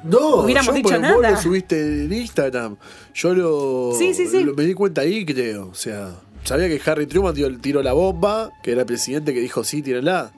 No, 0.04 0.36
hubiéramos 0.44 0.68
yo, 0.68 0.74
dicho 0.74 1.00
vos 1.00 1.22
lo 1.22 1.38
subiste 1.38 2.06
en 2.06 2.14
Instagram. 2.14 2.78
Yo 3.14 3.34
lo, 3.34 3.94
Sí, 3.98 4.14
sí, 4.14 4.28
sí. 4.28 4.44
lo- 4.44 4.54
me 4.54 4.64
di 4.64 4.74
cuenta 4.74 5.02
ahí, 5.02 5.26
creo. 5.26 5.68
O 5.68 5.74
sea, 5.76 6.16
sabía 6.44 6.68
que 6.68 6.82
Harry 6.90 7.06
Truman 7.08 7.34
tiró, 7.34 7.58
tiró 7.60 7.84
la 7.84 7.94
bomba, 7.94 8.52
que 8.64 8.72
era 8.72 8.82
el 8.82 8.88
presidente 8.88 9.34
que 9.34 9.40
dijo 9.42 9.64
sí, 9.64 9.82
tírenla. 9.82 10.32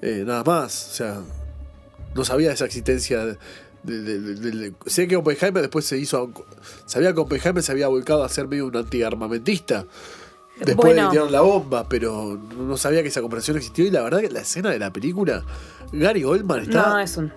Eh, 0.00 0.22
nada 0.26 0.44
más. 0.44 0.88
O 0.90 0.94
sea, 0.94 1.20
no 2.14 2.24
sabía 2.24 2.52
esa 2.52 2.64
existencia. 2.64 3.24
De, 3.82 4.72
sé 4.86 5.06
que 5.08 5.16
Oppenheimer 5.16 5.62
después 5.62 5.84
se 5.84 5.98
hizo. 5.98 6.32
Sabía 6.86 7.12
que 7.14 7.20
Oppenheimer 7.20 7.62
se 7.62 7.72
había 7.72 7.88
volcado 7.88 8.24
a 8.24 8.28
ser 8.28 8.48
medio 8.48 8.66
un 8.66 8.76
antiarmamentista. 8.76 9.86
Después 10.58 10.76
Bueno. 10.94 11.04
de 11.04 11.10
tirar 11.10 11.30
la 11.30 11.40
bomba, 11.40 11.88
pero 11.88 12.36
no 12.56 12.76
sabía 12.76 13.02
que 13.02 13.08
esa 13.08 13.20
comparación 13.20 13.56
existió. 13.56 13.84
Y 13.86 13.90
la 13.90 14.02
verdad 14.02 14.20
que 14.20 14.28
la 14.30 14.40
escena 14.40 14.70
de 14.70 14.78
la 14.80 14.92
película, 14.92 15.44
Gary 15.92 16.24
Oldman 16.24 16.60
está. 16.62 16.88
No, 16.88 16.98
es 16.98 17.16
un. 17.16 17.32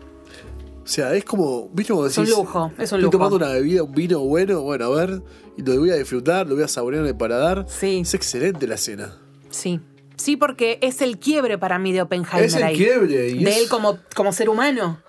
O 0.91 0.93
sea, 0.93 1.13
es 1.15 1.23
como, 1.23 1.69
¿viste 1.69 1.93
como 1.93 2.05
Es 2.05 2.17
un 2.17 2.25
decís? 2.25 2.37
lujo, 2.37 2.65
es 2.73 2.77
un 2.79 2.83
estoy 2.83 2.99
lujo. 3.03 3.11
tomando 3.13 3.37
una 3.37 3.47
bebida, 3.47 3.81
un 3.81 3.93
vino 3.93 4.19
bueno, 4.19 4.59
bueno, 4.59 4.85
a 4.87 4.89
ver, 4.89 5.21
y 5.57 5.61
lo 5.61 5.79
voy 5.79 5.89
a 5.89 5.95
disfrutar, 5.95 6.45
lo 6.47 6.55
voy 6.55 6.65
a 6.65 6.67
saborear 6.67 7.03
en 7.03 7.07
el 7.07 7.15
paladar. 7.15 7.65
Sí. 7.69 8.01
Es 8.01 8.13
excelente 8.13 8.67
la 8.67 8.75
escena. 8.75 9.17
Sí. 9.51 9.79
Sí, 10.17 10.35
porque 10.35 10.79
es 10.81 11.01
el 11.01 11.17
quiebre 11.17 11.57
para 11.57 11.79
mí 11.79 11.93
de 11.93 12.01
Oppenheimer. 12.01 12.43
Es 12.43 12.55
el 12.55 12.63
ahí. 12.63 12.75
quiebre, 12.75 13.29
y 13.29 13.41
De 13.41 13.51
es- 13.51 13.57
él 13.59 13.69
como, 13.69 13.99
como 14.17 14.33
ser 14.33 14.49
humano. 14.49 15.01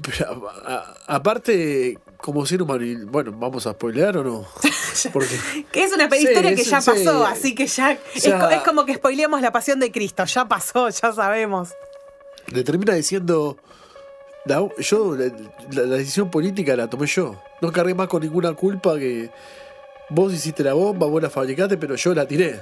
Pero, 0.00 0.48
a- 0.64 0.72
a- 1.08 1.16
aparte, 1.16 1.98
como 2.18 2.46
ser 2.46 2.62
humano, 2.62 2.84
y, 2.84 2.94
bueno, 2.94 3.32
¿vamos 3.36 3.66
a 3.66 3.72
spoilear 3.72 4.18
o 4.18 4.22
no? 4.22 4.46
Porque 5.12 5.36
Que 5.72 5.82
es 5.82 5.92
una 5.92 6.08
Sí, 6.08 6.18
historia 6.28 6.54
que 6.54 6.62
ya 6.62 6.80
sí. 6.80 6.90
pasó, 6.92 7.26
así 7.26 7.54
que 7.56 7.66
ya. 7.66 7.98
es 8.14 8.22
sea- 8.22 8.54
es, 8.54 8.62
como 8.62 8.86
que 8.86 8.94
spoileamos 8.94 9.40
la 9.40 9.50
pasión 9.50 9.80
de 9.80 9.90
Cristo. 9.90 10.24
Ya 10.26 10.46
pasó, 10.46 10.88
ya 10.90 11.12
sabemos. 11.12 11.70
le 12.52 12.62
termina 12.62 12.94
diciendo, 12.94 13.58
la- 14.48 14.68
yo, 14.78 15.16
la, 15.16 15.96
decisión 15.96 16.30
política 16.30 16.74
la 16.76 16.88
tomé 16.88 17.06
yo. 17.06 17.40
No 17.60 17.70
cargué 17.70 17.94
más 17.94 18.08
con 18.08 18.22
ninguna 18.22 18.52
culpa 18.54 18.98
que 18.98 19.30
vos 20.08 20.32
hiciste 20.32 20.64
la 20.64 20.72
bomba, 20.72 21.06
vos 21.06 21.22
la 21.22 21.30
fabricaste, 21.30 21.76
pero 21.76 21.94
yo 21.94 22.14
la 22.14 22.26
tiré. 22.26 22.60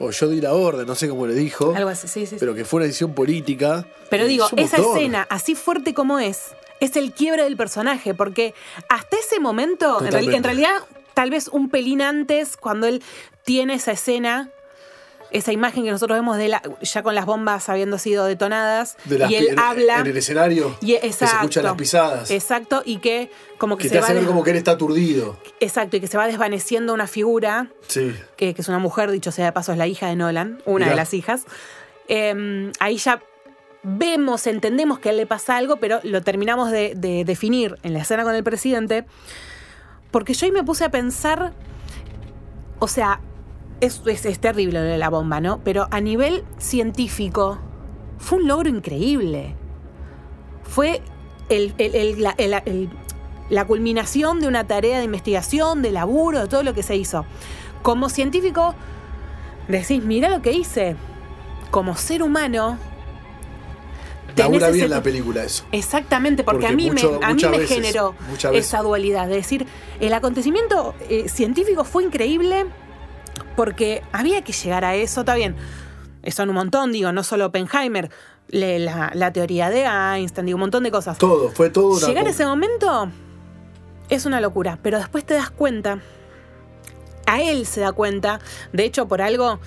O 0.00 0.10
yo 0.10 0.28
di 0.28 0.40
la 0.40 0.54
orden, 0.54 0.86
no 0.86 0.94
sé 0.94 1.08
cómo 1.08 1.26
le 1.26 1.34
dijo. 1.34 1.74
Algo 1.74 1.90
así, 1.90 2.06
sí, 2.06 2.26
sí. 2.26 2.36
pero 2.38 2.54
que 2.54 2.64
fue 2.64 2.78
una 2.78 2.86
decisión 2.86 3.14
política. 3.14 3.84
Pero 4.10 4.26
digo, 4.26 4.46
esa 4.56 4.76
escena, 4.76 5.26
así 5.28 5.54
fuerte 5.54 5.92
como 5.92 6.20
es, 6.20 6.54
es 6.80 6.96
el 6.96 7.12
quiebre 7.12 7.42
del 7.42 7.56
personaje, 7.56 8.14
porque 8.14 8.54
hasta 8.88 9.16
ese 9.16 9.40
momento, 9.40 10.04
en, 10.04 10.14
en 10.14 10.44
realidad, 10.44 10.70
tal 11.14 11.30
vez 11.30 11.48
un 11.48 11.68
pelín 11.68 12.00
antes, 12.00 12.56
cuando 12.56 12.86
él 12.86 13.02
tiene 13.44 13.74
esa 13.74 13.92
escena, 13.92 14.50
esa 15.30 15.52
imagen 15.52 15.84
que 15.84 15.90
nosotros 15.90 16.16
vemos 16.18 16.36
de 16.38 16.48
la, 16.48 16.62
ya 16.80 17.02
con 17.02 17.14
las 17.14 17.26
bombas 17.26 17.68
habiendo 17.68 17.98
sido 17.98 18.24
detonadas, 18.24 18.96
De 19.04 19.18
las 19.18 19.30
y 19.30 19.36
él 19.36 19.48
en, 19.50 19.58
habla. 19.58 19.98
en 20.00 20.06
el 20.06 20.16
escenario. 20.16 20.76
y, 20.80 20.96
que 20.98 21.12
se 21.12 21.24
escuchan 21.26 21.64
las 21.64 21.74
pisadas. 21.74 22.30
Exacto, 22.30 22.82
y 22.84 22.98
que 22.98 23.30
como 23.58 23.76
que, 23.76 23.82
que 23.84 23.88
se 23.88 23.94
te 23.96 24.00
va 24.00 24.06
hace 24.06 24.14
ver 24.14 24.24
como 24.26 24.42
que 24.42 24.50
él 24.52 24.56
está 24.56 24.72
aturdido. 24.72 25.36
Exacto, 25.60 25.96
y 25.96 26.00
que 26.00 26.06
se 26.06 26.16
va 26.16 26.26
desvaneciendo 26.26 26.94
una 26.94 27.06
figura 27.06 27.68
Sí. 27.88 28.14
que, 28.36 28.54
que 28.54 28.62
es 28.62 28.68
una 28.68 28.78
mujer, 28.78 29.10
dicho 29.10 29.30
sea 29.32 29.46
de 29.46 29.52
paso, 29.52 29.72
es 29.72 29.78
la 29.78 29.86
hija 29.86 30.06
de 30.08 30.16
Nolan, 30.16 30.62
una 30.64 30.84
Mirá. 30.86 30.90
de 30.90 30.96
las 30.96 31.12
hijas. 31.14 31.44
Eh, 32.08 32.72
ahí 32.80 32.96
ya 32.96 33.22
vemos, 33.82 34.46
entendemos 34.46 34.98
que 34.98 35.08
a 35.10 35.12
él 35.12 35.18
le 35.18 35.26
pasa 35.26 35.56
algo, 35.56 35.76
pero 35.76 36.00
lo 36.02 36.22
terminamos 36.22 36.70
de, 36.70 36.94
de 36.96 37.24
definir 37.24 37.76
en 37.82 37.92
la 37.92 38.00
escena 38.00 38.24
con 38.24 38.34
el 38.34 38.42
presidente. 38.42 39.04
Porque 40.10 40.32
yo 40.34 40.46
ahí 40.46 40.52
me 40.52 40.64
puse 40.64 40.84
a 40.84 40.90
pensar, 40.90 41.52
o 42.78 42.88
sea, 42.88 43.20
es, 43.80 44.02
es- 44.06 44.24
es 44.26 44.38
terrible 44.38 44.80
lo 44.80 44.84
de 44.84 44.98
la 44.98 45.08
bomba, 45.10 45.40
¿no? 45.40 45.60
Pero 45.64 45.86
a 45.90 46.00
nivel 46.00 46.44
científico, 46.58 47.58
fue 48.18 48.38
un 48.38 48.48
logro 48.48 48.68
increíble. 48.68 49.54
Fue 50.64 51.00
el- 51.48 51.74
el- 51.78 51.94
el- 52.38 52.90
la, 53.50 53.64
culminación 53.66 54.40
de 54.40 54.48
una 54.48 54.66
tarea 54.66 54.98
de 54.98 55.04
investigación, 55.04 55.80
de 55.82 55.90
laburo, 55.92 56.40
de 56.40 56.48
todo 56.48 56.62
lo 56.62 56.74
que 56.74 56.82
se 56.82 56.96
hizo. 56.96 57.24
Como 57.82 58.08
científico, 58.10 58.74
decís, 59.68 60.02
mira 60.04 60.28
lo 60.28 60.42
que 60.42 60.52
hice. 60.52 60.96
Como 61.70 61.96
ser 61.96 62.22
humano, 62.22 62.78
Labura 64.36 64.68
bien 64.70 64.84
ese- 64.84 64.88
la 64.94 65.02
película 65.02 65.42
eso. 65.44 65.64
Exactamente, 65.72 66.44
porque, 66.44 66.60
Porque 66.60 66.72
a 66.72 66.76
mí, 66.76 66.90
mucho- 66.90 67.18
me, 67.18 67.26
a 67.26 67.34
mí 67.34 67.42
me 67.42 67.58
veces, 67.58 67.68
generó 67.76 68.14
esa 68.52 68.82
dualidad. 68.82 69.26
De 69.26 69.34
decir, 69.36 69.66
el 69.98 70.12
acontecimiento 70.12 70.94
eh, 71.08 71.28
científico 71.28 71.82
fue 71.84 72.04
increíble 72.04 72.66
porque 73.56 74.02
había 74.12 74.42
que 74.42 74.52
llegar 74.52 74.84
a 74.84 74.94
eso, 74.94 75.20
está 75.20 75.34
bien. 75.34 75.56
Son 76.28 76.48
un 76.48 76.54
montón, 76.56 76.92
digo, 76.92 77.12
no 77.12 77.22
solo 77.22 77.46
Oppenheimer, 77.46 78.10
la, 78.48 79.10
la 79.14 79.32
teoría 79.32 79.70
de 79.70 79.84
Einstein, 79.84 80.46
digo, 80.46 80.56
un 80.56 80.60
montón 80.60 80.82
de 80.82 80.90
cosas. 80.90 81.18
Todo, 81.18 81.50
fue 81.50 81.70
todo 81.70 81.96
una. 81.96 82.06
Llegar 82.06 82.26
a 82.26 82.30
ese 82.30 82.44
momento 82.44 83.10
es 84.08 84.26
una 84.26 84.40
locura, 84.40 84.78
pero 84.82 84.98
después 84.98 85.24
te 85.24 85.34
das 85.34 85.50
cuenta, 85.50 86.00
a 87.26 87.42
él 87.42 87.66
se 87.66 87.80
da 87.80 87.92
cuenta, 87.92 88.40
de 88.72 88.84
hecho 88.84 89.06
por 89.06 89.20
algo, 89.22 89.60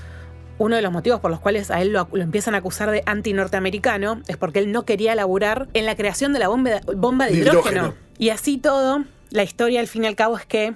uno 0.58 0.76
de 0.76 0.82
los 0.82 0.92
motivos 0.92 1.20
por 1.20 1.32
los 1.32 1.40
cuales 1.40 1.72
a 1.72 1.82
él 1.82 1.92
lo, 1.94 2.08
lo 2.12 2.22
empiezan 2.22 2.54
a 2.56 2.60
acusar 2.60 2.92
de 2.92 3.04
anti-norteamericano 3.06 4.22
es 4.28 4.38
porque 4.38 4.60
él 4.60 4.72
no 4.72 4.84
quería 4.84 5.16
laburar 5.16 5.68
en 5.74 5.86
la 5.86 5.96
creación 5.96 6.34
de 6.34 6.40
la 6.40 6.48
bomba 6.48 6.72
de, 6.72 6.82
bomba 6.96 7.26
de 7.26 7.34
De 7.34 7.38
hidrógeno. 7.40 7.72
hidrógeno. 7.82 7.94
Y 8.20 8.30
así 8.30 8.58
todo, 8.58 9.04
la 9.32 9.44
historia 9.44 9.80
al 9.80 9.88
fin 9.88 10.04
y 10.04 10.08
al 10.08 10.16
cabo 10.16 10.38
es 10.38 10.46
que 10.46 10.74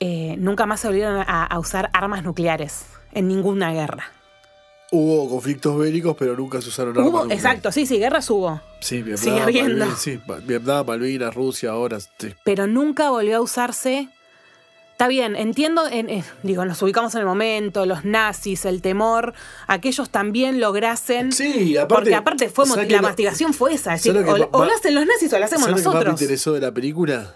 eh, 0.00 0.34
nunca 0.38 0.66
más 0.66 0.80
se 0.80 0.88
volvieron 0.88 1.16
a, 1.26 1.44
a 1.44 1.58
usar 1.58 1.90
armas 1.92 2.24
nucleares 2.24 2.84
en 3.12 3.28
ninguna 3.28 3.72
guerra. 3.72 4.04
Hubo 4.92 5.28
conflictos 5.30 5.78
bélicos, 5.78 6.16
pero 6.18 6.34
nunca 6.36 6.60
se 6.60 6.68
usaron 6.68 6.96
armas 6.98 7.12
nucleares. 7.12 7.36
exacto, 7.38 7.70
sí, 7.70 7.86
sí, 7.86 7.98
guerras 7.98 8.28
hubo. 8.28 8.60
Sí, 8.80 9.02
Vietnam, 9.02 9.18
Sigue 9.24 9.40
habiendo. 9.40 9.78
Malvinas, 9.86 10.00
sí, 10.00 10.20
Vietnam, 10.46 10.86
Malvinas, 10.86 11.34
Rusia, 11.34 11.70
ahora. 11.70 12.00
Sí. 12.00 12.34
pero 12.44 12.66
nunca 12.66 13.10
volvió 13.10 13.36
a 13.36 13.40
usarse. 13.40 14.08
Está 14.92 15.08
bien, 15.08 15.34
entiendo, 15.36 15.86
en- 15.88 16.10
eh, 16.10 16.24
digo, 16.42 16.64
nos 16.66 16.82
ubicamos 16.82 17.14
en 17.14 17.20
el 17.20 17.26
momento, 17.26 17.86
los 17.86 18.04
nazis, 18.04 18.64
el 18.66 18.82
temor, 18.82 19.32
aquellos 19.66 20.10
también 20.10 20.60
lograsen. 20.60 21.32
Sí, 21.32 21.76
aparte- 21.78 21.94
Porque 21.94 22.14
aparte 22.14 22.48
fue 22.50 22.66
mo- 22.66 22.74
¿sabes 22.74 22.88
qué 22.88 22.94
la 22.96 23.00
lo- 23.00 23.06
investigación 23.08 23.54
fue 23.54 23.72
esa, 23.74 23.94
es 23.94 24.00
decir, 24.02 24.12
¿sabes 24.12 24.26
lo 24.28 24.34
que 24.34 24.42
o, 24.42 24.60
o 24.60 24.64
lo 24.66 24.74
hacen 24.74 24.94
los 24.94 25.06
nazis 25.06 25.32
o 25.32 25.38
lo 25.38 25.44
hacemos 25.46 25.64
¿Sabes 25.68 25.84
lo 25.84 25.90
que 25.92 25.94
más 25.96 26.04
me 26.04 26.04
nosotros. 26.10 26.20
interesó 26.20 26.52
de 26.52 26.60
la 26.60 26.72
película? 26.72 27.34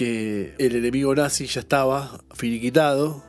Que 0.00 0.54
el 0.56 0.76
enemigo 0.76 1.14
nazi 1.14 1.44
ya 1.44 1.60
estaba 1.60 2.22
finiquitado 2.32 3.22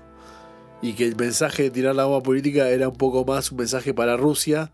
y 0.82 0.94
que 0.94 1.06
el 1.06 1.18
mensaje 1.18 1.64
de 1.64 1.70
tirar 1.70 1.94
la 1.96 2.06
bomba 2.06 2.24
política 2.24 2.70
era 2.70 2.88
un 2.88 2.96
poco 2.96 3.26
más 3.26 3.52
un 3.52 3.58
mensaje 3.58 3.94
para 3.94 4.16
Rusia 4.16 4.72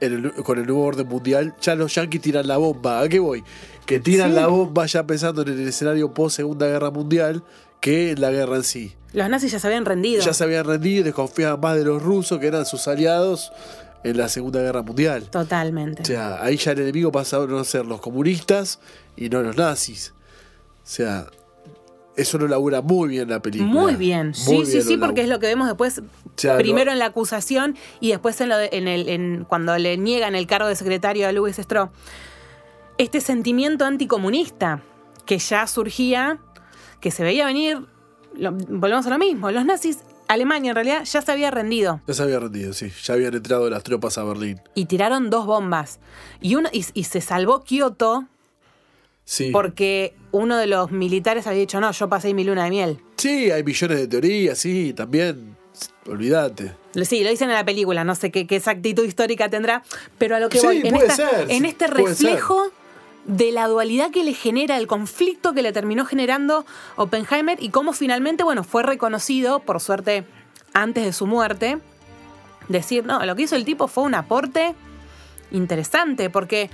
en 0.00 0.14
el- 0.14 0.32
con 0.42 0.58
el 0.58 0.66
nuevo 0.66 0.82
orden 0.82 1.06
mundial. 1.06 1.54
Ya 1.62 1.76
los 1.76 1.94
yanquis 1.94 2.20
tiran 2.20 2.48
la 2.48 2.56
bomba. 2.56 3.00
¿A 3.02 3.08
qué 3.08 3.20
voy? 3.20 3.44
Que 3.86 4.00
tiran 4.00 4.30
Sí. 4.30 4.34
la 4.34 4.48
bomba 4.48 4.84
ya 4.86 5.06
pensando 5.06 5.42
en 5.42 5.50
el 5.50 5.68
escenario 5.68 6.12
post 6.12 6.34
Segunda 6.38 6.66
Guerra 6.66 6.90
Mundial 6.90 7.44
que 7.80 8.10
en 8.10 8.20
la 8.20 8.32
guerra 8.32 8.56
en 8.56 8.64
sí. 8.64 8.92
Los 9.12 9.28
nazis 9.28 9.52
ya 9.52 9.60
se 9.60 9.66
habían 9.68 9.84
rendido. 9.84 10.24
Ya 10.24 10.32
se 10.32 10.42
habían 10.42 10.64
rendido 10.64 11.02
y 11.02 11.04
desconfiaban 11.04 11.60
más 11.60 11.76
de 11.76 11.84
los 11.84 12.02
rusos 12.02 12.40
que 12.40 12.48
eran 12.48 12.66
sus 12.66 12.88
aliados 12.88 13.52
en 14.02 14.16
la 14.16 14.28
Segunda 14.28 14.60
Guerra 14.60 14.82
Mundial. 14.82 15.30
Totalmente. 15.30 16.02
O 16.02 16.04
sea, 16.04 16.42
ahí 16.42 16.56
ya 16.56 16.72
el 16.72 16.80
enemigo 16.80 17.12
pasaron 17.12 17.56
a 17.60 17.62
ser 17.62 17.86
los 17.86 18.00
comunistas 18.00 18.80
y 19.16 19.28
no 19.28 19.40
los 19.40 19.56
nazis. 19.56 20.14
O 20.82 20.86
sea, 20.86 21.26
eso 22.16 22.38
lo 22.38 22.46
labura 22.48 22.82
muy 22.82 23.08
bien 23.08 23.30
la 23.30 23.40
película. 23.40 23.70
Muy 23.70 23.96
bien, 23.96 24.34
sí, 24.34 24.52
Muy 24.52 24.66
sí, 24.66 24.72
bien 24.72 24.84
sí, 24.84 24.96
porque 24.98 25.22
es 25.22 25.28
lo 25.28 25.38
que 25.38 25.46
vemos 25.46 25.66
después, 25.68 26.02
sea, 26.36 26.58
primero 26.58 26.86
no- 26.86 26.92
en 26.92 26.98
la 26.98 27.06
acusación 27.06 27.76
y 28.00 28.10
después 28.10 28.40
en 28.40 28.48
lo 28.50 28.56
de- 28.58 28.68
en 28.72 28.86
el, 28.88 29.08
en- 29.08 29.44
cuando 29.48 29.76
le 29.78 29.96
niegan 29.96 30.34
el 30.34 30.46
cargo 30.46 30.68
de 30.68 30.76
secretario 30.76 31.26
a 31.28 31.32
Louis 31.32 31.58
Strauss. 31.58 31.90
Este 32.98 33.20
sentimiento 33.20 33.84
anticomunista 33.84 34.82
que 35.24 35.38
ya 35.38 35.66
surgía, 35.66 36.38
que 37.00 37.10
se 37.10 37.22
veía 37.24 37.46
venir, 37.46 37.86
lo- 38.34 38.52
volvemos 38.52 39.06
a 39.06 39.10
lo 39.10 39.18
mismo, 39.18 39.50
los 39.50 39.64
nazis, 39.64 39.98
Alemania 40.28 40.70
en 40.70 40.74
realidad 40.76 41.04
ya 41.04 41.20
se 41.20 41.30
había 41.32 41.50
rendido 41.50 42.00
Ya 42.06 42.14
se 42.14 42.22
había 42.22 42.38
rendido, 42.40 42.72
sí. 42.72 42.90
Ya 43.04 43.14
habían 43.14 43.34
entrado 43.34 43.68
las 43.68 43.82
tropas 43.82 44.16
a 44.18 44.24
Berlín. 44.24 44.60
y 44.74 44.84
tiraron 44.86 45.28
dos 45.30 45.46
bombas. 45.46 45.98
Y, 46.40 46.54
uno, 46.54 46.68
y, 46.72 46.84
y 46.94 47.04
se 47.04 47.20
salvó 47.20 47.64
Kioto 47.64 48.26
Sí. 49.24 49.50
porque 49.52 50.14
uno 50.32 50.56
de 50.56 50.66
los 50.66 50.90
militares 50.90 51.46
había 51.46 51.60
dicho, 51.60 51.80
no, 51.80 51.90
yo 51.92 52.08
pasé 52.08 52.34
mi 52.34 52.44
luna 52.44 52.64
de 52.64 52.70
miel. 52.70 52.98
Sí, 53.16 53.50
hay 53.50 53.62
millones 53.62 53.98
de 53.98 54.08
teorías, 54.08 54.58
sí, 54.58 54.92
también. 54.92 55.56
Olvídate. 56.06 56.72
Sí, 57.04 57.22
lo 57.22 57.30
dicen 57.30 57.48
en 57.48 57.54
la 57.54 57.64
película, 57.64 58.04
no 58.04 58.14
sé 58.14 58.30
qué, 58.30 58.46
qué 58.46 58.56
exactitud 58.56 59.04
histórica 59.04 59.48
tendrá, 59.48 59.82
pero 60.18 60.36
a 60.36 60.40
lo 60.40 60.48
que 60.48 60.58
Sí, 60.58 60.66
voy, 60.66 60.80
en, 60.84 60.92
puede 60.94 61.06
esta- 61.06 61.30
ser, 61.30 61.50
en 61.50 61.62
sí, 61.62 61.66
este 61.68 61.86
reflejo 61.86 62.70
de 63.24 63.52
la 63.52 63.68
dualidad 63.68 64.10
que 64.10 64.24
le 64.24 64.34
genera, 64.34 64.76
el 64.76 64.88
conflicto 64.88 65.54
que 65.54 65.62
le 65.62 65.72
terminó 65.72 66.04
generando 66.04 66.66
Oppenheimer 66.96 67.62
y 67.62 67.68
cómo 67.70 67.92
finalmente, 67.92 68.42
bueno, 68.42 68.64
fue 68.64 68.82
reconocido, 68.82 69.60
por 69.60 69.80
suerte, 69.80 70.24
antes 70.74 71.04
de 71.04 71.12
su 71.12 71.26
muerte, 71.28 71.78
decir, 72.68 73.06
no, 73.06 73.24
lo 73.24 73.36
que 73.36 73.42
hizo 73.42 73.54
el 73.54 73.64
tipo 73.64 73.86
fue 73.86 74.02
un 74.02 74.14
aporte 74.16 74.74
interesante, 75.52 76.30
porque 76.30 76.68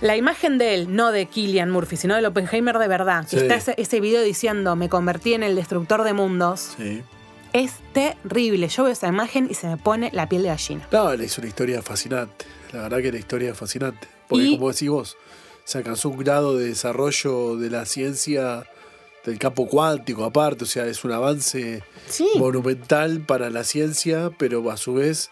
la 0.00 0.16
imagen 0.16 0.58
de 0.58 0.74
él, 0.74 0.94
no 0.94 1.12
de 1.12 1.26
Killian 1.26 1.70
Murphy, 1.70 1.96
sino 1.96 2.14
del 2.16 2.26
Oppenheimer 2.26 2.78
de 2.78 2.88
verdad, 2.88 3.24
que 3.24 3.30
Sí. 3.30 3.36
está 3.38 3.54
ese, 3.56 3.74
ese 3.78 4.00
video 4.00 4.22
diciendo, 4.22 4.76
me 4.76 4.88
convertí 4.88 5.34
en 5.34 5.42
el 5.42 5.56
destructor 5.56 6.02
de 6.04 6.12
mundos, 6.12 6.74
Sí. 6.76 7.02
es 7.52 7.72
terrible. 7.92 8.68
Yo 8.68 8.84
veo 8.84 8.92
esa 8.92 9.08
imagen 9.08 9.48
y 9.50 9.54
se 9.54 9.66
me 9.68 9.76
pone 9.78 10.10
la 10.12 10.28
piel 10.28 10.42
de 10.42 10.48
gallina. 10.48 10.86
No, 10.92 11.12
es 11.12 11.38
una 11.38 11.46
historia 11.46 11.80
fascinante. 11.82 12.44
La 12.72 12.82
verdad 12.82 12.98
que 12.98 13.12
la 13.12 13.18
historia 13.18 13.50
es 13.52 13.56
fascinante. 13.56 14.06
Porque 14.28 14.44
Y- 14.44 14.56
como 14.58 14.70
decís 14.70 14.88
vos, 14.90 15.16
se 15.64 15.78
alcanzó 15.78 16.08
un 16.10 16.18
grado 16.18 16.56
de 16.56 16.66
desarrollo 16.68 17.56
de 17.56 17.70
la 17.70 17.86
ciencia 17.86 18.64
del 19.24 19.38
campo 19.38 19.66
cuántico 19.66 20.24
aparte, 20.24 20.64
o 20.64 20.66
sea, 20.66 20.86
es 20.86 21.04
un 21.04 21.10
avance 21.12 21.82
Sí. 22.08 22.28
monumental 22.36 23.20
para 23.26 23.50
la 23.50 23.64
ciencia, 23.64 24.30
pero 24.38 24.70
a 24.70 24.76
su 24.76 24.94
vez 24.94 25.30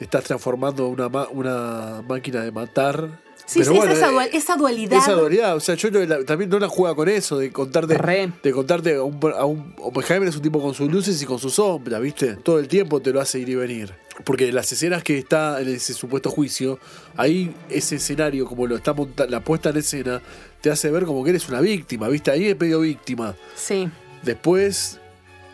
estás 0.00 0.24
transformando 0.24 0.88
una, 0.88 1.08
ma- 1.08 1.28
una 1.30 2.02
máquina 2.08 2.42
de 2.42 2.50
matar. 2.50 3.20
Sí, 3.48 3.60
Pero 3.60 3.72
sí, 3.72 3.78
bueno, 3.78 3.92
es 3.94 3.98
esa, 3.98 4.24
eh, 4.24 4.30
esa 4.34 4.56
dualidad. 4.56 4.98
Esa 4.98 5.12
dualidad, 5.14 5.56
o 5.56 5.60
sea, 5.60 5.74
yo 5.74 5.90
no 5.90 6.00
la- 6.00 6.22
también 6.24 6.50
no 6.50 6.58
la 6.58 6.68
juega 6.68 6.94
con 6.94 7.08
eso, 7.08 7.38
de 7.38 7.50
contarte, 7.50 7.96
Re. 7.96 8.30
de 8.42 8.52
contarte 8.52 8.94
a 8.96 9.02
un, 9.02 9.18
a 9.34 9.44
un 9.46 9.72
Oppenheimer 9.78 10.28
es 10.28 10.36
un 10.36 10.42
tipo 10.42 10.60
con 10.60 10.74
sus 10.74 10.90
luces 10.92 11.22
y 11.22 11.24
con 11.24 11.38
sus 11.38 11.54
sombras, 11.54 11.98
¿viste? 12.02 12.34
Todo 12.36 12.58
el 12.58 12.68
tiempo 12.68 13.00
te 13.00 13.10
lo 13.10 13.22
hace 13.22 13.38
ir 13.38 13.48
y 13.48 13.54
venir. 13.54 13.94
Porque 14.24 14.52
las 14.52 14.70
escenas 14.70 15.02
que 15.02 15.16
está 15.16 15.62
en 15.62 15.68
ese 15.68 15.94
supuesto 15.94 16.28
juicio, 16.30 16.78
ahí 17.16 17.54
ese 17.70 17.96
escenario, 17.96 18.44
como 18.44 18.66
lo 18.66 18.76
está 18.76 18.92
monta 18.92 19.24
la 19.26 19.40
puesta 19.40 19.70
en 19.70 19.78
escena, 19.78 20.20
te 20.60 20.70
hace 20.70 20.90
ver 20.90 21.04
como 21.06 21.24
que 21.24 21.30
eres 21.30 21.48
una 21.48 21.62
víctima, 21.62 22.08
¿viste? 22.08 22.30
Ahí 22.30 22.48
es 22.48 22.60
medio 22.60 22.80
víctima. 22.80 23.34
Sí. 23.54 23.88
Después, 24.22 24.98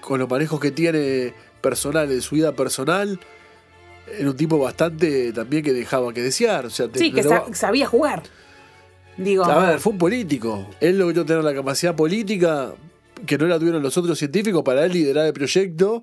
con 0.00 0.18
los 0.18 0.28
manejos 0.28 0.58
que 0.58 0.72
tiene 0.72 1.32
personal 1.60 2.10
en 2.10 2.20
su 2.22 2.34
vida 2.34 2.52
personal, 2.52 3.20
era 4.18 4.30
un 4.30 4.36
tipo 4.36 4.58
bastante 4.58 5.32
también 5.32 5.62
que 5.62 5.72
dejaba 5.72 6.12
que 6.12 6.22
desear. 6.22 6.66
O 6.66 6.70
sea, 6.70 6.88
Sí, 6.94 7.12
que 7.12 7.22
sa- 7.22 7.44
sabía 7.54 7.86
jugar. 7.86 8.22
Digo, 9.16 9.44
a 9.44 9.70
ver, 9.70 9.78
fue 9.80 9.92
un 9.92 9.98
político. 9.98 10.68
Él 10.80 10.98
logró 10.98 11.24
tener 11.24 11.44
la 11.44 11.54
capacidad 11.54 11.94
política 11.94 12.74
que 13.26 13.38
no 13.38 13.46
la 13.46 13.58
tuvieron 13.58 13.82
los 13.82 13.96
otros 13.96 14.18
científicos 14.18 14.62
para 14.64 14.84
él 14.84 14.92
liderar 14.92 15.26
el 15.26 15.32
proyecto. 15.32 16.02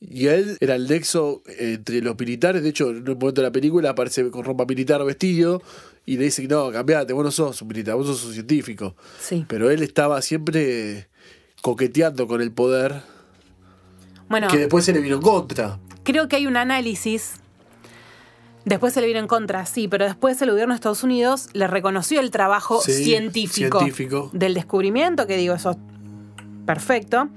Y 0.00 0.28
él 0.28 0.56
era 0.60 0.74
el 0.76 0.88
nexo 0.88 1.42
entre 1.58 2.00
los 2.00 2.18
militares. 2.18 2.62
De 2.62 2.70
hecho, 2.70 2.88
en 2.90 2.96
un 3.06 3.18
momento 3.18 3.42
de 3.42 3.42
la 3.42 3.52
película 3.52 3.90
aparece 3.90 4.30
con 4.30 4.42
ropa 4.44 4.64
militar 4.64 5.04
vestido 5.04 5.62
y 6.06 6.16
le 6.16 6.24
dicen: 6.24 6.48
No, 6.48 6.72
cambiate, 6.72 7.12
vos 7.12 7.22
no 7.22 7.30
sos 7.30 7.60
un 7.60 7.68
militar, 7.68 7.96
vos 7.96 8.06
sos 8.06 8.24
un 8.24 8.32
científico. 8.32 8.96
sí. 9.20 9.44
Pero 9.46 9.70
él 9.70 9.82
estaba 9.82 10.22
siempre 10.22 11.08
coqueteando 11.60 12.26
con 12.26 12.40
el 12.40 12.50
poder 12.52 13.02
Bueno, 14.30 14.48
que 14.48 14.56
después 14.56 14.82
se 14.86 14.94
le 14.94 15.00
vino 15.00 15.16
en 15.16 15.22
contra. 15.22 15.78
Creo 16.04 16.28
que 16.28 16.36
hay 16.36 16.46
un 16.46 16.56
análisis. 16.56 17.34
Después 18.64 18.92
se 18.92 19.00
le 19.00 19.06
vino 19.06 19.18
en 19.18 19.26
contra, 19.26 19.64
sí, 19.64 19.88
pero 19.88 20.04
después 20.04 20.40
el 20.42 20.50
gobierno 20.50 20.74
de 20.74 20.76
Estados 20.76 21.02
Unidos 21.02 21.48
le 21.54 21.66
reconoció 21.66 22.20
el 22.20 22.30
trabajo 22.30 22.80
Sí, 22.82 22.92
científico, 22.92 23.78
científico. 23.78 24.30
del 24.34 24.52
descubrimiento, 24.54 25.26
que 25.26 25.36
digo, 25.38 25.54
eso 25.54 25.70
es 25.70 25.76
perfecto. 26.66 27.28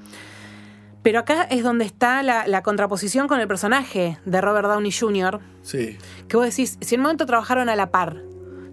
Pero 1.01 1.19
acá 1.19 1.43
es 1.43 1.63
donde 1.63 1.85
está 1.85 2.23
la, 2.23 2.45
la 2.47 2.61
contraposición 2.61 3.27
con 3.27 3.39
el 3.39 3.47
personaje 3.47 4.19
de 4.25 4.41
Robert 4.41 4.67
Downey 4.67 4.91
Jr., 4.91 5.39
Sí. 5.61 5.97
que 6.27 6.37
vos 6.37 6.45
decís, 6.45 6.77
si 6.81 6.95
en 6.95 7.01
un 7.01 7.03
momento 7.03 7.25
trabajaron 7.25 7.69
a 7.69 7.75
la 7.77 7.89
par, 7.89 8.21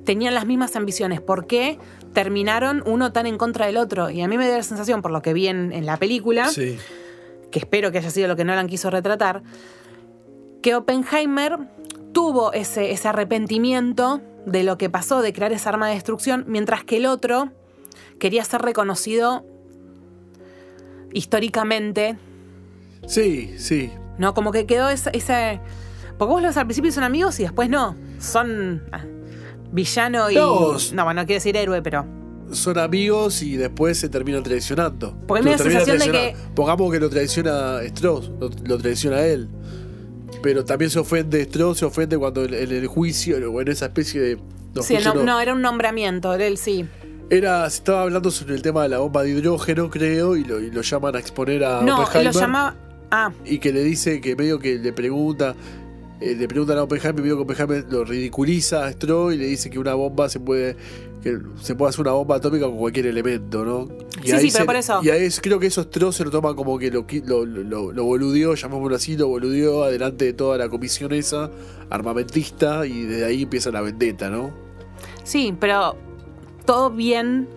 tenían 0.04 0.34
las 0.34 0.44
mismas 0.46 0.74
ambiciones, 0.76 1.20
¿por 1.20 1.46
qué 1.46 1.78
terminaron 2.14 2.82
uno 2.84 3.12
tan 3.12 3.26
en 3.26 3.38
contra 3.38 3.66
del 3.66 3.76
otro? 3.76 4.10
Y 4.10 4.22
a 4.22 4.28
mí 4.28 4.36
me 4.38 4.48
da 4.48 4.56
la 4.56 4.62
sensación, 4.64 5.02
por 5.02 5.12
lo 5.12 5.22
que 5.22 5.32
vi 5.32 5.46
en, 5.46 5.72
en 5.72 5.86
la 5.86 5.96
película, 5.98 6.48
Sí. 6.48 6.76
que 7.52 7.58
espero 7.60 7.92
que 7.92 7.98
haya 7.98 8.10
sido 8.10 8.26
lo 8.26 8.34
que 8.36 8.44
Nolan 8.44 8.66
quiso 8.66 8.90
retratar, 8.90 9.42
que 10.62 10.74
Oppenheimer 10.74 11.58
tuvo 12.12 12.52
ese, 12.52 12.92
ese 12.92 13.08
arrepentimiento 13.08 14.20
de 14.46 14.62
lo 14.62 14.78
que 14.78 14.90
pasó, 14.90 15.22
de 15.22 15.32
crear 15.32 15.52
esa 15.52 15.70
arma 15.70 15.88
de 15.88 15.94
destrucción, 15.94 16.44
mientras 16.48 16.84
que 16.84 16.96
el 16.96 17.06
otro 17.06 17.50
quería 18.18 18.44
ser 18.44 18.62
reconocido 18.62 19.44
históricamente, 21.12 22.18
Sí, 23.06 23.54
sí. 23.58 23.90
¿no? 24.18 24.34
Como 24.34 24.52
que 24.52 24.66
quedó 24.66 24.88
esa... 24.88 25.10
esa 25.10 25.60
porque 26.18 26.32
vos 26.34 26.42
los 26.42 26.56
al 26.56 26.66
principio 26.66 26.92
son 26.92 27.02
amigos 27.04 27.40
y 27.40 27.44
después 27.44 27.70
no, 27.70 27.96
son 28.18 28.82
ah, 28.92 29.04
villano 29.72 30.30
y... 30.30 30.34
No. 30.34 30.76
No, 30.92 31.04
bueno, 31.04 31.22
no 31.22 31.26
quiero 31.26 31.38
decir 31.38 31.56
héroe, 31.56 31.80
pero... 31.80 32.06
Son 32.52 32.76
amigos 32.78 33.42
y 33.42 33.56
después 33.56 33.96
se 33.96 34.08
terminan 34.08 34.42
traicionando. 34.42 35.16
Porque 35.26 35.42
me 35.42 35.50
da 35.52 35.56
la 35.56 35.62
sensación 35.62 35.98
de 35.98 36.04
traicionando. 36.04 36.54
Pongamos 36.54 36.92
que 36.92 37.00
lo 37.00 37.08
traiciona 37.08 37.80
Strauss, 37.84 38.30
lo, 38.38 38.50
lo 38.64 38.78
traiciona 38.78 39.16
a 39.18 39.26
él. 39.26 39.48
Pero 40.42 40.64
también 40.64 40.90
se 40.90 40.98
ofende 40.98 41.40
Strauss, 41.42 41.78
se 41.78 41.84
ofende 41.84 42.16
cuando 42.18 42.44
en, 42.44 42.54
el 42.54 42.86
juicio, 42.86 43.36
o 43.50 43.60
en 43.60 43.68
esa 43.68 43.86
especie 43.86 44.20
de. 44.20 44.38
no, 44.74 44.82
sí, 44.82 44.96
no, 45.24 45.40
era 45.40 45.52
un 45.52 45.62
nombramiento, 45.62 46.34
él 46.34 46.56
sí. 46.56 46.86
Era, 47.28 47.68
se 47.70 47.76
estaba 47.76 48.02
hablando 48.02 48.30
sobre 48.30 48.54
el 48.54 48.62
tema 48.62 48.82
de 48.82 48.88
la 48.88 48.98
bomba 48.98 49.22
de 49.22 49.30
hidrógeno, 49.30 49.88
creo, 49.88 50.36
y 50.36 50.44
lo, 50.44 50.60
y 50.60 50.70
lo 50.70 50.82
llaman 50.82 51.14
a 51.14 51.20
exponer 51.20 51.64
a 51.64 51.82
No, 51.82 52.08
lo 52.12 52.30
llamaba... 52.32 52.76
Ah, 53.12 53.32
Y 53.44 53.58
que 53.58 53.72
le 53.72 53.82
dice 53.82 54.20
que 54.20 54.36
medio 54.36 54.60
que 54.60 54.78
le 54.78 54.92
pregunta. 54.92 55.56
Eh, 56.20 56.34
le 56.34 56.48
preguntan 56.48 56.78
a 56.78 56.82
Oppenheimer, 56.82 57.22
medio 57.22 57.36
que 57.36 57.42
Oppenheimer 57.42 57.84
lo 57.90 58.04
ridiculiza 58.04 58.84
a 58.84 58.90
Strauss 58.90 59.34
y 59.34 59.38
le 59.38 59.46
dice 59.46 59.70
que 59.70 59.78
una 59.78 59.94
bomba 59.94 60.28
se 60.28 60.40
puede. 60.40 60.76
que 61.22 61.38
se 61.60 61.74
puede 61.74 61.90
hacer 61.90 62.00
una 62.00 62.12
bomba 62.12 62.36
atómica 62.36 62.64
con 62.66 62.78
cualquier 62.78 63.06
elemento, 63.06 63.62
¿no? 63.64 63.88
Y 64.22 64.28
Sí, 64.28 64.32
ahí 64.32 64.40
sí, 64.46 64.52
pero 64.54 64.64
por 64.66 64.76
eso. 64.76 65.00
Y 65.02 65.10
ahí 65.10 65.24
es- 65.24 65.38
creo 65.40 65.58
que 65.60 65.66
eso 65.66 65.82
Strauss 65.82 66.16
se 66.16 66.24
lo 66.24 66.30
toma 66.30 66.54
como 66.56 66.78
que 66.78 66.90
lo, 66.90 67.04
lo, 67.26 67.44
lo, 67.44 67.92
lo 67.92 68.04
boludeó, 68.04 68.54
llamémoslo 68.54 68.96
así, 68.96 69.16
lo 69.18 69.28
boludeó 69.28 69.84
adelante 69.84 70.24
de 70.24 70.32
toda 70.32 70.56
la 70.56 70.68
comisión 70.70 71.12
esa, 71.12 71.50
armamentista, 71.90 72.86
y 72.86 73.02
desde 73.02 73.24
ahí 73.26 73.42
empieza 73.42 73.70
la 73.70 73.82
vendetta, 73.82 74.30
¿no? 74.30 74.50
Sí, 75.24 75.54
pero 75.60 75.94
todo 76.64 76.90
bien 76.90 77.48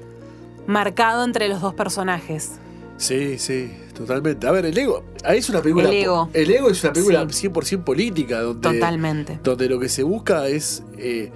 marcado 0.67 1.23
entre 1.23 1.47
los 1.47 1.61
dos 1.61 1.73
personajes. 1.73 2.53
Sí, 2.97 3.37
sí, 3.37 3.71
totalmente. 3.93 4.47
A 4.47 4.51
ver, 4.51 4.65
el 4.65 4.77
ego. 4.77 5.03
Ahí 5.23 5.39
es 5.39 5.49
una 5.49 5.61
película. 5.61 5.89
El 5.89 5.95
ego. 5.95 6.29
El 6.33 6.51
ego 6.51 6.69
es 6.69 6.83
una 6.83 6.93
película 6.93 7.25
Sí. 7.29 7.47
100% 7.49 7.83
política, 7.83 8.41
donde. 8.41 8.73
Totalmente. 8.73 9.39
donde 9.43 9.69
lo 9.69 9.79
que 9.79 9.89
se 9.89 10.03
busca 10.03 10.47
es 10.47 10.83
eh, 10.97 11.31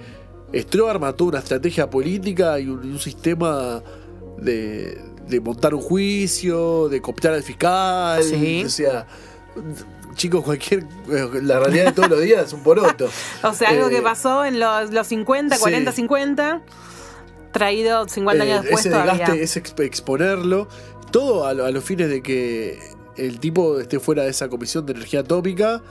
Stroh 0.54 0.88
arma 0.88 1.12
toda 1.12 1.30
una 1.30 1.38
estrategia 1.40 1.88
política 1.90 2.58
y 2.58 2.68
un, 2.68 2.78
un 2.80 2.98
sistema 2.98 3.82
de, 4.38 4.98
de 5.28 5.40
montar 5.40 5.74
un 5.74 5.80
juicio, 5.82 6.88
de 6.88 7.00
cooptar 7.02 7.34
al 7.34 7.42
fiscal, 7.42 8.22
Sí. 8.22 8.62
o 8.64 8.68
sea, 8.70 9.06
chicos, 10.14 10.42
cualquier 10.42 10.84
la 11.42 11.60
realidad 11.60 11.86
de 11.86 11.92
todos 11.92 12.08
los 12.10 12.20
días 12.22 12.46
es 12.46 12.52
un 12.52 12.62
poroto. 12.62 13.08
O 13.42 13.52
sea, 13.52 13.68
algo 13.70 13.88
Eh, 13.88 13.90
que 13.90 14.02
pasó 14.02 14.44
en 14.44 14.58
los, 14.58 14.90
los 14.92 15.06
50, 15.06 15.56
sí. 15.56 15.60
40, 15.60 15.92
50, 15.92 16.62
traído 17.52 18.08
50 18.08 18.42
años 18.44 18.58
Eh, 18.58 18.62
después 18.62 18.86
ese 18.86 18.94
desgaste, 18.96 19.42
exp- 19.42 19.84
exponerlo, 19.84 20.68
todo 21.10 21.46
a, 21.46 21.54
lo- 21.54 21.64
a 21.64 21.70
los 21.70 21.84
fines 21.84 22.08
de 22.08 22.22
que 22.22 22.78
el 23.16 23.40
tipo 23.40 23.78
esté 23.80 23.98
fuera 24.00 24.22
de 24.24 24.30
esa 24.30 24.48
comisión 24.48 24.86
de 24.86 24.92
energía 24.92 25.20
atómica 25.20 25.82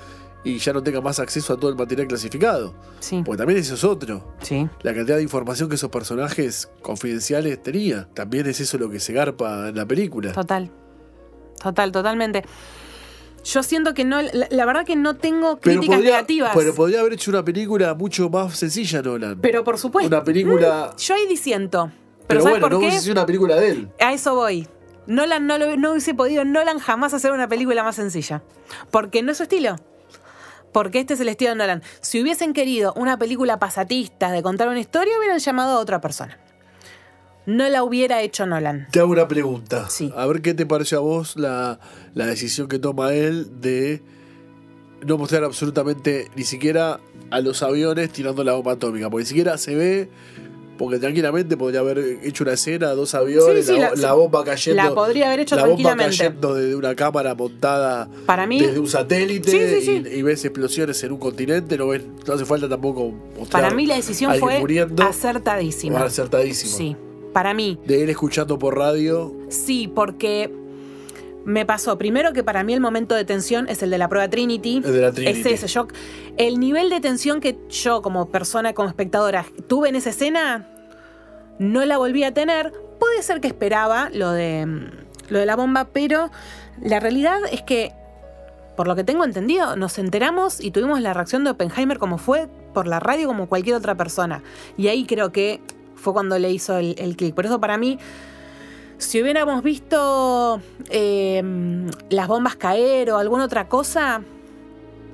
y 0.43 0.59
ya 0.59 0.71
no 0.71 0.81
tenga 0.81 1.01
más 1.01 1.19
acceso 1.19 1.53
a 1.53 1.57
todo 1.57 1.69
el 1.69 1.75
material 1.75 2.07
clasificado. 2.07 2.73
Sí, 2.99 3.21
Porque 3.25 3.37
también 3.39 3.59
eso 3.59 3.73
es 3.73 3.83
otro. 3.83 4.33
sí. 4.41 4.67
la 4.81 4.93
cantidad 4.93 5.17
de 5.17 5.23
información 5.23 5.67
que 5.67 5.75
esos 5.75 5.89
personajes 5.89 6.69
confidenciales 6.81 7.61
tenían. 7.61 8.07
También 8.13 8.47
es 8.47 8.59
eso 8.61 8.77
lo 8.77 8.89
que 8.89 8.99
se 8.99 9.11
garpa 9.13 9.69
en 9.69 9.75
la 9.75 9.85
película. 9.85 10.31
Total. 10.31 10.71
Total, 11.61 11.91
totalmente. 11.91 12.43
Yo 13.43 13.63
siento 13.63 13.93
que 13.93 14.03
no, 14.05 14.21
la, 14.21 14.47
la 14.49 14.65
verdad 14.65 14.85
que 14.85 14.95
no 14.95 15.15
tengo 15.15 15.59
críticas 15.59 15.95
podría, 15.97 16.11
negativas. 16.11 16.51
pero 16.55 16.73
podría 16.75 16.99
haber 16.99 17.13
hecho 17.13 17.31
una 17.31 17.43
película 17.43 17.93
mucho 17.93 18.29
más 18.29 18.57
sencilla, 18.57 19.01
Nolan. 19.01 19.39
Pero 19.41 19.63
por 19.63 19.77
supuesto. 19.77 20.07
Una 20.07 20.23
película. 20.23 20.91
Mm, 20.93 20.97
yo 21.01 21.13
ahí 21.15 21.27
disiento. 21.27 21.91
pero 22.27 22.27
Pero, 22.27 22.41
¿sabes 22.41 22.59
bueno, 22.59 22.65
por 22.79 22.89
no 22.89 23.01
qué? 23.03 23.11
una 23.11 23.25
película 23.25 23.55
de 23.55 23.69
él. 23.69 23.89
A 23.99 24.13
eso 24.13 24.35
voy. 24.35 24.67
Nolan 25.07 25.47
no, 25.47 25.57
lo, 25.57 25.75
no 25.77 25.91
hubiese 25.91 26.13
podido 26.13 26.45
Nolan 26.45 26.79
jamás 26.79 27.13
hacer 27.13 27.31
una 27.31 27.47
película 27.47 27.83
más 27.83 27.95
sencilla. 27.95 28.43
Porque 28.91 29.23
no 29.23 29.31
es 29.31 29.37
su 29.37 29.43
estilo. 29.43 29.77
Porque 30.73 30.99
este 30.99 31.13
es 31.15 31.19
el 31.21 31.29
estilo 31.29 31.51
de 31.51 31.55
Nolan. 31.55 31.81
Si 32.01 32.21
hubiesen 32.21 32.53
querido 32.53 32.93
una 32.95 33.17
película 33.17 33.57
pasatista 33.57 34.31
de 34.31 34.43
contar 34.43 34.67
una 34.67 34.79
historia, 34.79 35.17
hubieran 35.17 35.39
llamado 35.39 35.77
a 35.77 35.79
otra 35.79 36.01
persona. 36.01 36.37
No 37.45 37.67
la 37.69 37.83
hubiera 37.83 38.21
hecho 38.21 38.45
Nolan. 38.45 38.87
Te 38.91 38.99
hago 38.99 39.11
una 39.11 39.27
pregunta. 39.27 39.89
Sí. 39.89 40.13
A 40.15 40.25
ver 40.25 40.41
qué 40.41 40.53
te 40.53 40.65
pareció 40.65 40.97
a 40.97 41.01
vos 41.01 41.37
la, 41.37 41.79
la 42.13 42.25
decisión 42.25 42.67
que 42.67 42.77
toma 42.77 43.13
él 43.13 43.61
de 43.61 44.03
no 45.05 45.17
mostrar 45.17 45.45
absolutamente 45.45 46.29
ni 46.35 46.43
siquiera 46.43 46.99
a 47.31 47.39
los 47.39 47.63
aviones 47.63 48.11
tirando 48.11 48.43
la 48.43 48.53
bomba 48.53 48.73
atómica. 48.73 49.09
Porque 49.09 49.23
ni 49.23 49.27
siquiera 49.27 49.57
se 49.57 49.75
ve. 49.75 50.09
Porque 50.77 50.99
tranquilamente 50.99 51.57
podría 51.57 51.79
haber 51.79 52.19
hecho 52.23 52.43
una 52.43 52.53
escena, 52.53 52.89
dos 52.91 53.15
aviones, 53.15 53.65
Sí, 53.65 53.73
sí, 53.73 53.79
la, 53.79 53.89
la- 53.89 53.95
la 53.95 54.13
bomba 54.13 54.43
cayendo. 54.43 54.83
la 54.83 54.93
podría 54.93 55.27
haber 55.27 55.39
hecho 55.41 55.55
la 55.55 55.63
bomba 55.65 55.75
tranquilamente. 55.95 56.17
cayendo 56.17 56.53
desde 56.53 56.75
una 56.75 56.95
cámara 56.95 57.33
montada 57.35 58.07
Para 58.25 58.45
mí- 58.45 58.59
desde 58.59 58.79
un 58.79 58.87
satélite 58.87 59.49
Sí. 59.81 60.03
Y, 60.13 60.19
y 60.19 60.21
ves 60.21 60.45
explosiones 60.45 61.03
en 61.03 61.11
un 61.13 61.17
continente. 61.17 61.77
No, 61.77 61.87
ves, 61.87 62.03
no 62.27 62.33
hace 62.33 62.45
falta 62.45 62.69
tampoco 62.69 63.11
mostrar. 63.37 63.63
Para 63.63 63.73
mí 63.73 63.85
la 63.85 63.95
decisión 63.95 64.35
fue 64.39 64.59
muriendo. 64.59 65.01
acertadísima. 65.03 66.03
Acertadísimo. 66.03 66.75
Sí, 66.77 66.95
para 67.33 67.53
mí. 67.53 67.79
De 67.85 68.03
él 68.03 68.09
escuchando 68.09 68.57
por 68.59 68.77
radio. 68.77 69.33
Sí, 69.49 69.91
porque 69.93 70.51
me 71.47 71.65
pasó 71.65 71.97
primero 71.97 72.33
que 72.33 72.43
para 72.43 72.61
mí 72.65 72.73
el 72.73 72.81
momento 72.81 73.15
de 73.15 73.23
tensión 73.23 73.69
es 73.69 73.81
el 73.81 73.89
de 73.89 73.97
la 73.97 74.09
prueba 74.09 74.27
Trinity. 74.29 74.81
El 74.83 74.91
de 74.91 75.01
la 75.01 75.13
Trinity. 75.13 75.39
Es 75.39 75.63
ese. 75.63 75.67
Yo, 75.67 75.87
el 76.35 76.59
nivel 76.59 76.89
de 76.89 76.99
tensión 76.99 77.39
que 77.39 77.57
yo 77.69 78.01
como 78.01 78.29
persona, 78.29 78.73
como 78.73 78.89
espectadora, 78.89 79.45
tuve 79.67 79.87
en 79.87 79.95
esa 79.95 80.09
escena, 80.09 80.67
no 81.57 81.85
la 81.85 81.97
volví 81.97 82.25
a 82.25 82.33
tener. 82.33 82.73
Puede 82.99 83.23
ser 83.23 83.39
que 83.39 83.47
esperaba 83.47 84.09
lo 84.11 84.31
de, 84.31 84.65
mm, 84.65 84.89
lo 85.29 85.39
de 85.39 85.45
la 85.45 85.55
bomba, 85.55 85.85
pero 85.93 86.31
la 86.81 86.99
realidad 86.99 87.39
es 87.49 87.61
que, 87.61 87.93
por 88.75 88.85
lo 88.85 88.97
que 88.97 89.05
tengo 89.05 89.23
entendido, 89.23 89.77
nos 89.77 89.99
enteramos 89.99 90.61
y 90.61 90.71
tuvimos 90.71 90.99
la 90.99 91.13
reacción 91.13 91.45
de 91.45 91.51
Oppenheimer 91.51 91.97
como 91.97 92.17
fue 92.17 92.49
por 92.73 92.87
la 92.87 92.99
radio, 92.99 93.25
como 93.25 93.47
cualquier 93.47 93.77
otra 93.77 93.95
persona. 93.95 94.43
Y 94.75 94.89
ahí 94.89 95.05
creo 95.05 95.31
que 95.31 95.61
fue 95.95 96.11
cuando 96.11 96.37
le 96.39 96.51
hizo 96.51 96.77
el, 96.77 96.95
el 96.97 97.15
clic. 97.15 97.33
Por 97.33 97.45
eso 97.45 97.61
para 97.61 97.77
mí, 97.77 97.99
si 98.97 99.21
hubiéramos 99.21 99.63
visto 99.63 100.59
eh, 100.89 101.43
las 102.09 102.27
bombas 102.27 102.55
caer 102.55 103.11
o 103.11 103.17
alguna 103.17 103.45
otra 103.45 103.67
cosa, 103.67 104.21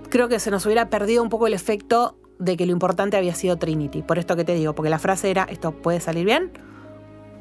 creo 0.09 0.27
que 0.29 0.39
se 0.39 0.51
nos 0.51 0.65
hubiera 0.65 0.89
perdido 0.89 1.23
un 1.23 1.29
poco 1.29 1.47
el 1.47 1.53
efecto 1.53 2.15
de 2.39 2.57
que 2.57 2.65
lo 2.65 2.71
importante 2.71 3.17
había 3.17 3.35
sido 3.35 3.57
Trinity. 3.57 4.01
Por 4.01 4.19
esto 4.19 4.35
que 4.35 4.43
te 4.43 4.55
digo, 4.55 4.73
porque 4.73 4.89
la 4.89 4.99
frase 4.99 5.29
era, 5.29 5.43
esto 5.43 5.71
puede 5.71 5.99
salir 5.99 6.25
bien 6.25 6.51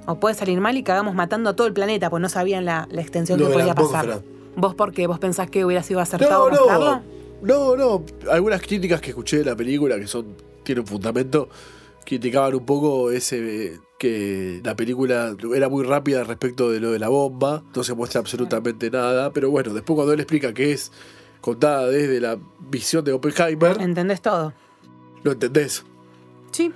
o 0.06 0.16
puede 0.16 0.34
salir 0.34 0.60
mal 0.60 0.76
y 0.76 0.82
cagamos 0.82 1.14
matando 1.14 1.50
a 1.50 1.56
todo 1.56 1.66
el 1.66 1.72
planeta, 1.72 2.10
pues 2.10 2.20
no 2.20 2.28
sabían 2.28 2.64
la, 2.64 2.88
la 2.90 3.00
extensión 3.02 3.38
que 3.38 3.46
podía 3.46 3.74
pasar. 3.74 4.22
¿Vos 4.56 4.74
por 4.74 4.92
qué? 4.92 5.06
¿Vos 5.06 5.18
pensás 5.18 5.48
que 5.48 5.64
hubiera 5.64 5.82
sido 5.82 6.00
acertado 6.00 6.50
No, 6.50 6.56
mostrarlo? 6.56 6.86
no. 6.86 7.02
No, 7.42 7.76
no. 7.76 8.04
Algunas 8.30 8.60
críticas 8.62 9.00
que 9.00 9.10
escuché 9.10 9.38
de 9.38 9.44
la 9.46 9.56
película 9.56 9.96
que 9.98 10.06
son 10.06 10.36
tienen 10.62 10.86
fundamento 10.86 11.48
criticaban 12.04 12.54
un 12.54 12.64
poco 12.64 13.10
ese 13.10 13.78
que 14.02 14.60
la 14.64 14.74
película 14.74 15.36
era 15.54 15.68
muy 15.68 15.84
rápida 15.84 16.24
respecto 16.24 16.70
de 16.72 16.80
lo 16.80 16.90
de 16.90 16.98
la 16.98 17.08
bomba, 17.08 17.62
no 17.72 17.84
se 17.84 17.94
muestra 17.94 18.18
absolutamente 18.20 18.90
nada, 18.90 19.32
pero 19.32 19.48
bueno, 19.48 19.72
después 19.72 19.94
cuando 19.94 20.12
él 20.12 20.18
explica 20.18 20.52
que 20.52 20.72
es 20.72 20.90
contada 21.40 21.86
desde 21.86 22.20
la 22.20 22.36
visión 22.68 23.04
de 23.04 23.12
Oppenheimer, 23.12 23.80
¿Entendés 23.80 24.20
todo? 24.20 24.52
lo 25.22 25.30
entendés. 25.32 25.84
Sí. 26.50 26.72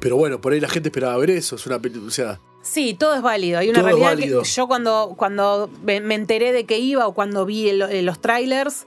Pero 0.00 0.16
bueno, 0.16 0.40
por 0.40 0.52
ahí 0.52 0.58
la 0.58 0.68
gente 0.68 0.88
esperaba 0.88 1.16
ver 1.18 1.30
eso, 1.30 1.54
es 1.54 1.64
una 1.66 1.78
película, 1.78 2.08
o 2.08 2.10
sea, 2.10 2.40
Sí, 2.60 2.94
todo 2.98 3.14
es 3.14 3.22
válido. 3.22 3.60
Hay 3.60 3.68
una 3.70 3.78
Todo 3.80 3.96
realidad 3.96 4.42
que 4.42 4.48
yo 4.48 4.66
cuando, 4.66 5.14
cuando 5.16 5.70
me 5.84 6.14
enteré 6.14 6.52
de 6.52 6.66
que 6.66 6.78
iba 6.80 7.06
o 7.06 7.14
cuando 7.14 7.46
vi 7.46 7.68
el- 7.68 7.82
eh, 7.82 8.02
los 8.02 8.20
trailers, 8.20 8.84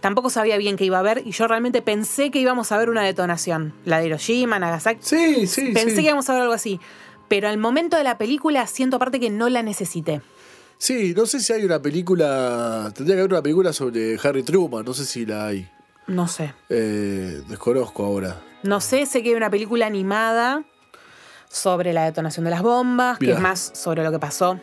tampoco 0.00 0.28
sabía 0.28 0.58
bien 0.58 0.76
qué 0.76 0.84
iba 0.84 0.98
a 0.98 1.02
ver 1.02 1.22
y 1.24 1.30
yo 1.32 1.48
realmente 1.48 1.80
pensé 1.80 2.30
que 2.30 2.38
íbamos 2.38 2.70
a 2.70 2.76
ver 2.78 2.90
una 2.90 3.02
detonación. 3.02 3.72
La 3.86 3.98
de 3.98 4.06
Hiroshima, 4.06 4.58
Nagasaki. 4.58 5.00
sí, 5.02 5.46
sí, 5.46 5.72
pensé 5.72 5.90
sí. 5.90 6.02
que 6.02 6.08
íbamos 6.08 6.28
a 6.28 6.34
ver 6.34 6.42
algo 6.42 6.52
así. 6.54 6.78
Pero 7.34 7.48
al 7.48 7.58
momento 7.58 7.96
de 7.96 8.04
la 8.04 8.16
película 8.16 8.64
siento 8.68 8.94
aparte 8.94 9.18
que 9.18 9.28
no 9.28 9.48
la 9.48 9.64
necesité. 9.64 10.20
Sí, 10.78 11.14
no 11.16 11.26
sé 11.26 11.40
si 11.40 11.52
hay 11.52 11.64
una 11.64 11.82
película, 11.82 12.92
tendría 12.94 13.16
que 13.16 13.22
haber 13.22 13.32
una 13.32 13.42
película 13.42 13.72
sobre 13.72 14.16
Harry 14.22 14.44
Truman, 14.44 14.84
no 14.84 14.94
sé 14.94 15.04
si 15.04 15.26
la 15.26 15.48
hay. 15.48 15.68
No 16.06 16.28
sé. 16.28 16.54
Eh, 16.68 17.42
desconozco 17.48 18.04
ahora. 18.04 18.40
No 18.62 18.80
sé, 18.80 19.04
sé 19.06 19.24
que 19.24 19.30
hay 19.30 19.34
una 19.34 19.50
película 19.50 19.84
animada 19.84 20.62
sobre 21.48 21.92
la 21.92 22.04
detonación 22.04 22.44
de 22.44 22.52
las 22.52 22.62
bombas, 22.62 23.18
que 23.18 23.32
es 23.32 23.40
más 23.40 23.72
sobre 23.74 24.04
lo 24.04 24.12
que 24.12 24.20
pasó 24.20 24.60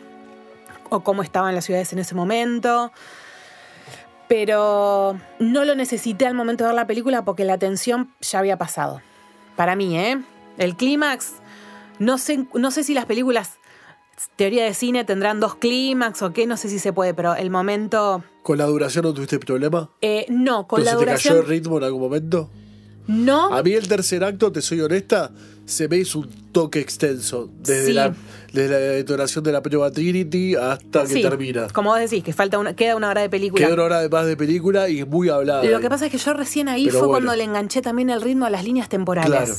o 0.88 1.00
cómo 1.00 1.22
estaban 1.22 1.54
las 1.54 1.66
ciudades 1.66 1.92
en 1.92 1.98
ese 1.98 2.14
momento. 2.14 2.90
Pero 4.28 5.20
no 5.40 5.66
lo 5.66 5.74
necesité 5.74 6.26
al 6.26 6.32
momento 6.32 6.64
de 6.64 6.68
ver 6.68 6.76
la 6.76 6.86
película 6.86 7.22
porque 7.22 7.44
la 7.44 7.58
tensión 7.58 8.14
ya 8.22 8.38
había 8.38 8.56
pasado. 8.56 9.02
Para 9.56 9.76
mí, 9.76 9.98
¿eh? 9.98 10.22
El 10.56 10.74
clímax, 10.74 11.34
no 11.98 12.18
sé, 12.18 12.46
no 12.54 12.70
sé 12.70 12.84
si 12.84 12.94
las 12.94 13.06
películas, 13.06 13.52
teoría 14.36 14.64
de 14.64 14.74
cine, 14.74 15.04
tendrán 15.04 15.40
dos 15.40 15.54
clímax 15.56 16.22
o 16.22 16.32
qué, 16.32 16.46
no 16.46 16.56
sé 16.56 16.68
si 16.68 16.78
se 16.78 16.92
puede, 16.92 17.14
pero 17.14 17.34
el 17.34 17.50
momento... 17.50 18.22
¿Con 18.42 18.58
la 18.58 18.64
duración 18.66 19.04
no 19.04 19.14
tuviste 19.14 19.38
problema? 19.38 19.90
eh, 20.00 20.26
no, 20.28 20.66
con 20.66 20.80
¿Pero 20.82 20.84
la 20.84 20.92
se 20.92 20.98
te 20.98 21.04
cayó 21.12 21.30
duración... 21.30 21.36
el 21.38 21.46
ritmo 21.46 21.78
en 21.78 21.84
algún 21.84 22.00
momento? 22.00 22.50
No, 23.08 23.52
A 23.52 23.62
mí 23.64 23.72
el 23.72 23.88
tercer 23.88 24.22
acto, 24.22 24.52
te 24.52 24.62
soy 24.62 24.80
honesta, 24.80 25.32
se 25.64 25.88
me 25.88 25.96
hizo 25.96 26.20
un 26.20 26.28
toque 26.52 26.78
extenso. 26.78 27.50
Desde, 27.60 27.86
Sí. 27.86 27.92
la, 27.94 28.14
desde 28.52 28.68
la 28.70 28.78
detonación 28.78 29.42
de 29.42 29.50
la 29.50 29.60
prueba 29.60 29.90
Trinity 29.90 30.54
hasta 30.54 31.04
que 31.04 31.20
termina. 31.20 31.66
como 31.72 31.90
vos 31.90 31.98
decís, 31.98 32.22
que 32.22 32.32
falta 32.32 32.60
una, 32.60 32.74
queda 32.76 32.94
una 32.94 33.10
hora 33.10 33.20
de 33.22 33.28
película. 33.28 33.64
Queda 33.64 33.74
una 33.74 33.82
hora 33.84 34.00
de 34.02 34.08
más 34.08 34.24
de 34.26 34.36
película 34.36 34.88
y 34.88 35.00
es 35.00 35.06
muy 35.08 35.28
hablada. 35.30 35.64
Lo 35.64 35.80
que 35.80 35.88
pasa 35.88 36.06
es 36.06 36.12
que 36.12 36.18
yo 36.18 36.32
recién 36.32 36.68
ahí 36.68 36.86
Pero 36.86 37.00
fue 37.00 37.08
bueno. 37.08 37.26
cuando 37.26 37.36
le 37.36 37.42
enganché 37.44 37.82
también 37.82 38.08
el 38.10 38.22
ritmo 38.22 38.46
a 38.46 38.50
las 38.50 38.64
líneas 38.64 38.88
temporales. 38.88 39.30
Claro. 39.30 39.54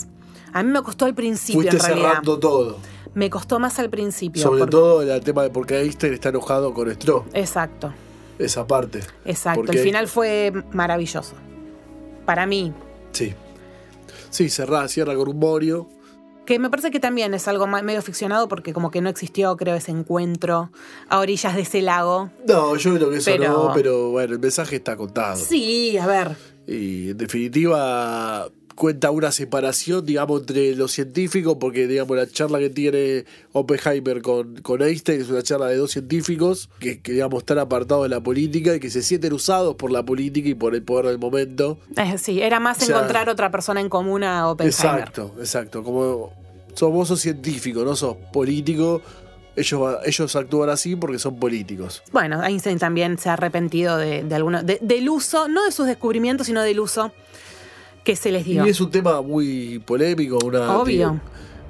A 0.54 0.64
mí 0.64 0.72
me 0.72 0.82
costó 0.82 1.06
al 1.06 1.16
principio, 1.16 1.62
Fuiste 1.62 1.78
en 1.78 1.82
realidad. 1.84 2.08
cerrando 2.10 2.40
todo. 2.40 2.78
Me 3.16 3.30
costó 3.30 3.60
más 3.60 3.78
al 3.80 3.90
principio. 3.90 4.42
Sobre 4.42 4.60
porque- 4.60 4.72
todo 4.72 5.02
el 5.02 5.22
tema 5.24 5.44
de 5.44 5.50
por 5.50 5.66
qué 5.66 5.82
Einstein 5.82 6.14
está 6.14 6.30
enojado 6.30 6.74
con 6.74 6.92
Stroh. 6.94 7.26
Exacto, 7.34 7.94
Esa 8.40 8.66
parte. 8.66 9.02
exacto. 9.26 9.62
Porque- 9.62 9.78
El 9.78 9.84
final 9.84 10.08
fue 10.08 10.52
maravilloso. 10.72 11.34
Para 12.26 12.46
mí. 12.46 12.74
Sí. 13.12 13.34
Sí, 14.30 14.50
cerrá, 14.50 14.88
cierra 14.88 15.16
con 15.16 15.28
un 15.30 15.38
morio. 15.40 15.88
Que 16.46 16.60
me 16.60 16.70
parece 16.70 16.92
que 16.92 17.00
también 17.00 17.34
es 17.34 17.48
algo 17.48 17.68
medio 17.68 18.02
ficcionado 18.02 18.48
porque 18.50 18.74
como 18.74 18.92
que 18.92 19.00
no 19.00 19.10
existió, 19.10 19.56
creo, 19.56 19.76
ese 19.76 19.92
encuentro 19.92 20.72
a 21.08 21.20
orillas 21.20 21.56
de 21.56 21.62
ese 21.62 21.82
lago. 21.82 22.32
No, 22.48 22.76
yo 22.76 22.94
creo 22.96 23.10
que 23.12 23.18
eso 23.18 23.32
Pero- 23.32 23.48
no, 23.68 23.72
pero 23.74 24.10
bueno, 24.10 24.34
el 24.34 24.40
mensaje 24.40 24.76
está 24.78 24.98
contado. 24.98 25.38
Sí, 25.38 25.98
a 25.98 26.06
ver. 26.08 26.36
Y 26.68 27.12
en 27.12 27.18
definitiva 27.18 28.50
cuenta 28.76 29.12
una 29.12 29.32
separación, 29.32 30.06
digamos, 30.06 30.42
entre 30.42 30.76
los 30.76 30.92
científicos, 30.92 31.58
porque, 31.60 31.88
digamos, 31.88 32.16
la 32.18 32.28
charla 32.28 32.60
que 32.60 32.70
tiene 32.70 33.26
Oppenheimer 33.52 34.22
con, 34.22 34.56
con 34.62 34.82
Einstein 34.82 35.22
es 35.22 35.30
una 35.30 35.42
charla 35.44 35.68
de 35.68 35.78
dos 35.78 35.92
científicos 35.92 36.70
que, 36.80 37.02
que, 37.02 37.12
digamos, 37.14 37.40
están 37.44 37.60
apartados 37.60 38.04
de 38.04 38.10
la 38.10 38.22
política 38.22 38.76
y 38.76 38.80
que 38.80 38.90
se 38.90 39.02
sienten 39.04 39.34
usados 39.34 39.76
por 39.76 39.92
la 39.92 40.04
política 40.04 40.50
y 40.50 40.56
por 40.56 40.76
el 40.76 40.84
poder 40.84 41.06
del 41.08 41.20
momento. 41.20 41.78
Eh, 41.98 42.18
sí, 42.18 42.42
era 42.42 42.60
más 42.60 42.78
O 42.82 42.86
sea- 42.86 42.96
encontrar 42.98 43.30
otra 43.30 43.52
persona 43.52 43.80
en 43.82 43.90
común 43.90 44.24
a 44.24 44.50
Oppenheimer. 44.50 44.74
Exacto, 44.74 45.36
exacto. 45.40 45.84
Como 45.84 46.32
sos, 46.74 46.92
vos 46.92 47.08
sos 47.08 47.20
científico, 47.20 47.84
no 47.84 47.96
sos 47.96 48.18
político. 48.32 49.02
Ellos, 49.56 49.98
ellos 50.06 50.36
actúan 50.36 50.72
así 50.72 50.96
porque 50.96 51.20
son 51.20 51.38
políticos. 51.40 52.02
Bueno, 52.12 52.44
Einstein 52.44 52.80
también 52.80 53.20
se 53.20 53.30
ha 53.30 53.34
arrepentido 53.34 53.98
de, 53.98 54.24
de 54.24 54.34
alguno, 54.36 54.64
de- 54.64 54.80
del 54.82 55.08
uso, 55.10 55.48
no 55.48 55.64
de 55.66 55.72
sus 55.72 55.86
descubrimientos, 55.86 56.48
sino 56.48 56.64
del 56.64 56.80
uso 56.80 57.12
que 58.04 58.16
se 58.16 58.32
les 58.32 58.46
dio. 58.46 58.66
Y 58.66 58.70
es 58.70 58.80
un 58.82 58.92
tema 58.92 59.22
muy 59.22 59.80
polémico, 59.80 60.38
una, 60.46 60.78
Obvio. 60.78 61.20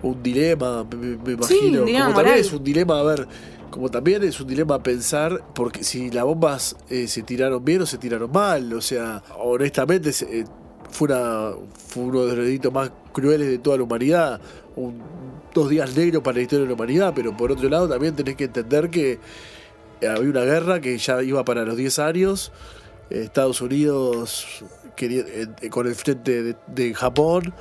un 0.01 0.23
dilema, 0.23 0.83
me, 0.83 0.95
me- 0.95 1.17
me 1.37 1.43
Sí, 1.45 1.55
imagino. 1.57 1.79
un 1.81 1.85
dilema 1.85 2.05
como 2.13 2.15
también 2.15 2.37
es 2.39 2.51
un 2.53 2.63
dilema, 2.63 2.99
a 2.99 3.03
ver, 3.03 3.27
como 3.69 3.89
también 3.89 4.23
es 4.23 4.39
un 4.39 4.47
dilema 4.47 4.81
pensar 4.83 5.43
porque 5.55 5.83
si 5.83 6.11
las 6.11 6.23
bombas 6.25 6.75
eh, 6.89 7.07
se 7.07 7.23
tiraron 7.23 7.63
bien 7.65 7.81
o 7.81 7.85
se 7.85 7.97
tiraron 7.97 8.31
mal. 8.31 8.71
O 8.73 8.81
sea, 8.81 9.23
honestamente 9.39 10.11
eh, 10.29 10.45
fue, 10.91 11.07
una, 11.07 11.51
fue 11.87 12.03
uno 12.03 12.25
de 12.25 12.35
los 12.35 12.45
delitos 12.45 12.71
más 12.73 12.91
crueles 13.11 13.47
de 13.47 13.57
toda 13.59 13.77
la 13.77 13.83
humanidad. 13.83 14.39
Un- 14.75 15.01
dos 15.53 15.69
días 15.69 15.95
negros 15.95 16.23
para 16.23 16.37
la 16.37 16.41
historia 16.43 16.63
de 16.63 16.69
la 16.69 16.73
humanidad, 16.73 17.13
pero 17.15 17.35
por 17.37 17.51
otro 17.51 17.69
lado 17.69 17.87
también 17.87 18.15
tenés 18.15 18.35
que 18.35 18.45
entender 18.45 18.89
que 18.89 19.19
había 20.01 20.29
una 20.29 20.41
guerra 20.41 20.81
que 20.81 20.97
ya 20.97 21.21
iba 21.23 21.45
para 21.45 21.63
los 21.63 21.77
10 21.77 21.99
años. 21.99 22.51
Eh, 23.09 23.21
Estados 23.23 23.61
Unidos 23.61 24.63
eh, 24.97 25.47
con 25.69 25.87
el 25.87 25.95
frente 25.95 26.43
de, 26.43 26.55
de 26.67 26.93
Japón, 26.93 27.53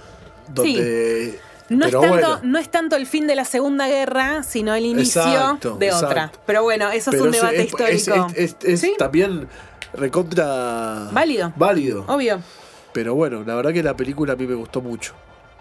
donde... 0.53 1.39
No 1.69 1.87
es, 1.87 1.93
tanto, 1.93 2.09
bueno, 2.09 2.41
no 2.43 2.59
es 2.59 2.71
tanto 2.71 2.97
el 2.97 3.07
fin 3.07 3.27
de 3.27 3.35
la 3.35 3.47
Segunda 3.47 3.87
Guerra, 3.89 4.43
sino 4.43 4.75
el 4.75 4.85
inicio 4.85 5.23
Exacto, 5.23 5.77
de 5.79 5.91
otra. 5.91 6.31
Pero 6.45 6.63
bueno, 6.65 6.91
eso 6.91 7.11
es 7.13 7.21
un 7.21 7.31
debate 7.31 7.61
es, 7.63 7.67
histórico. 7.67 8.27
es- 8.37 8.57
es- 8.61 8.65
es 8.65 8.81
Sí, 8.81 8.95
también 8.99 9.49
recontra... 9.95 11.09
Válido. 11.13 11.53
Válido. 11.57 12.05
obvio. 12.09 12.41
Pero 12.93 13.15
bueno, 13.15 13.43
la 13.47 13.55
verdad 13.55 13.73
que 13.73 13.83
la 13.83 13.97
película 13.97 14.35
a 14.35 14.37
mí 14.37 14.47
me 14.47 14.55
gustó 14.55 14.83
mucho. 14.83 15.15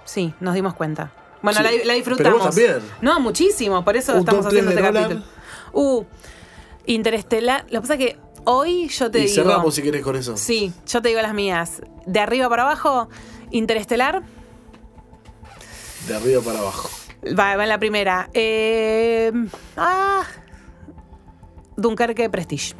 Sí, 0.03 0.33
nos 0.41 0.53
dimos 0.53 0.73
cuenta. 0.73 1.11
Bueno, 1.41 1.59
Sí, 1.59 1.63
la, 1.63 1.71
la 1.71 1.77
pero 1.83 1.93
disfrutamos. 1.95 2.39
vos 2.39 2.47
también. 2.49 2.79
No, 3.01 3.19
muchísimo, 3.21 3.85
por 3.85 3.95
eso 3.95 4.11
¿Un 4.13 4.19
estamos 4.19 4.45
haciendo 4.45 4.71
este 4.71 4.81
capítulo. 4.81 5.23
Uh, 5.71 6.03
Interestelar. 6.87 7.63
Lo 7.69 7.79
que 7.79 7.81
pasa 7.81 7.93
es 7.93 7.99
que 7.99 8.19
hoy 8.45 8.87
yo 8.89 9.09
te 9.11 9.19
y 9.19 9.21
digo. 9.23 9.33
cerramos 9.35 9.75
si 9.75 9.81
querés 9.81 10.01
con 10.03 10.15
eso. 10.15 10.37
Sí, 10.37 10.73
yo 10.87 11.01
te 11.01 11.09
digo 11.09 11.21
las 11.21 11.33
mías. 11.33 11.81
De 12.05 12.19
arriba 12.19 12.49
para 12.49 12.63
abajo, 12.63 13.09
Interestelar. 13.51 14.21
De 16.07 16.15
arriba 16.15 16.41
para 16.41 16.59
abajo. 16.59 16.89
Va, 17.37 17.55
va 17.55 17.63
en 17.63 17.69
la 17.69 17.77
primera. 17.79 18.29
Eh, 18.33 19.31
ah, 19.77 20.23
Dunkerque 21.77 22.29
Prestige. 22.29 22.73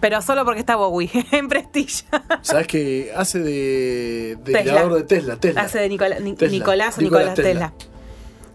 Pero 0.00 0.22
solo 0.22 0.44
porque 0.44 0.60
está 0.60 0.76
Bowie 0.76 1.10
en 1.32 1.48
Prestige. 1.48 2.04
¿Sabes 2.42 2.66
que 2.68 3.12
hace 3.16 3.40
de, 3.40 4.36
de 4.44 4.52
Tesla. 4.52 4.60
creador 4.62 4.94
de 4.94 5.02
Tesla? 5.02 5.36
Tesla. 5.36 5.60
Hace 5.62 5.80
de 5.80 5.88
Nicola- 5.88 6.20
Ni- 6.20 6.34
Tesla. 6.34 6.52
Nicolás 6.56 6.98
Nicolás 6.98 7.28
Nicolás 7.30 7.34
Tesla. 7.34 7.72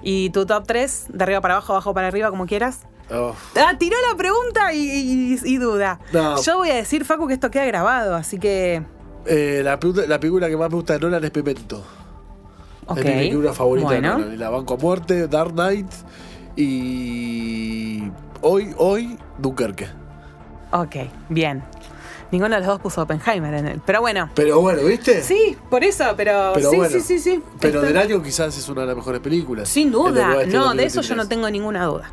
¿Y 0.02 0.30
tu 0.30 0.46
top 0.46 0.66
3? 0.68 1.06
De 1.10 1.24
arriba 1.24 1.42
para 1.42 1.56
abajo, 1.56 1.74
abajo 1.74 1.94
para 1.94 2.08
arriba, 2.08 2.30
como 2.30 2.46
quieras. 2.46 2.82
Oh, 3.14 3.36
Ah, 3.56 3.76
tiró 3.78 3.96
la 4.12 4.18
pregunta 4.18 4.74
y, 4.74 4.80
y- 4.80 5.40
y 5.44 5.58
duda. 5.58 6.00
No. 6.12 6.42
Yo 6.42 6.58
voy 6.58 6.72
a 6.72 6.76
decir, 6.76 7.06
Facu, 7.06 7.28
que 7.28 7.34
esto 7.36 7.52
queda 7.52 7.66
grabado, 7.66 8.16
así 8.16 8.40
que. 8.40 8.82
eh, 9.26 9.62
la, 9.64 9.80
película 9.80 10.48
que 10.50 10.58
más 10.58 10.70
me 10.70 10.76
gusta 10.76 10.94
de 10.94 11.00
Nolan 11.00 11.24
es 11.24 11.32
Pimento. 11.32 11.84
Ok. 12.88 12.98
Es 12.98 13.06
mi 13.06 13.12
película 13.12 13.54
favorita 13.54 13.88
Bueno. 13.88 14.12
de 14.14 14.18
Nolan. 14.20 14.34
Y 14.34 14.38
La 14.38 14.50
Banco 14.50 14.74
a 14.74 14.78
Muerte, 14.78 15.28
Dark 15.28 15.52
Knight 15.54 15.88
y. 16.56 18.04
Hoy, 18.42 18.74
hoy, 18.78 19.18
Dunkerque. 19.38 19.88
Ok, 20.72 20.96
bien. 21.30 21.64
Ninguno 22.32 22.56
de 22.56 22.62
los 22.62 22.68
dos 22.68 22.80
puso 22.82 23.04
Oppenheimer 23.04 23.54
en 23.54 23.68
él. 23.68 23.82
Pero 23.86 24.02
bueno. 24.02 24.30
Pero 24.34 24.60
bueno, 24.60 24.82
¿viste? 24.84 25.22
Sí, 25.22 25.56
por 25.70 25.84
eso, 25.84 26.04
pero. 26.18 26.52
Pero 26.56 26.72
sí, 26.72 26.76
bueno, 26.78 26.92
sí, 26.92 27.02
sí, 27.02 27.20
sí. 27.20 27.44
Pero 27.60 27.76
Está- 27.76 27.88
del 27.88 27.98
año 27.98 28.24
quizás 28.24 28.58
es 28.58 28.68
una 28.70 28.82
de 28.82 28.88
las 28.88 28.96
mejores 28.96 29.22
películas. 29.22 29.70
Sin 29.70 29.92
duda. 29.92 30.30
No, 30.48 30.74
de 30.74 30.86
eso 30.86 31.02
yo 31.02 31.16
2023. 31.16 31.18
no 31.18 31.28
tengo 31.28 31.50
ninguna 31.52 31.86
duda. 31.86 32.10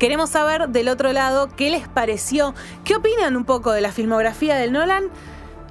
Queremos 0.00 0.30
saber 0.30 0.70
del 0.70 0.88
otro 0.88 1.12
lado 1.12 1.48
qué 1.56 1.70
les 1.70 1.86
pareció, 1.86 2.54
qué 2.84 2.96
opinan 2.96 3.36
un 3.36 3.44
poco 3.44 3.70
de 3.72 3.80
la 3.82 3.92
filmografía 3.92 4.56
del 4.56 4.72
Nolan. 4.72 5.04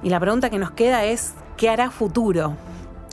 Y 0.02 0.08
la 0.08 0.20
pregunta 0.20 0.48
que 0.50 0.58
nos 0.58 0.70
queda 0.70 1.04
es: 1.04 1.34
¿qué 1.56 1.68
hará 1.68 1.90
futuro? 1.90 2.56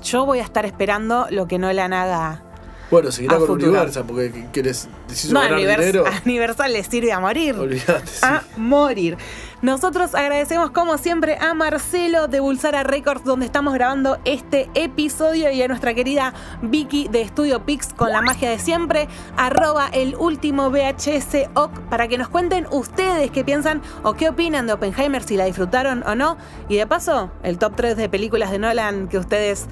Yo 0.03 0.25
voy 0.25 0.39
a 0.39 0.43
estar 0.43 0.65
esperando 0.65 1.25
lo 1.31 1.47
que 1.47 1.57
Nolan 1.57 1.91
haga. 1.91 2.43
Bueno, 2.91 3.11
seguirá 3.11 3.35
a 3.35 3.39
con 3.39 3.47
futuro. 3.47 3.71
Universal 3.71 4.05
porque 4.07 4.31
les 4.63 4.87
hizo 5.11 5.33
No, 5.33 5.41
ganar 5.41 5.57
Univers- 5.59 5.77
dinero. 5.79 6.05
a 6.07 6.21
Universal 6.25 6.71
le 6.71 6.83
sirve 6.83 7.11
a 7.11 7.19
morir. 7.19 7.55
Olvídate. 7.55 8.07
sí. 8.07 8.19
a 8.23 8.43
morir. 8.55 9.17
Nosotros 9.63 10.13
agradecemos 10.13 10.69
como 10.69 10.99
siempre 10.99 11.35
a 11.39 11.55
Marcelo 11.55 12.27
de 12.27 12.39
Bulsara 12.39 12.83
Records 12.83 13.23
donde 13.23 13.47
estamos 13.47 13.73
grabando 13.73 14.19
este 14.23 14.69
episodio 14.75 15.49
y 15.49 15.59
a 15.63 15.67
nuestra 15.67 15.95
querida 15.95 16.35
Vicky 16.61 17.07
de 17.07 17.21
Estudio 17.21 17.65
Pix 17.65 17.91
con 17.91 18.11
la 18.11 18.21
magia 18.21 18.51
de 18.51 18.59
siempre, 18.59 19.07
arroba 19.35 19.89
el 19.91 20.15
último 20.15 20.69
VHS 20.69 21.49
OC 21.55 21.71
para 21.89 22.07
que 22.07 22.19
nos 22.19 22.29
cuenten 22.29 22.67
ustedes 22.69 23.31
qué 23.31 23.43
piensan 23.43 23.81
o 24.03 24.13
qué 24.13 24.29
opinan 24.29 24.67
de 24.67 24.73
Oppenheimer, 24.73 25.23
si 25.23 25.37
la 25.37 25.45
disfrutaron 25.45 26.03
o 26.05 26.13
no. 26.13 26.37
Y 26.69 26.77
de 26.77 26.85
paso, 26.85 27.31
el 27.41 27.57
top 27.57 27.75
3 27.75 27.97
de 27.97 28.09
películas 28.09 28.51
de 28.51 28.59
Nolan 28.59 29.07
que 29.07 29.17
ustedes 29.17 29.65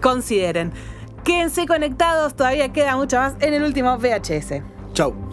consideren. 0.00 0.72
Quédense 1.24 1.66
conectados, 1.66 2.36
todavía 2.36 2.72
queda 2.72 2.94
mucho 2.94 3.16
más 3.16 3.34
en 3.40 3.54
el 3.54 3.64
último 3.64 3.98
VHS. 3.98 4.62
Chau. 4.92 5.31